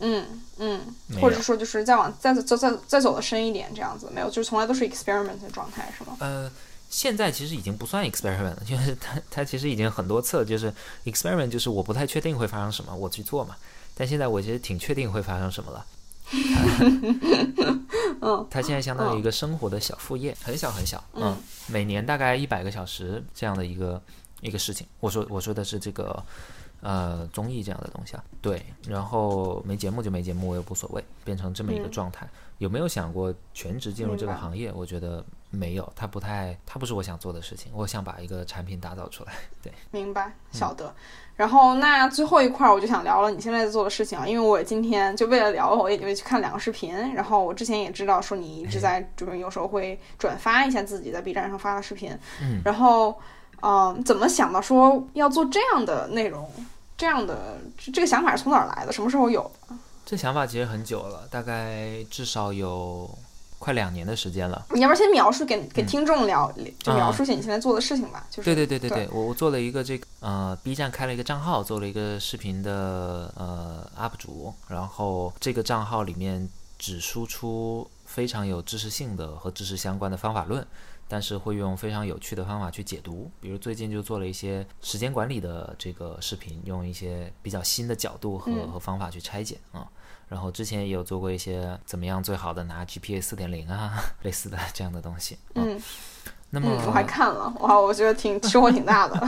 [0.00, 0.24] 嗯
[0.58, 0.80] 嗯
[1.20, 6.16] 或者说就是再往再走再再走的深一点，这样子没有，就是从来都是 experiment 的状态，是吗？
[6.20, 6.50] 呃，
[6.88, 10.72] 现在其实已经不算 experiment 了，就是它它其实已经很多次了，就是
[11.04, 13.56] experiment 就是我不太确定会发生什么，我去做嘛。
[13.94, 15.84] 但现在我其实挺确定会发生什么了。
[18.20, 21.36] 嗯 它现在相当于一个生活的小副业，很小很小，嗯
[21.66, 24.02] 每年大概一百个小时这样的一个
[24.40, 24.86] 一个事情。
[25.00, 26.22] 我说我说的是这个
[26.80, 28.24] 呃综艺这样的东西啊。
[28.42, 32.28] 对，然后没节目就没节目，我也无所谓，变成这么一个状态。
[32.58, 34.72] 有没有想过全职进入这个行业？
[34.72, 37.72] 我觉得没有，它不太，它不是我想做的事情。
[37.74, 39.32] 我想把一个产品打造出来。
[39.62, 40.94] 对，明白，晓得。
[41.36, 47.14] 然后那最后一块我就想聊了你现在在做的事情啊，因为我今天就为了聊，我也会去看两个视频。
[47.14, 52.10] 然后我之前也知道说你一直在，就是有时候会转发一下自己在 B 站上发的视频。
[52.42, 52.60] 嗯。
[52.64, 53.18] 然后，
[53.62, 56.50] 嗯，怎么想到说要做这样的内容？
[56.96, 57.58] 这样的
[57.92, 58.92] 这个想法是从哪儿来的？
[58.92, 59.76] 什么时候有的？
[60.04, 63.08] 这想法其实很久了，大概至少有
[63.58, 64.66] 快两年的时间了。
[64.74, 68.26] 你要不要先描述给给听众聊，就描述一下你现在做的事情吧？
[68.30, 76.48] 就是对对对对对，我我做了一个这个呃 B 站开了一个账号，做了一个视频的呃 UP 主，然后这个账号里面
[76.78, 80.66] 只输出非常有知识性的和知识相关的方法论。
[81.10, 89.88] 但是会用非常有趣的方法去解读，比如最近就做了一些时间管理的这个视频，用一些比较新的角度和和方法去拆解啊。
[90.28, 95.38] 然后之前也有做过一些怎么样最好的拿 GPA 四点零啊 类似的这样的东西。
[95.54, 95.80] 嗯，
[96.50, 99.18] 那么我还看了哇，我觉得挺收获挺大的。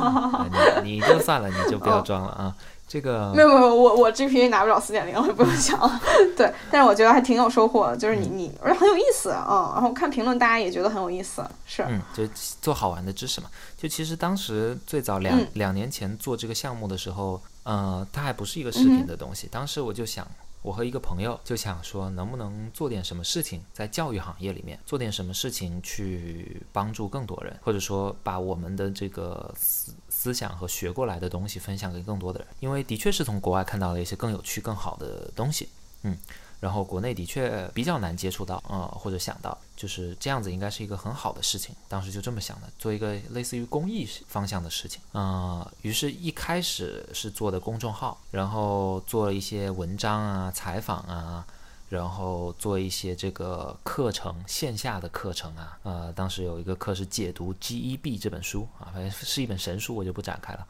[0.82, 2.54] 你你就算了，你就不要装了啊。
[2.86, 6.00] 这个没有没有，我我 GPA 拿不了四点零，我也不用想了。
[6.36, 9.72] 对，但是我觉得还挺有收获的，就是你你而且很有意思啊。
[9.74, 12.24] 然后看评论，大家也觉得很有意思，是嗯，就
[12.60, 13.48] 做好玩的知识嘛。
[13.76, 19.48] 就其实当时最早两两年前做这个项目的时候，呃，它还不是一个视频的东西。
[19.50, 20.24] 当时我就想。
[20.64, 32.48] 我和一个朋友就想说，能不能做点什么事情，在教育行业里面做点什么事情，去帮助更多人，或者说把我们的这个思思想和学过来的东西分享给更多的人。
[32.60, 35.68] 因为的确是从国外看到了一些更有趣、更好的东西，
[36.00, 36.16] 嗯。
[36.64, 41.76] 然后国内的确比较难接触到，呃，或者想到，就是这样子应该是一个很好的事情。
[41.90, 51.46] 当时就这么想的，做一个类似于公益方向的事情，呃，于是一开始是做的公众号，然后做了一些文章啊、采访啊，
[51.90, 60.66] 然后做一些这个课程，线下的课程啊，呃，当时有一个课是解读 G.E.B 这本书啊，反正是一本神书，我就不展开了。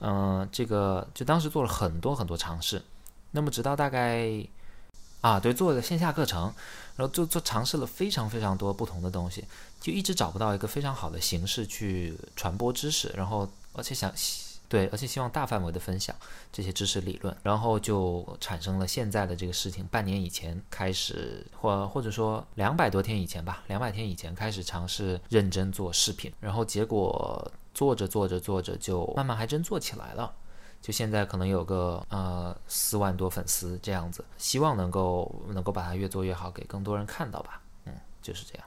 [0.00, 2.82] 嗯，这个就当时做了很多很多尝试，
[3.30, 4.46] 那么直到大概。
[5.20, 6.52] 啊，对，做了线下课程，
[6.96, 9.44] 然后就做尝试了非常非常多不同的东西，
[9.80, 14.12] 就一直找不到一个非常好的形式去传播知识，然后而且想
[14.68, 16.14] 对，而且希望大范围的分享
[16.52, 19.86] 这些知识理论，然后就产生了现在的这个事情。
[19.86, 30.32] 半年以前开始，或或者说两百多天以前吧，两百天以前开始尝试认真做视频，然后结果做着做着做着就慢慢还真做起来了。
[30.86, 37.60] 就现在可能有个呃四万多粉丝这样子，希望能够能够把它越做越好，给更多人看到吧。
[37.86, 37.92] 嗯，
[38.22, 38.64] 就是这样。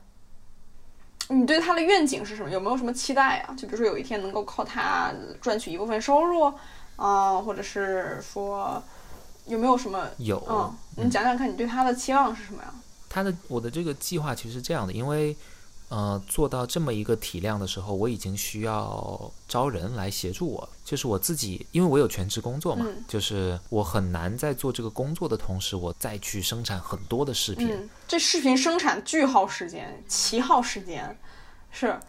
[1.29, 2.49] 你对他的愿景是什么？
[2.49, 3.55] 有没有什么期待啊？
[3.55, 6.53] 就比如说有一天能够靠它赚取一部分收入
[6.97, 8.83] 啊，或者是说
[9.45, 10.05] 有没有什么？
[10.17, 10.45] 有。
[10.49, 12.73] 嗯，你讲讲看你对他的期望是什么呀？
[13.07, 15.33] 他的我的这个计划其实是这样的，因为。
[15.89, 20.69] 呃，做到这么一个体量的时候，我已经需要招人来协助我。
[20.85, 27.89] 就是我自己，因为我有全职工作嘛，就是我很难在做这个工作的同时，我再去生产很多的视频。
[28.07, 31.17] 这视频生产巨耗时间，奇耗时间，
[31.71, 31.99] 是，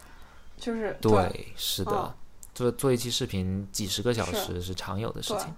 [0.57, 2.15] 就是对，是的，
[2.53, 5.51] 做做一期视频几十个小时是常有的事情，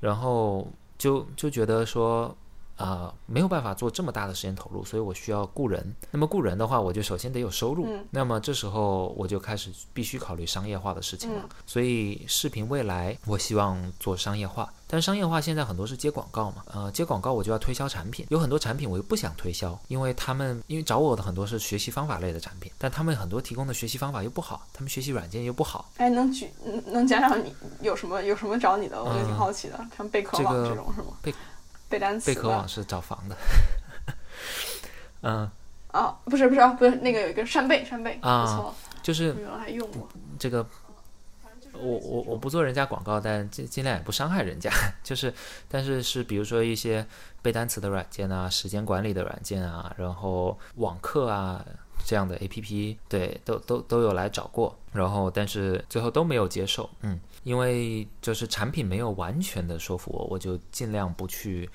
[0.00, 2.36] 然后就就觉得说。
[2.76, 5.94] 啊，没有办法做这么大的时间投入，所以我需要雇人。
[6.10, 7.86] 那么雇人的话，我就首先得有收入。
[8.10, 11.48] 那么这时候我就开始必须考虑商业化的事情了。
[11.66, 16.64] 所以视频未来我希望做商业化，但商业化现在很多是接广告嘛。
[16.66, 25.90] 呃，接广告我就要推销产品，有很多产品我又不想推销，因为他们因为找我的很多是学习方法类的产品，但他们很多提供的学习方法又不好，他们学习软件又不好。
[25.96, 26.50] 哎，能举
[26.86, 29.02] 能讲讲你有什么有什么找你的？
[29.02, 31.16] 我也挺好奇的，像贝壳网这种是吗？
[31.22, 31.32] 贝。
[31.94, 32.34] 背单词。
[32.34, 33.36] 贝壳网是找房的。
[35.22, 35.48] 嗯。
[35.92, 40.66] 哦，不是不是不是，那个有一个扇贝扇贝，啊，不错，就是原来还用过这个。
[41.72, 44.68] 我我我不做人家广告，但尽尽量也不伤害人家。
[45.04, 45.32] 就是，
[45.68, 47.06] 但是是比如说一些
[47.42, 51.64] 背单词的软件啊，时间管理的软件啊，然后网课啊
[52.04, 57.20] 这样的 A P P，对，都都都有来找过，然后但是最后都没有接受，嗯。
[57.44, 61.68] 因为就是产品没有完全的说服我，我就尽量不去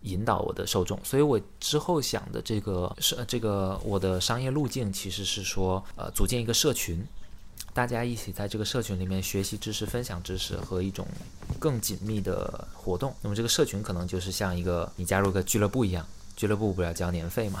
[0.00, 0.98] 引导我的受众。
[1.04, 7.06] 所以我之后想的这个是这个我的商业路径，其实是说，呃，组建一个社群，
[7.72, 11.06] 大家一起在这个社群里面学习知识、分享知识和一种
[11.60, 13.14] 更紧密的活动。
[13.20, 16.06] 那么这个社群可能就是像一个你加入个俱乐部一样，
[16.36, 17.60] 俱乐部不要交年费嘛？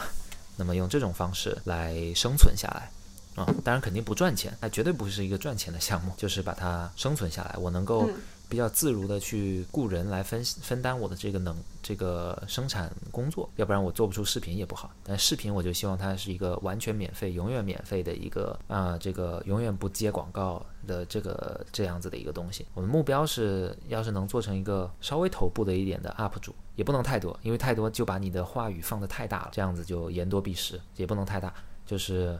[0.56, 2.90] 那么用这种方式来生存下来。
[3.34, 7.56] 啊，当然肯定不赚钱，那绝对不是一个赚钱的项目，就是把它生存下来。
[7.58, 8.08] 我能够
[8.48, 14.90] 比较自如的去雇人来分分担我的这个能这个生产工作，要不然我做不出视频也不好。
[15.02, 22.66] 但视频我就希望它是一个完全免费、永远免费的一个啊，这个永远不接广告的这个这样子的一个东西。
[22.74, 31.54] 我的目标是，要是能做成一个稍微头部的一点的 UP 主，也不能太多，因为太多就把你的话语放得太大了，这样子就言多必失，也不能太大，
[31.86, 32.38] 就是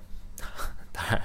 [0.94, 1.20] 当然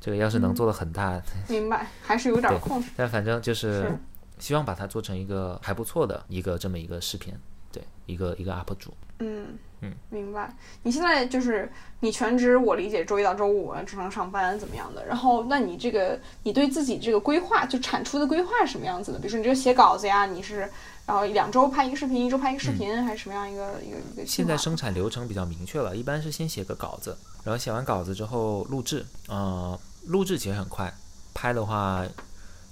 [0.00, 2.90] 这个要是能做的很大，明白，还是有点控制。
[2.96, 3.98] 但反正就是是
[4.38, 7.32] 希望把它做成一个还不错的一个这么一个视频，
[7.70, 8.92] 对，一个一个 UP 主。
[9.20, 10.52] 嗯嗯，明白。
[10.82, 11.70] 你现在就是
[12.00, 15.06] 你全职，我理解周一到周五正常上班怎么样的？
[15.06, 19.18] 然后，那你这个你对自己这个规划，就产出的规划是什么样子的？
[19.18, 20.68] 比如说你这个写稿子呀，你是
[21.06, 29.04] 然后两周拍一个视频，一周拍一个视频，还是什么样一个一个一个现在生产流程比较明确了，一般是先写个稿子，然后写完稿子之后录制。
[29.28, 30.92] 呃，录制其实很快，
[31.34, 32.06] 拍的话，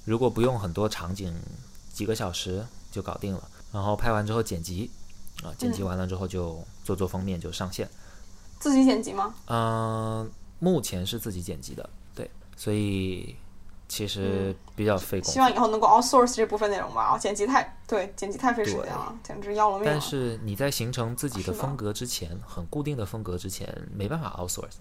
[0.04, 1.34] 如果不用很多场景，
[1.92, 3.48] 几个小时就搞定了。
[3.72, 4.90] 然后拍完之后剪辑，
[5.42, 7.88] 啊、剪辑完了之后就做做封面就上线。
[8.58, 9.34] 自己剪辑吗？
[9.46, 13.36] 嗯、目前是自己剪辑的，对，所以
[13.90, 15.20] 其实比较费。
[15.20, 17.02] 希望以后能够 outsource 这部分内容吧。
[17.02, 19.90] 啊，剪辑太对，剪辑太费时间了，简直要了命了。
[19.90, 24.76] 但是你在形成自己的风格之前，很固定的风格之前，没办法 outsource，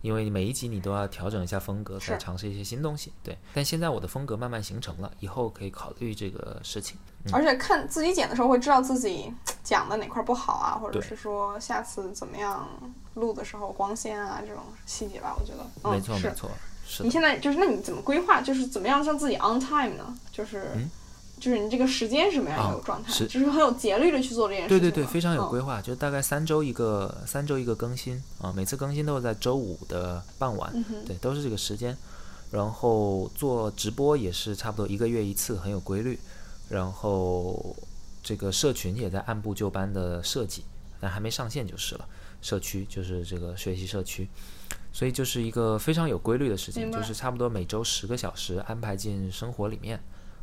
[0.00, 3.12] 因为每一集你都要调整一下风格，再尝试一些新东西。
[3.24, 6.96] 对，但现在我的风格慢慢形成了，以后可以考虑这个事情。
[7.32, 9.32] 而且看自己剪的时候会知道自己
[9.62, 12.68] 讲的哪块不好啊，或者是说下次怎么样
[13.14, 15.64] 录的时候光线啊这种细节吧，我觉得。
[15.82, 16.50] 嗯、没错，没错，
[16.96, 17.10] 是你。
[17.10, 18.40] 现在就是，那你怎么规划？
[18.40, 20.14] 就是怎么样让自己 on time 呢？
[20.30, 20.90] 就是，嗯
[21.40, 23.10] 就是你这个时间是什么样一啊个状态？
[23.12, 24.78] 是就是很有节律的去做这件事情。
[24.78, 31.96] 对对对，非常有嗯规划，就大概三周一个，三周一个更新啊，每次更新都是在周五的傍晚，嗯，对，都是这个时间。
[32.52, 36.18] 然后做直播也是差不多一个月一次，很有规律。
[36.68, 37.74] 然后
[38.22, 40.62] 这个社群也在按部就班的设计，
[41.00, 42.06] 但还没上线就是了。
[42.40, 44.28] 社区就是这个学习社区，
[44.92, 49.98] 所以就是一个非常有规律的事情，就是差不多每周十个小时安排进生活里面，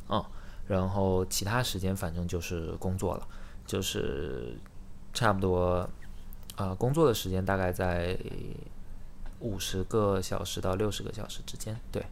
[0.10, 0.24] 嗯，
[0.68, 3.28] 然后其他时间反正就是工作了，
[3.66, 4.58] 就是
[5.14, 5.88] 差不多，
[6.56, 8.18] 呃，工作的时间大概在
[9.40, 12.04] 五十个小时到六十个小时之间，对，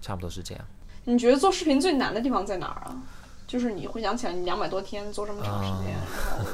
[0.00, 0.64] 差不多是这样。
[1.04, 3.02] 你觉得做视频最难的地方在哪儿啊？
[3.46, 6.50] 就是你回想起来，你两百多天做这么长时间，啊然后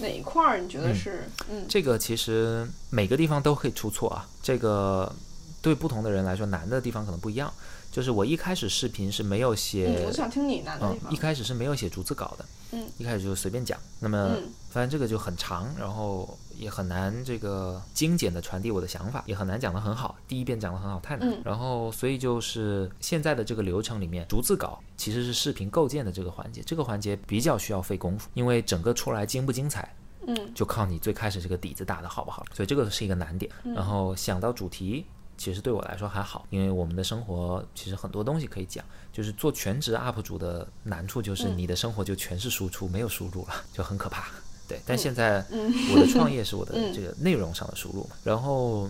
[0.00, 1.28] 哪一块儿你觉得是？
[1.50, 1.64] 嗯。
[1.68, 5.12] 这个其实每个地方都可以出错啊，这个
[5.60, 7.52] 对不同的人来说难的地方可能不一样。
[7.90, 11.12] 就是我一开始视频是没有嗯，写我，想听你难的嗯地，方。
[11.12, 11.16] 一。
[11.16, 13.78] 开始是没有写逐字稿的，嗯，一开始就随便讲。
[13.98, 14.50] 那么嗯。
[14.70, 20.16] 发现这个就很长，然后也很难这个精简的传递我的想法，也很难讲得很好。
[20.26, 29.94] 第一遍讲得很好太难，嗯然后所以就是现在的这个流程里面，逐字稿其实是视频构建的这个环节，这个环节比较需要费功夫，因为整个出来精不精彩，
[30.26, 33.50] 嗯就靠你最开始这个底子打得好不好，所以这个是一个难点。
[33.74, 35.06] 然后想到主题，
[35.36, 38.84] 其实对我来说还好，因为我们的生活其实很多东西可以讲。
[39.10, 44.28] 就是做全职 UP 主的难处就是你的生活就全是输出，没有输入了，就很可怕。
[44.68, 48.88] 对，但现在我的创业是我的 这个内容上的输入嘛，然后。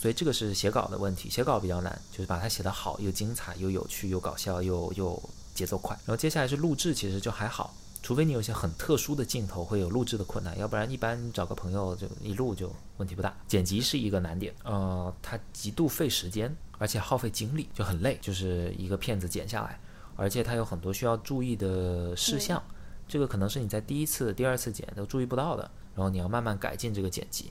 [0.00, 5.20] 所以这个是写稿的问题，写稿比较难，就是把它写得好，又精彩，又有趣，又搞笑，又又
[5.56, 5.92] 节奏快。
[6.06, 13.36] 然后接下来是录制，其实就还好，除非你有一些很特殊的镜头会有录制的困难，要不然一般找个朋友就一录就问题不大。
[13.48, 19.80] 剪辑是一个难点，呃，它极度费时间，而且耗费精力，就很累，就是一个片子剪下来，
[20.14, 22.62] 而且它有很多需要注意的事项，
[23.08, 27.50] 这个可能是你在第一次、第二次剪都注意不到的，然后你要慢慢改进这个剪辑，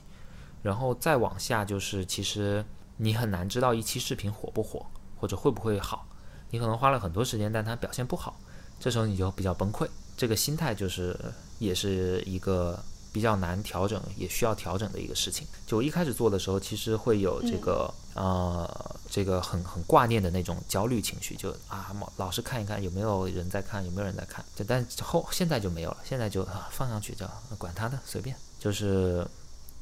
[0.62, 2.64] 然后再往下就是其实
[2.96, 4.86] 你很难知道一期视频火不火，
[5.16, 6.06] 或者会不会好，
[6.50, 8.38] 你可能花了很多时间，但它表现不好，
[8.78, 9.88] 这时候你就比较崩溃。
[10.16, 11.18] 这个心态就是
[11.58, 12.82] 也是一个
[13.18, 15.44] 比较难调整，也需要调整的一个事情。
[15.66, 24.44] 就我一开始做的时候，其实会有这个、呃这个很很挂念的那种焦虑情绪，就啊老老是看一看有没有人在看，有没有人在看。
[24.54, 27.26] 就但后现在就没有了，现在就、啊、放上去就
[27.58, 29.26] 管他的，随便，就是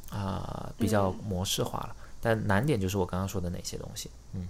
[0.09, 1.95] 啊、比较模式化了。
[2.23, 4.49] 但难点就是我刚刚说的那些东西，嗯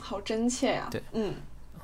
[0.00, 1.34] 好真切呀、对嗯，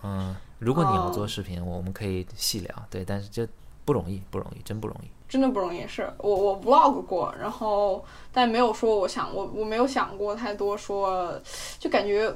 [0.04, 3.44] 嗯，如果你要哦做视频，我们可以细聊，对，但是这
[3.84, 5.08] 不容易，不容易，真不容易。
[5.34, 5.84] 真的不容易。
[5.88, 11.34] 是我我 vlog 过，然后但没有说我想我我没有想过太多说，
[11.80, 12.32] 就感觉。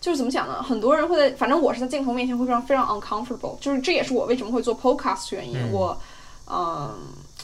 [0.00, 0.62] 就是怎么讲呢？
[0.62, 3.58] 很多人会在，反正我是在镜头面前会非常非常 uncomfortable。
[3.60, 5.58] 就是这也是我为什么会做 podcast 原因。
[5.58, 6.00] 嗯我，
[6.50, 6.90] 嗯，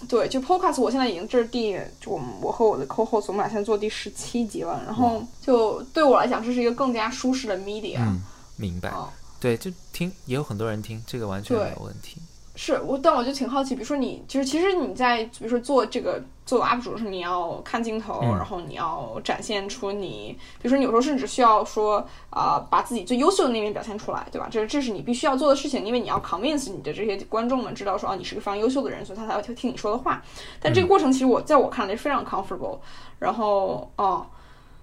[0.09, 4.82] 对，就 podcast 我现在已经这是第，就我们我和我的 co-host 我们俩现在做第十七集了。
[4.86, 7.98] 然后就对我来讲，这是一个更加舒适的 media。
[7.98, 8.23] 嗯，
[8.57, 8.89] 明白。
[8.89, 12.23] 哦对，就听也有很多人听，这个完全没有问题。
[12.62, 24.47] 是我，但我就挺好奇，比如说你就是其实你在比如说做这个做 UP 主的时候，你要看镜头，嗯然后你要展现出你，比如说你有时候甚至需要说啊、把自己最优秀的那面表现出来，对吧？
[24.51, 30.23] 这这是你必须要做的事情，因为你要 convince 你的这些观众们知道说啊，你是个非常优秀的人，所以他才会听你说的话。
[30.61, 32.78] 但这个过程其实我在我看来是非常 comfortable，
[33.19, 34.27] 然后哦、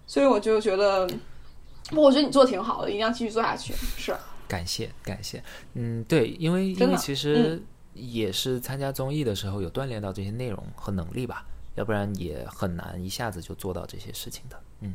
[0.08, 1.08] 所以我就觉得，
[1.96, 3.76] 我觉得你做的挺好的，一定要继续做下去。
[3.96, 4.16] 是，
[4.48, 5.44] 感谢感谢，
[5.74, 7.62] 嗯，对，因为因为其实
[7.94, 11.46] 也是参加综艺的时候有锻炼到这些内容和能力吧，
[11.76, 14.60] 要不然也很难一下子就做到这些事情的。
[14.82, 14.94] 嗯，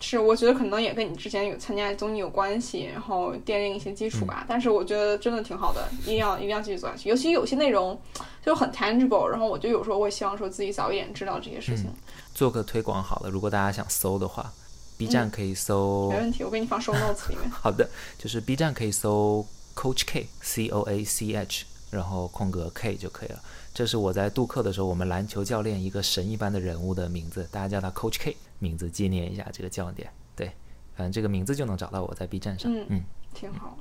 [0.00, 4.44] 是，我觉得可能也跟你之前有参加综艺有关系，然后奠定一些基础吧。
[4.48, 7.08] 但是我觉得真的挺好的，一定要一定要继续做下去。
[7.08, 8.00] 尤其有些内容
[8.42, 11.86] 就很 tangible，然后我就有时候会希望说自己早一点知道这些事情。
[12.34, 14.52] 做个推广好了，如果大家想搜的话
[14.98, 17.48] ，B 站可以搜，嗯没问题，我给你放 show notes 里面。
[17.50, 17.88] 好的，
[18.18, 23.40] 就是 B 站可以搜 Coach K C O A C H，然后空格 K 就可以了。
[23.72, 30.10] 这是我在杜克的时候，我们篮球教练一个神一般的人物的名字，大家叫他 Coach K，名字纪念一下这个教练。
[30.34, 30.52] 对，
[30.96, 32.70] 反正这个名字就能找到我在 B 站上。
[32.74, 33.78] 嗯嗯挺好。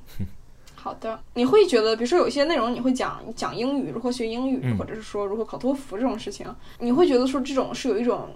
[0.76, 6.45] 好的，你会觉得，比如说有一些内容你会讲讲英语，如何学英语，嗯或者是说如何考托福这种事情，
[6.80, 8.30] 你会觉得说这种是有一种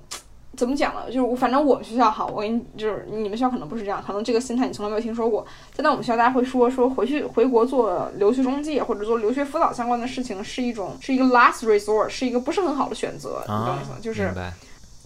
[0.58, 1.06] 怎么讲呢？
[1.08, 5.46] 就是我反正我们学校好，我跟你就是你们学校可能不是这样，可能这个心态你从来没有听说过。
[5.74, 13.98] 在那我们学校，大家会说说回去回国做留学中介或者做留学辅导相关的事情是一种 是一个 last resort，是一个不是很好的选择，你懂意思吗？
[14.02, 14.34] 就是。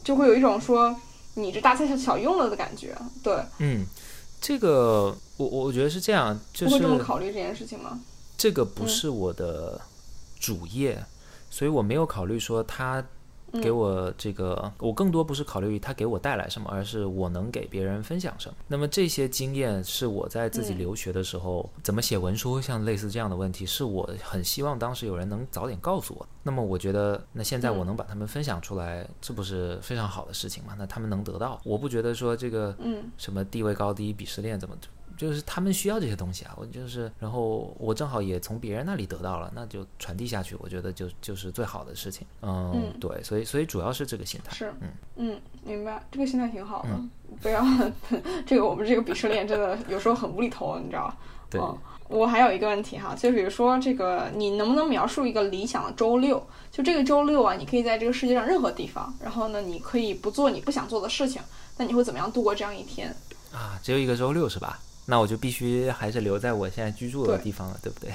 [0.04, 0.96] 就会有一种说
[1.34, 3.84] 你这大材小用了的感觉，对，嗯，
[4.40, 8.00] 这个我我觉得是这样，就是不会这么考虑这件事情吗？
[8.38, 9.82] 这个不嗯是我的
[10.40, 11.04] 主业，
[11.50, 13.06] 所以我没有考虑说他嗯
[13.62, 18.56] 给我这个，我更多不是考虑他给我带来什么，而是我能给别人分享什么。
[18.68, 26.28] 那么这些经验是我在自己嗯留学的时候、怎么写文书，像类似这样的问题，是我很希望当时有人能早点告诉我。
[26.44, 30.76] 那么我觉得，那现在我嗯能把他们分享出来，这不是非常好的事情吗？
[30.78, 34.76] 那他们能得到，我不觉得说这个嗯什么地位高低、鄙视链怎么，
[35.18, 36.54] 就是他们需要这些东西啊。
[36.58, 42.26] 我就是，然后我正好也从别人那里得到了，那就传递下去，我觉得就就是最好的事情。
[42.42, 44.54] 嗯，嗯对，所以所以主要是这个心态。
[44.54, 46.90] 是嗯，嗯，明白，这个心态挺好的。
[46.92, 47.10] 嗯
[47.42, 47.62] 不要
[48.46, 51.18] 这个，我们这个鄙视链真的有时候很无厘头，你知道 吧？
[51.50, 51.78] 对，嗯
[52.08, 56.42] 我还有一个问题哈，就比如说这个，你能不能描述一个理想的周六？
[56.72, 61.42] 就这个周六啊，你可以在这个世界上任何地方，然后呢，你可以不做你不想做的事情，
[61.78, 63.14] 那你会怎么样度过这样一天？
[63.52, 64.80] 啊，只有一个周六是吧？
[65.06, 68.14] 那我就必须还是留在我现在居住的地方了，对不对？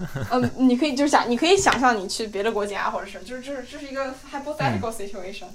[0.30, 5.48] 嗯，你可以就是想，你可以想象你去别的国家，或者是就是这是这是一个嗯 hypothetical situation。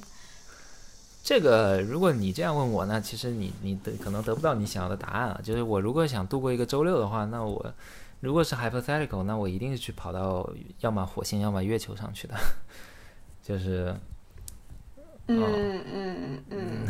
[1.24, 5.42] 这个，如果你这样问我，那其实你你得可能得不到你想要的答案啊。
[5.44, 7.74] 就是我如果想度过一个周六的话，那我
[8.20, 10.48] 如果是 hypothetical，那我一定是去跑到
[10.82, 12.36] 要么火星，要么月球上去的。
[13.44, 13.96] 就是
[15.28, 16.88] 嗯嗯嗯，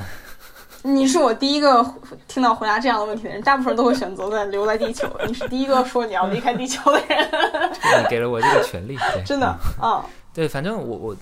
[0.94, 1.84] 你是我第一个
[2.28, 5.10] 听到回答这样的问题的人，大部分人都会选择在留在地球。
[5.26, 7.28] 你是第一个说你要离开地球的人，
[8.04, 9.48] 你给了我这个权利，对，真的
[9.82, 11.16] 啊，对，反正我我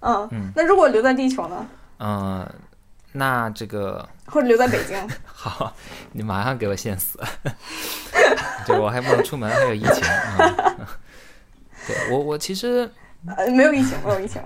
[0.00, 1.66] 嗯嗯那如果留在地球呢，
[1.98, 2.54] 嗯、呃
[3.12, 4.96] 那这个或者留在北京？
[5.26, 5.74] 好，
[6.12, 7.18] 你马上给我限死，
[8.64, 10.76] 对我还不能出门，还有疫情啊。
[11.88, 12.88] 对我我其实
[13.36, 14.40] 呃，没有疫情，没有疫情。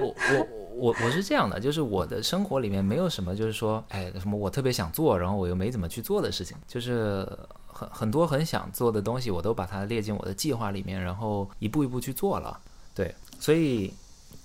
[0.00, 7.26] 我我我我我是这样的，就是我的生活里面没有什么，就是说，哎，什么我特别想做，然后我又没怎么去做的事情，就是
[7.66, 12.60] 很很多很想做的东西，我都把它列进我的计划里面，然后一步一步去做了。
[12.94, 13.94] 对，所以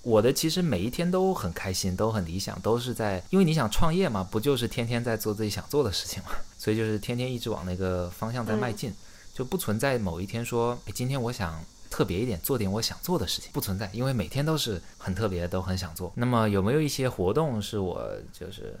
[0.02, 8.92] 我的其实每一天都很开心，都很理想，都是在，因为你想创业嘛，不就是天天在做自己想做的事情嘛，所以就是天天一直往那个方向在迈进，
[9.34, 11.62] 就不存在某一天说，哎，今天我想。
[11.92, 16.10] 特别一点，做点我想做的事情，不存在，因为每天都是很特别，都很想做。
[16.16, 18.80] 那么有没有一些活动是我就是，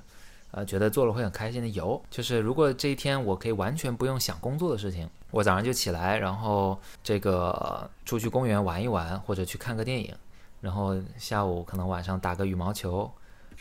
[0.50, 1.68] 呃，觉得做了会很开心的？
[1.68, 10.14] 有，就是如果这一天我可以完全不用想工作的事情，我早上就起来，然后这个出去公园玩一玩，或者去看个电影，
[10.62, 13.10] 然后下午可能晚上打个羽毛球，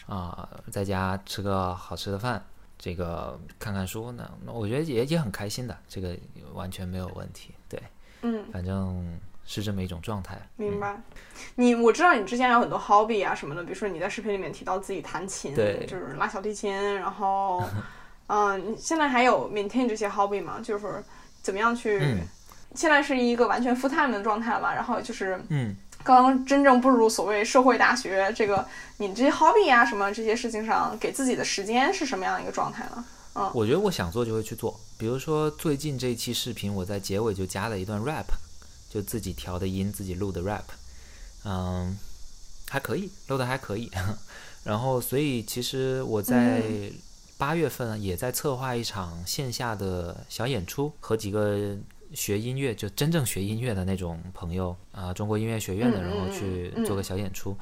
[0.07, 2.41] 啊、在家吃个好吃的饭，
[2.80, 6.18] 这个看看书，呢那我觉得也也很开心的，这个
[6.53, 7.52] 完全没有问题。
[7.69, 7.82] 对，
[8.22, 10.38] 嗯，反正是这么一种状态。
[10.56, 11.02] 明白。
[11.56, 17.64] 你我知道你之前有很多 hobby 啊什么的，比如说你在视频里面提到自己弹琴，对就是拉小提琴，然后，
[18.28, 20.60] 嗯、 你现在还有 maintain 这些 hobby 吗？
[20.64, 21.04] 就是
[21.42, 22.00] 怎么样去？
[22.00, 22.20] 嗯
[22.74, 28.66] 现在是一个完全 full time 的状态了嘛，然后就是嗯刚真正步入所谓社会大学，这个
[28.96, 33.04] 你这些 hobby 啊什么这些事情上，给自己的时间是什么样一个状态呢？
[33.36, 34.80] 嗯，我觉得我想做就会去做。
[34.98, 38.28] 比如说最近这一期视频，我在结尾就加了一段 rap，
[38.92, 40.66] 就自己调的音，自己录的 rap，
[41.46, 41.98] 嗯，
[42.68, 43.90] 还可以，录的还可以。
[44.66, 46.62] 然后，所以其实我在
[47.38, 51.78] 八月份也在策划一场线下的小演出，和几个
[52.14, 57.58] 学音乐就真正学音乐的那种朋友啊，中国音乐学院的，然后去做个小演出。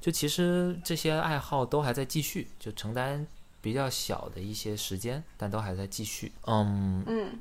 [0.00, 3.26] 就其实这些爱好都还在继续，就承担。
[3.62, 6.32] 比较小的一些时间，但都还在继续。
[6.46, 7.38] 嗯嗯，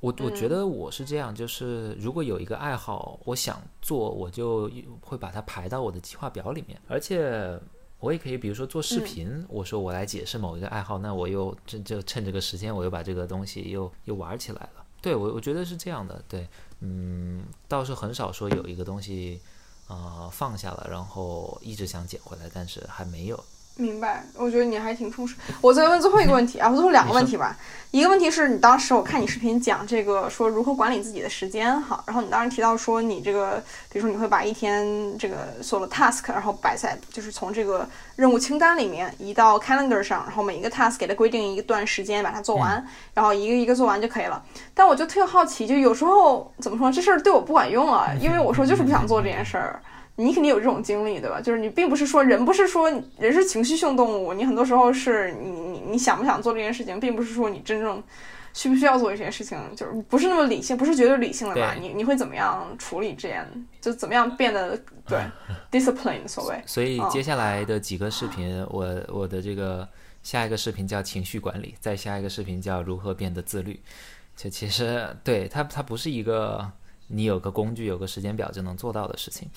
[0.00, 4.70] 我我觉得我是这样，就是如果有一个爱好，我想做，我就
[5.00, 6.80] 会把它排到我的计划表里面。
[6.86, 7.58] 而且
[7.98, 14.84] 我也可以，比如说做视频，我说我来解释某一个爱好，那我又这就趁这个时间，我又把这个东西又又玩起来了。
[15.00, 16.22] 对我我觉得是这样的。
[16.28, 16.48] 对，
[16.80, 19.40] 嗯，倒是很少说有一个东西
[19.88, 23.44] 呃放下了，然后一直想捡回来，但是还没有。
[23.80, 25.36] 明白，我觉得你还挺充实。
[25.60, 27.56] 我再问最后一个问题啊，我最后两个问题吧。
[27.92, 42.84] 一个问题是你当时我看你视频讲这个说如何管理自己的时间哈，然后你当时提到说你这个，比如说你会把一天这个所有的 task，然后摆在就是从这个任务清单里面移到 calendar 上，然后每一个 task 给它规定一段时间把它做完，
[43.14, 44.42] 然后一个一个做完就可以了。
[44.74, 49.80] 但我就特别好奇，就有时候怎么说这事儿对我不管用啊，因为我说就是不想做这件事儿。
[50.20, 51.40] 你肯定有这种经历，对吧？
[51.40, 58.02] 就是你并不是说人不是说人是情绪性动物，你很多时候是你你你想不想做这件事情，并不是说你真正
[58.52, 61.74] 需不需要做这件事情，就是不是那么理性，不是绝对理性的吧？
[61.80, 63.46] 你你会怎么样处理这样？
[63.80, 64.76] 就怎么样变得
[65.06, 65.20] 对
[65.70, 66.60] discipline 所谓？
[66.66, 69.88] 所以接下来的几个视频，我我的这个
[70.24, 73.80] 下一个视频叫情绪管理，再下一个视频叫如何变得自律。
[74.36, 76.68] 就其实对它它不是一个
[77.06, 79.48] 你有个工具有个时间表就能做到的事情。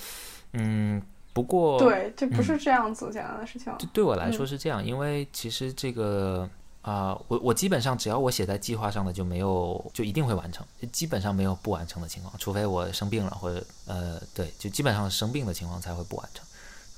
[0.54, 1.02] 嗯，
[1.34, 3.72] 不过对，这不是这样子简单的事情。
[3.80, 6.50] 就对我来说是这样，因为其实这个
[6.82, 16.46] 啊，我我基本上只要我写在计划上的就没有，就一定会完成，就基本上没有不完成的情况，除非我生病了或者呃，对，就基本上生病的情况才会不完成。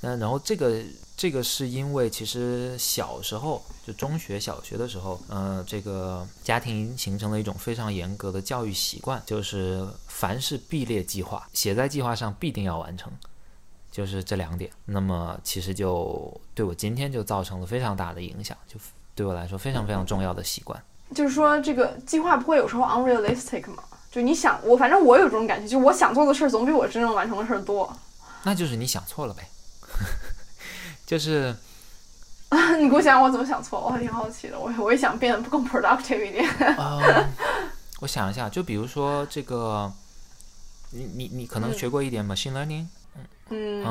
[0.02, 0.82] 那然后这个
[1.16, 13.10] 这个是因为其实小时候就中学、小学的时候，呃，这个家庭形成了一种非常严格的教育习惯，就是凡是必列计划，写在计划上必定要完成。
[13.94, 18.80] 就是这两点，那么其实就对我今天就造成了非常大的影响，就
[19.14, 20.84] 对我来说非常非常重要的习惯。
[21.14, 23.84] 就是说，这个计划不会有时候 unrealistic 吗？
[24.12, 27.96] 就你想我，反正我有这种感觉，就我想做的事儿总比我真正完成的事儿多。
[28.42, 29.48] 那就是你想错了呗。
[31.06, 31.56] 就是
[32.82, 34.60] 你给我讲我怎么想错，我还挺好奇的。
[34.60, 36.44] 我我也想变得更 productive 一点。
[38.00, 39.94] 我想一下，就比如说这个，
[40.90, 42.82] 你你你可能学过一点 machine learning。
[42.82, 42.90] 嗯，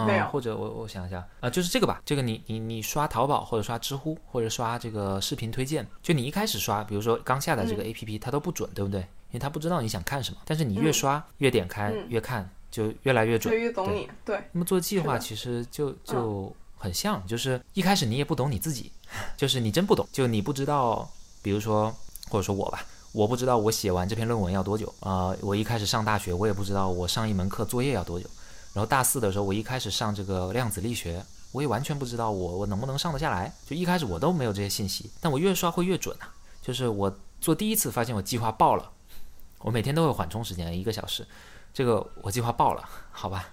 [0.06, 2.00] 没有，或者我我想一下啊，就是这个吧。
[2.04, 9.00] 这个你你你刷淘宝或者刷知乎或者刷这个视频推荐，就你一开始刷，比如说刚下载这个 A P P，它都不准，对不对？
[9.00, 10.38] 因为它不知道你想看什么。
[10.44, 14.08] 但是你越刷越点开越看，就越来越准，越懂你。
[14.24, 14.38] 对。
[14.52, 18.92] 那么做计划其实就就很像，就是一开始你也不懂你自己，
[19.36, 21.08] 就是你真不懂，就你不知道，
[21.42, 21.94] 比如说
[22.28, 25.34] 或者说我吧，我不知道我写完这篇论文要多久啊。
[25.40, 28.26] 我一开始上大学，我也不知道我上一门课作业要多久。
[28.72, 31.22] 然后大四的时候，我一开始上这个量子力学，
[31.52, 33.52] 我也完全不知道我我能不能上得下来。
[33.66, 36.32] 就一开始我都没有这些信息，但我越刷会越准啊。
[36.62, 38.90] 就是我做第一次发现我计划爆了，
[39.60, 41.26] 我每天都会缓冲时间一个小时，
[41.74, 43.46] 这个我计划爆了，好吧，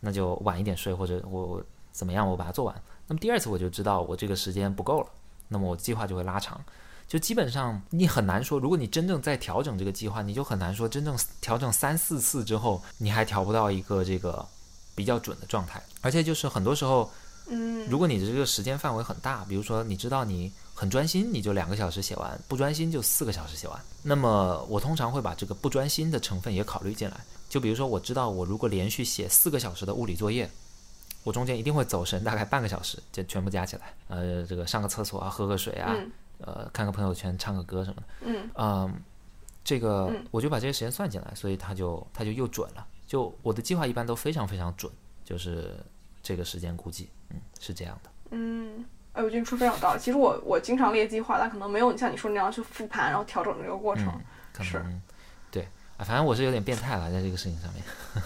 [0.00, 2.74] 那就晚一点睡或者我怎么样，我把它做完。
[3.06, 5.06] 那么第二次我就知道我这个时间不够了，
[5.48, 6.60] 那么我计划就会拉长。
[7.06, 14.44] 就基本上你很难说，如果你真正在调整这个计划，你就很难说真正调整三四次之后，你还调不到一个这个。
[14.94, 17.10] 比较准的状态，而且就是很多时候，
[17.48, 23.80] 嗯，如果你的这个时间范围很大，比如说你知道你很专心，你就两个小时写完；不专心就四个小时写完。
[24.02, 27.16] 那么我通常会把这个不专心的成分也考虑进来。
[27.48, 30.50] 就比如说我知道我如果连续写四个小时的物理作业，
[31.22, 35.94] 我中间一定会走神，大概半个小时，就全部加起来，呃，这个上个厕所啊，喝个水啊，
[36.38, 38.94] 呃，看个朋友圈，唱个歌什么的，嗯，嗯，
[39.62, 42.86] 这个我就把这些时间算进来，所以它就它就又准了。
[43.06, 44.90] 就我的计划一般都非常非常准，
[45.24, 45.76] 就是
[46.22, 48.10] 这个时间估计，嗯，是这样的。
[48.30, 50.00] 嗯，哎，我觉得你说非常有道理。
[50.00, 54.12] 其实我我经常列计划，但可能没有你像你说那样去复盘，然后调整这个过程。
[54.60, 54.84] 是，
[55.50, 57.82] 对，啊，反正我是有点变态了，在这个事情上面。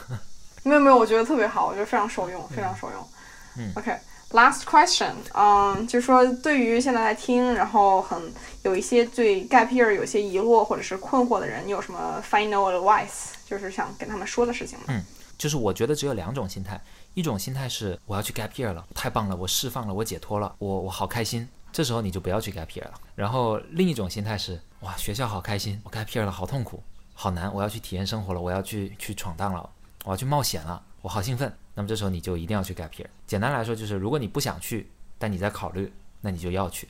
[0.64, 3.09] 没有没有，我觉得特别好，我觉得非常受用，非常受用。
[3.56, 3.96] 嗯，OK。
[4.32, 8.30] Last question，嗯，就是说，对于现在在听，然后很
[8.62, 14.84] 有一些对 gap year 有些遗落或者是困惑的人，你有什么 final advice，就是想跟他们说的事情吗？
[14.88, 15.02] 嗯，
[15.38, 16.78] 就是我觉得只有两种心态，
[17.14, 21.48] 一种心态是我要去 gap year 了，太棒了，我释放了，我解脱了，我我好开心。
[21.72, 22.94] 这时候你就不要去 gap year 了。
[23.14, 26.82] 然后另一种心态是哇，学校好开心，我 gap year 了，好痛苦，
[27.14, 29.70] 好难，我要去体验生活了，我要去去闯荡了，
[30.04, 31.50] 我要去冒险了，我好兴奋。
[31.74, 33.06] 那么这时候你就一定要去 gap year。
[33.26, 36.86] 简单来说就是，如果你不想去，但你在考虑，那你就要去；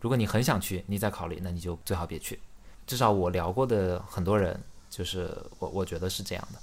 [0.00, 2.38] 如果你很想去，你在考虑，那你就最好别去。
[2.86, 6.58] 至少我聊过的很多人，就是我我觉得是这样的。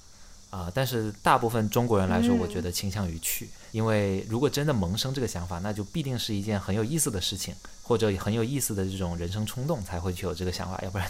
[0.55, 11.07] 啊，但是大部分中国人来说，我觉得倾向于去，因为如果真的萌生这个想法，那就必定是一件很有意思的事情，或者很有意思的这种人生冲动才会去有这个想法，要不然，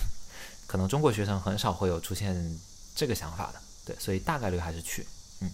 [0.66, 2.58] 可能中国学生很少会有出现
[2.96, 3.60] 这个想法的。
[3.86, 5.06] 对，所以大概率还是去。
[5.42, 5.52] 嗯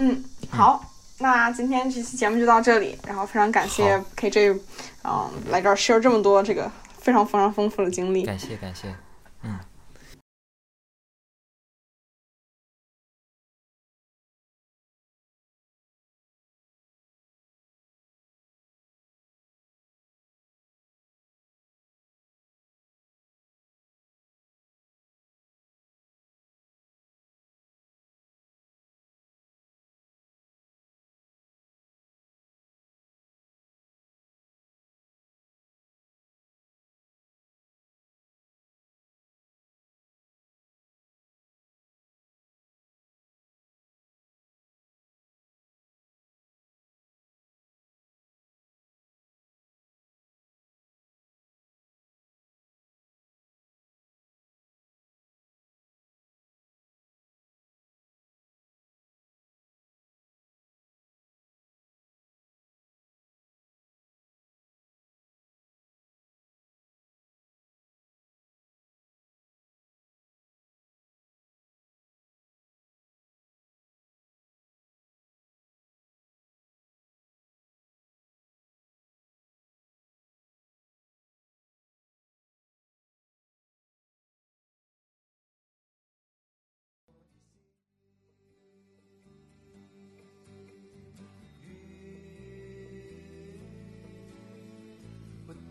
[0.00, 0.84] 嗯，好，
[1.16, 4.60] 那今天这期节目就到这里，然后非常感谢 KJ，
[5.04, 8.26] 嗯，来这儿 share 这么多这个非常非常丰富的经历。
[8.26, 8.94] 感谢感谢，
[9.40, 9.58] 嗯。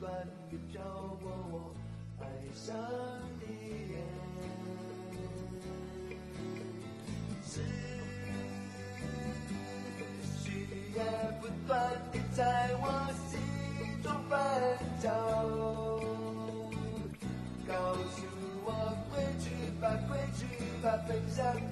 [0.02, 0.12] 断
[0.50, 0.82] 的飘
[1.22, 1.76] 过我
[2.20, 2.26] 爱
[2.56, 2.76] 上
[3.40, 3.46] 你，
[7.44, 7.62] 思
[10.40, 10.66] 绪
[10.96, 11.00] 也
[11.40, 11.78] 不断
[12.12, 12.42] 的在
[12.82, 12.84] 我
[13.30, 13.32] 心
[14.02, 14.36] 中翻
[15.00, 15.08] 搅，
[17.68, 18.26] 告诉
[18.66, 18.68] 我
[19.12, 19.46] 回去
[19.80, 20.42] 吧，回去
[20.82, 21.71] 吧，奔向。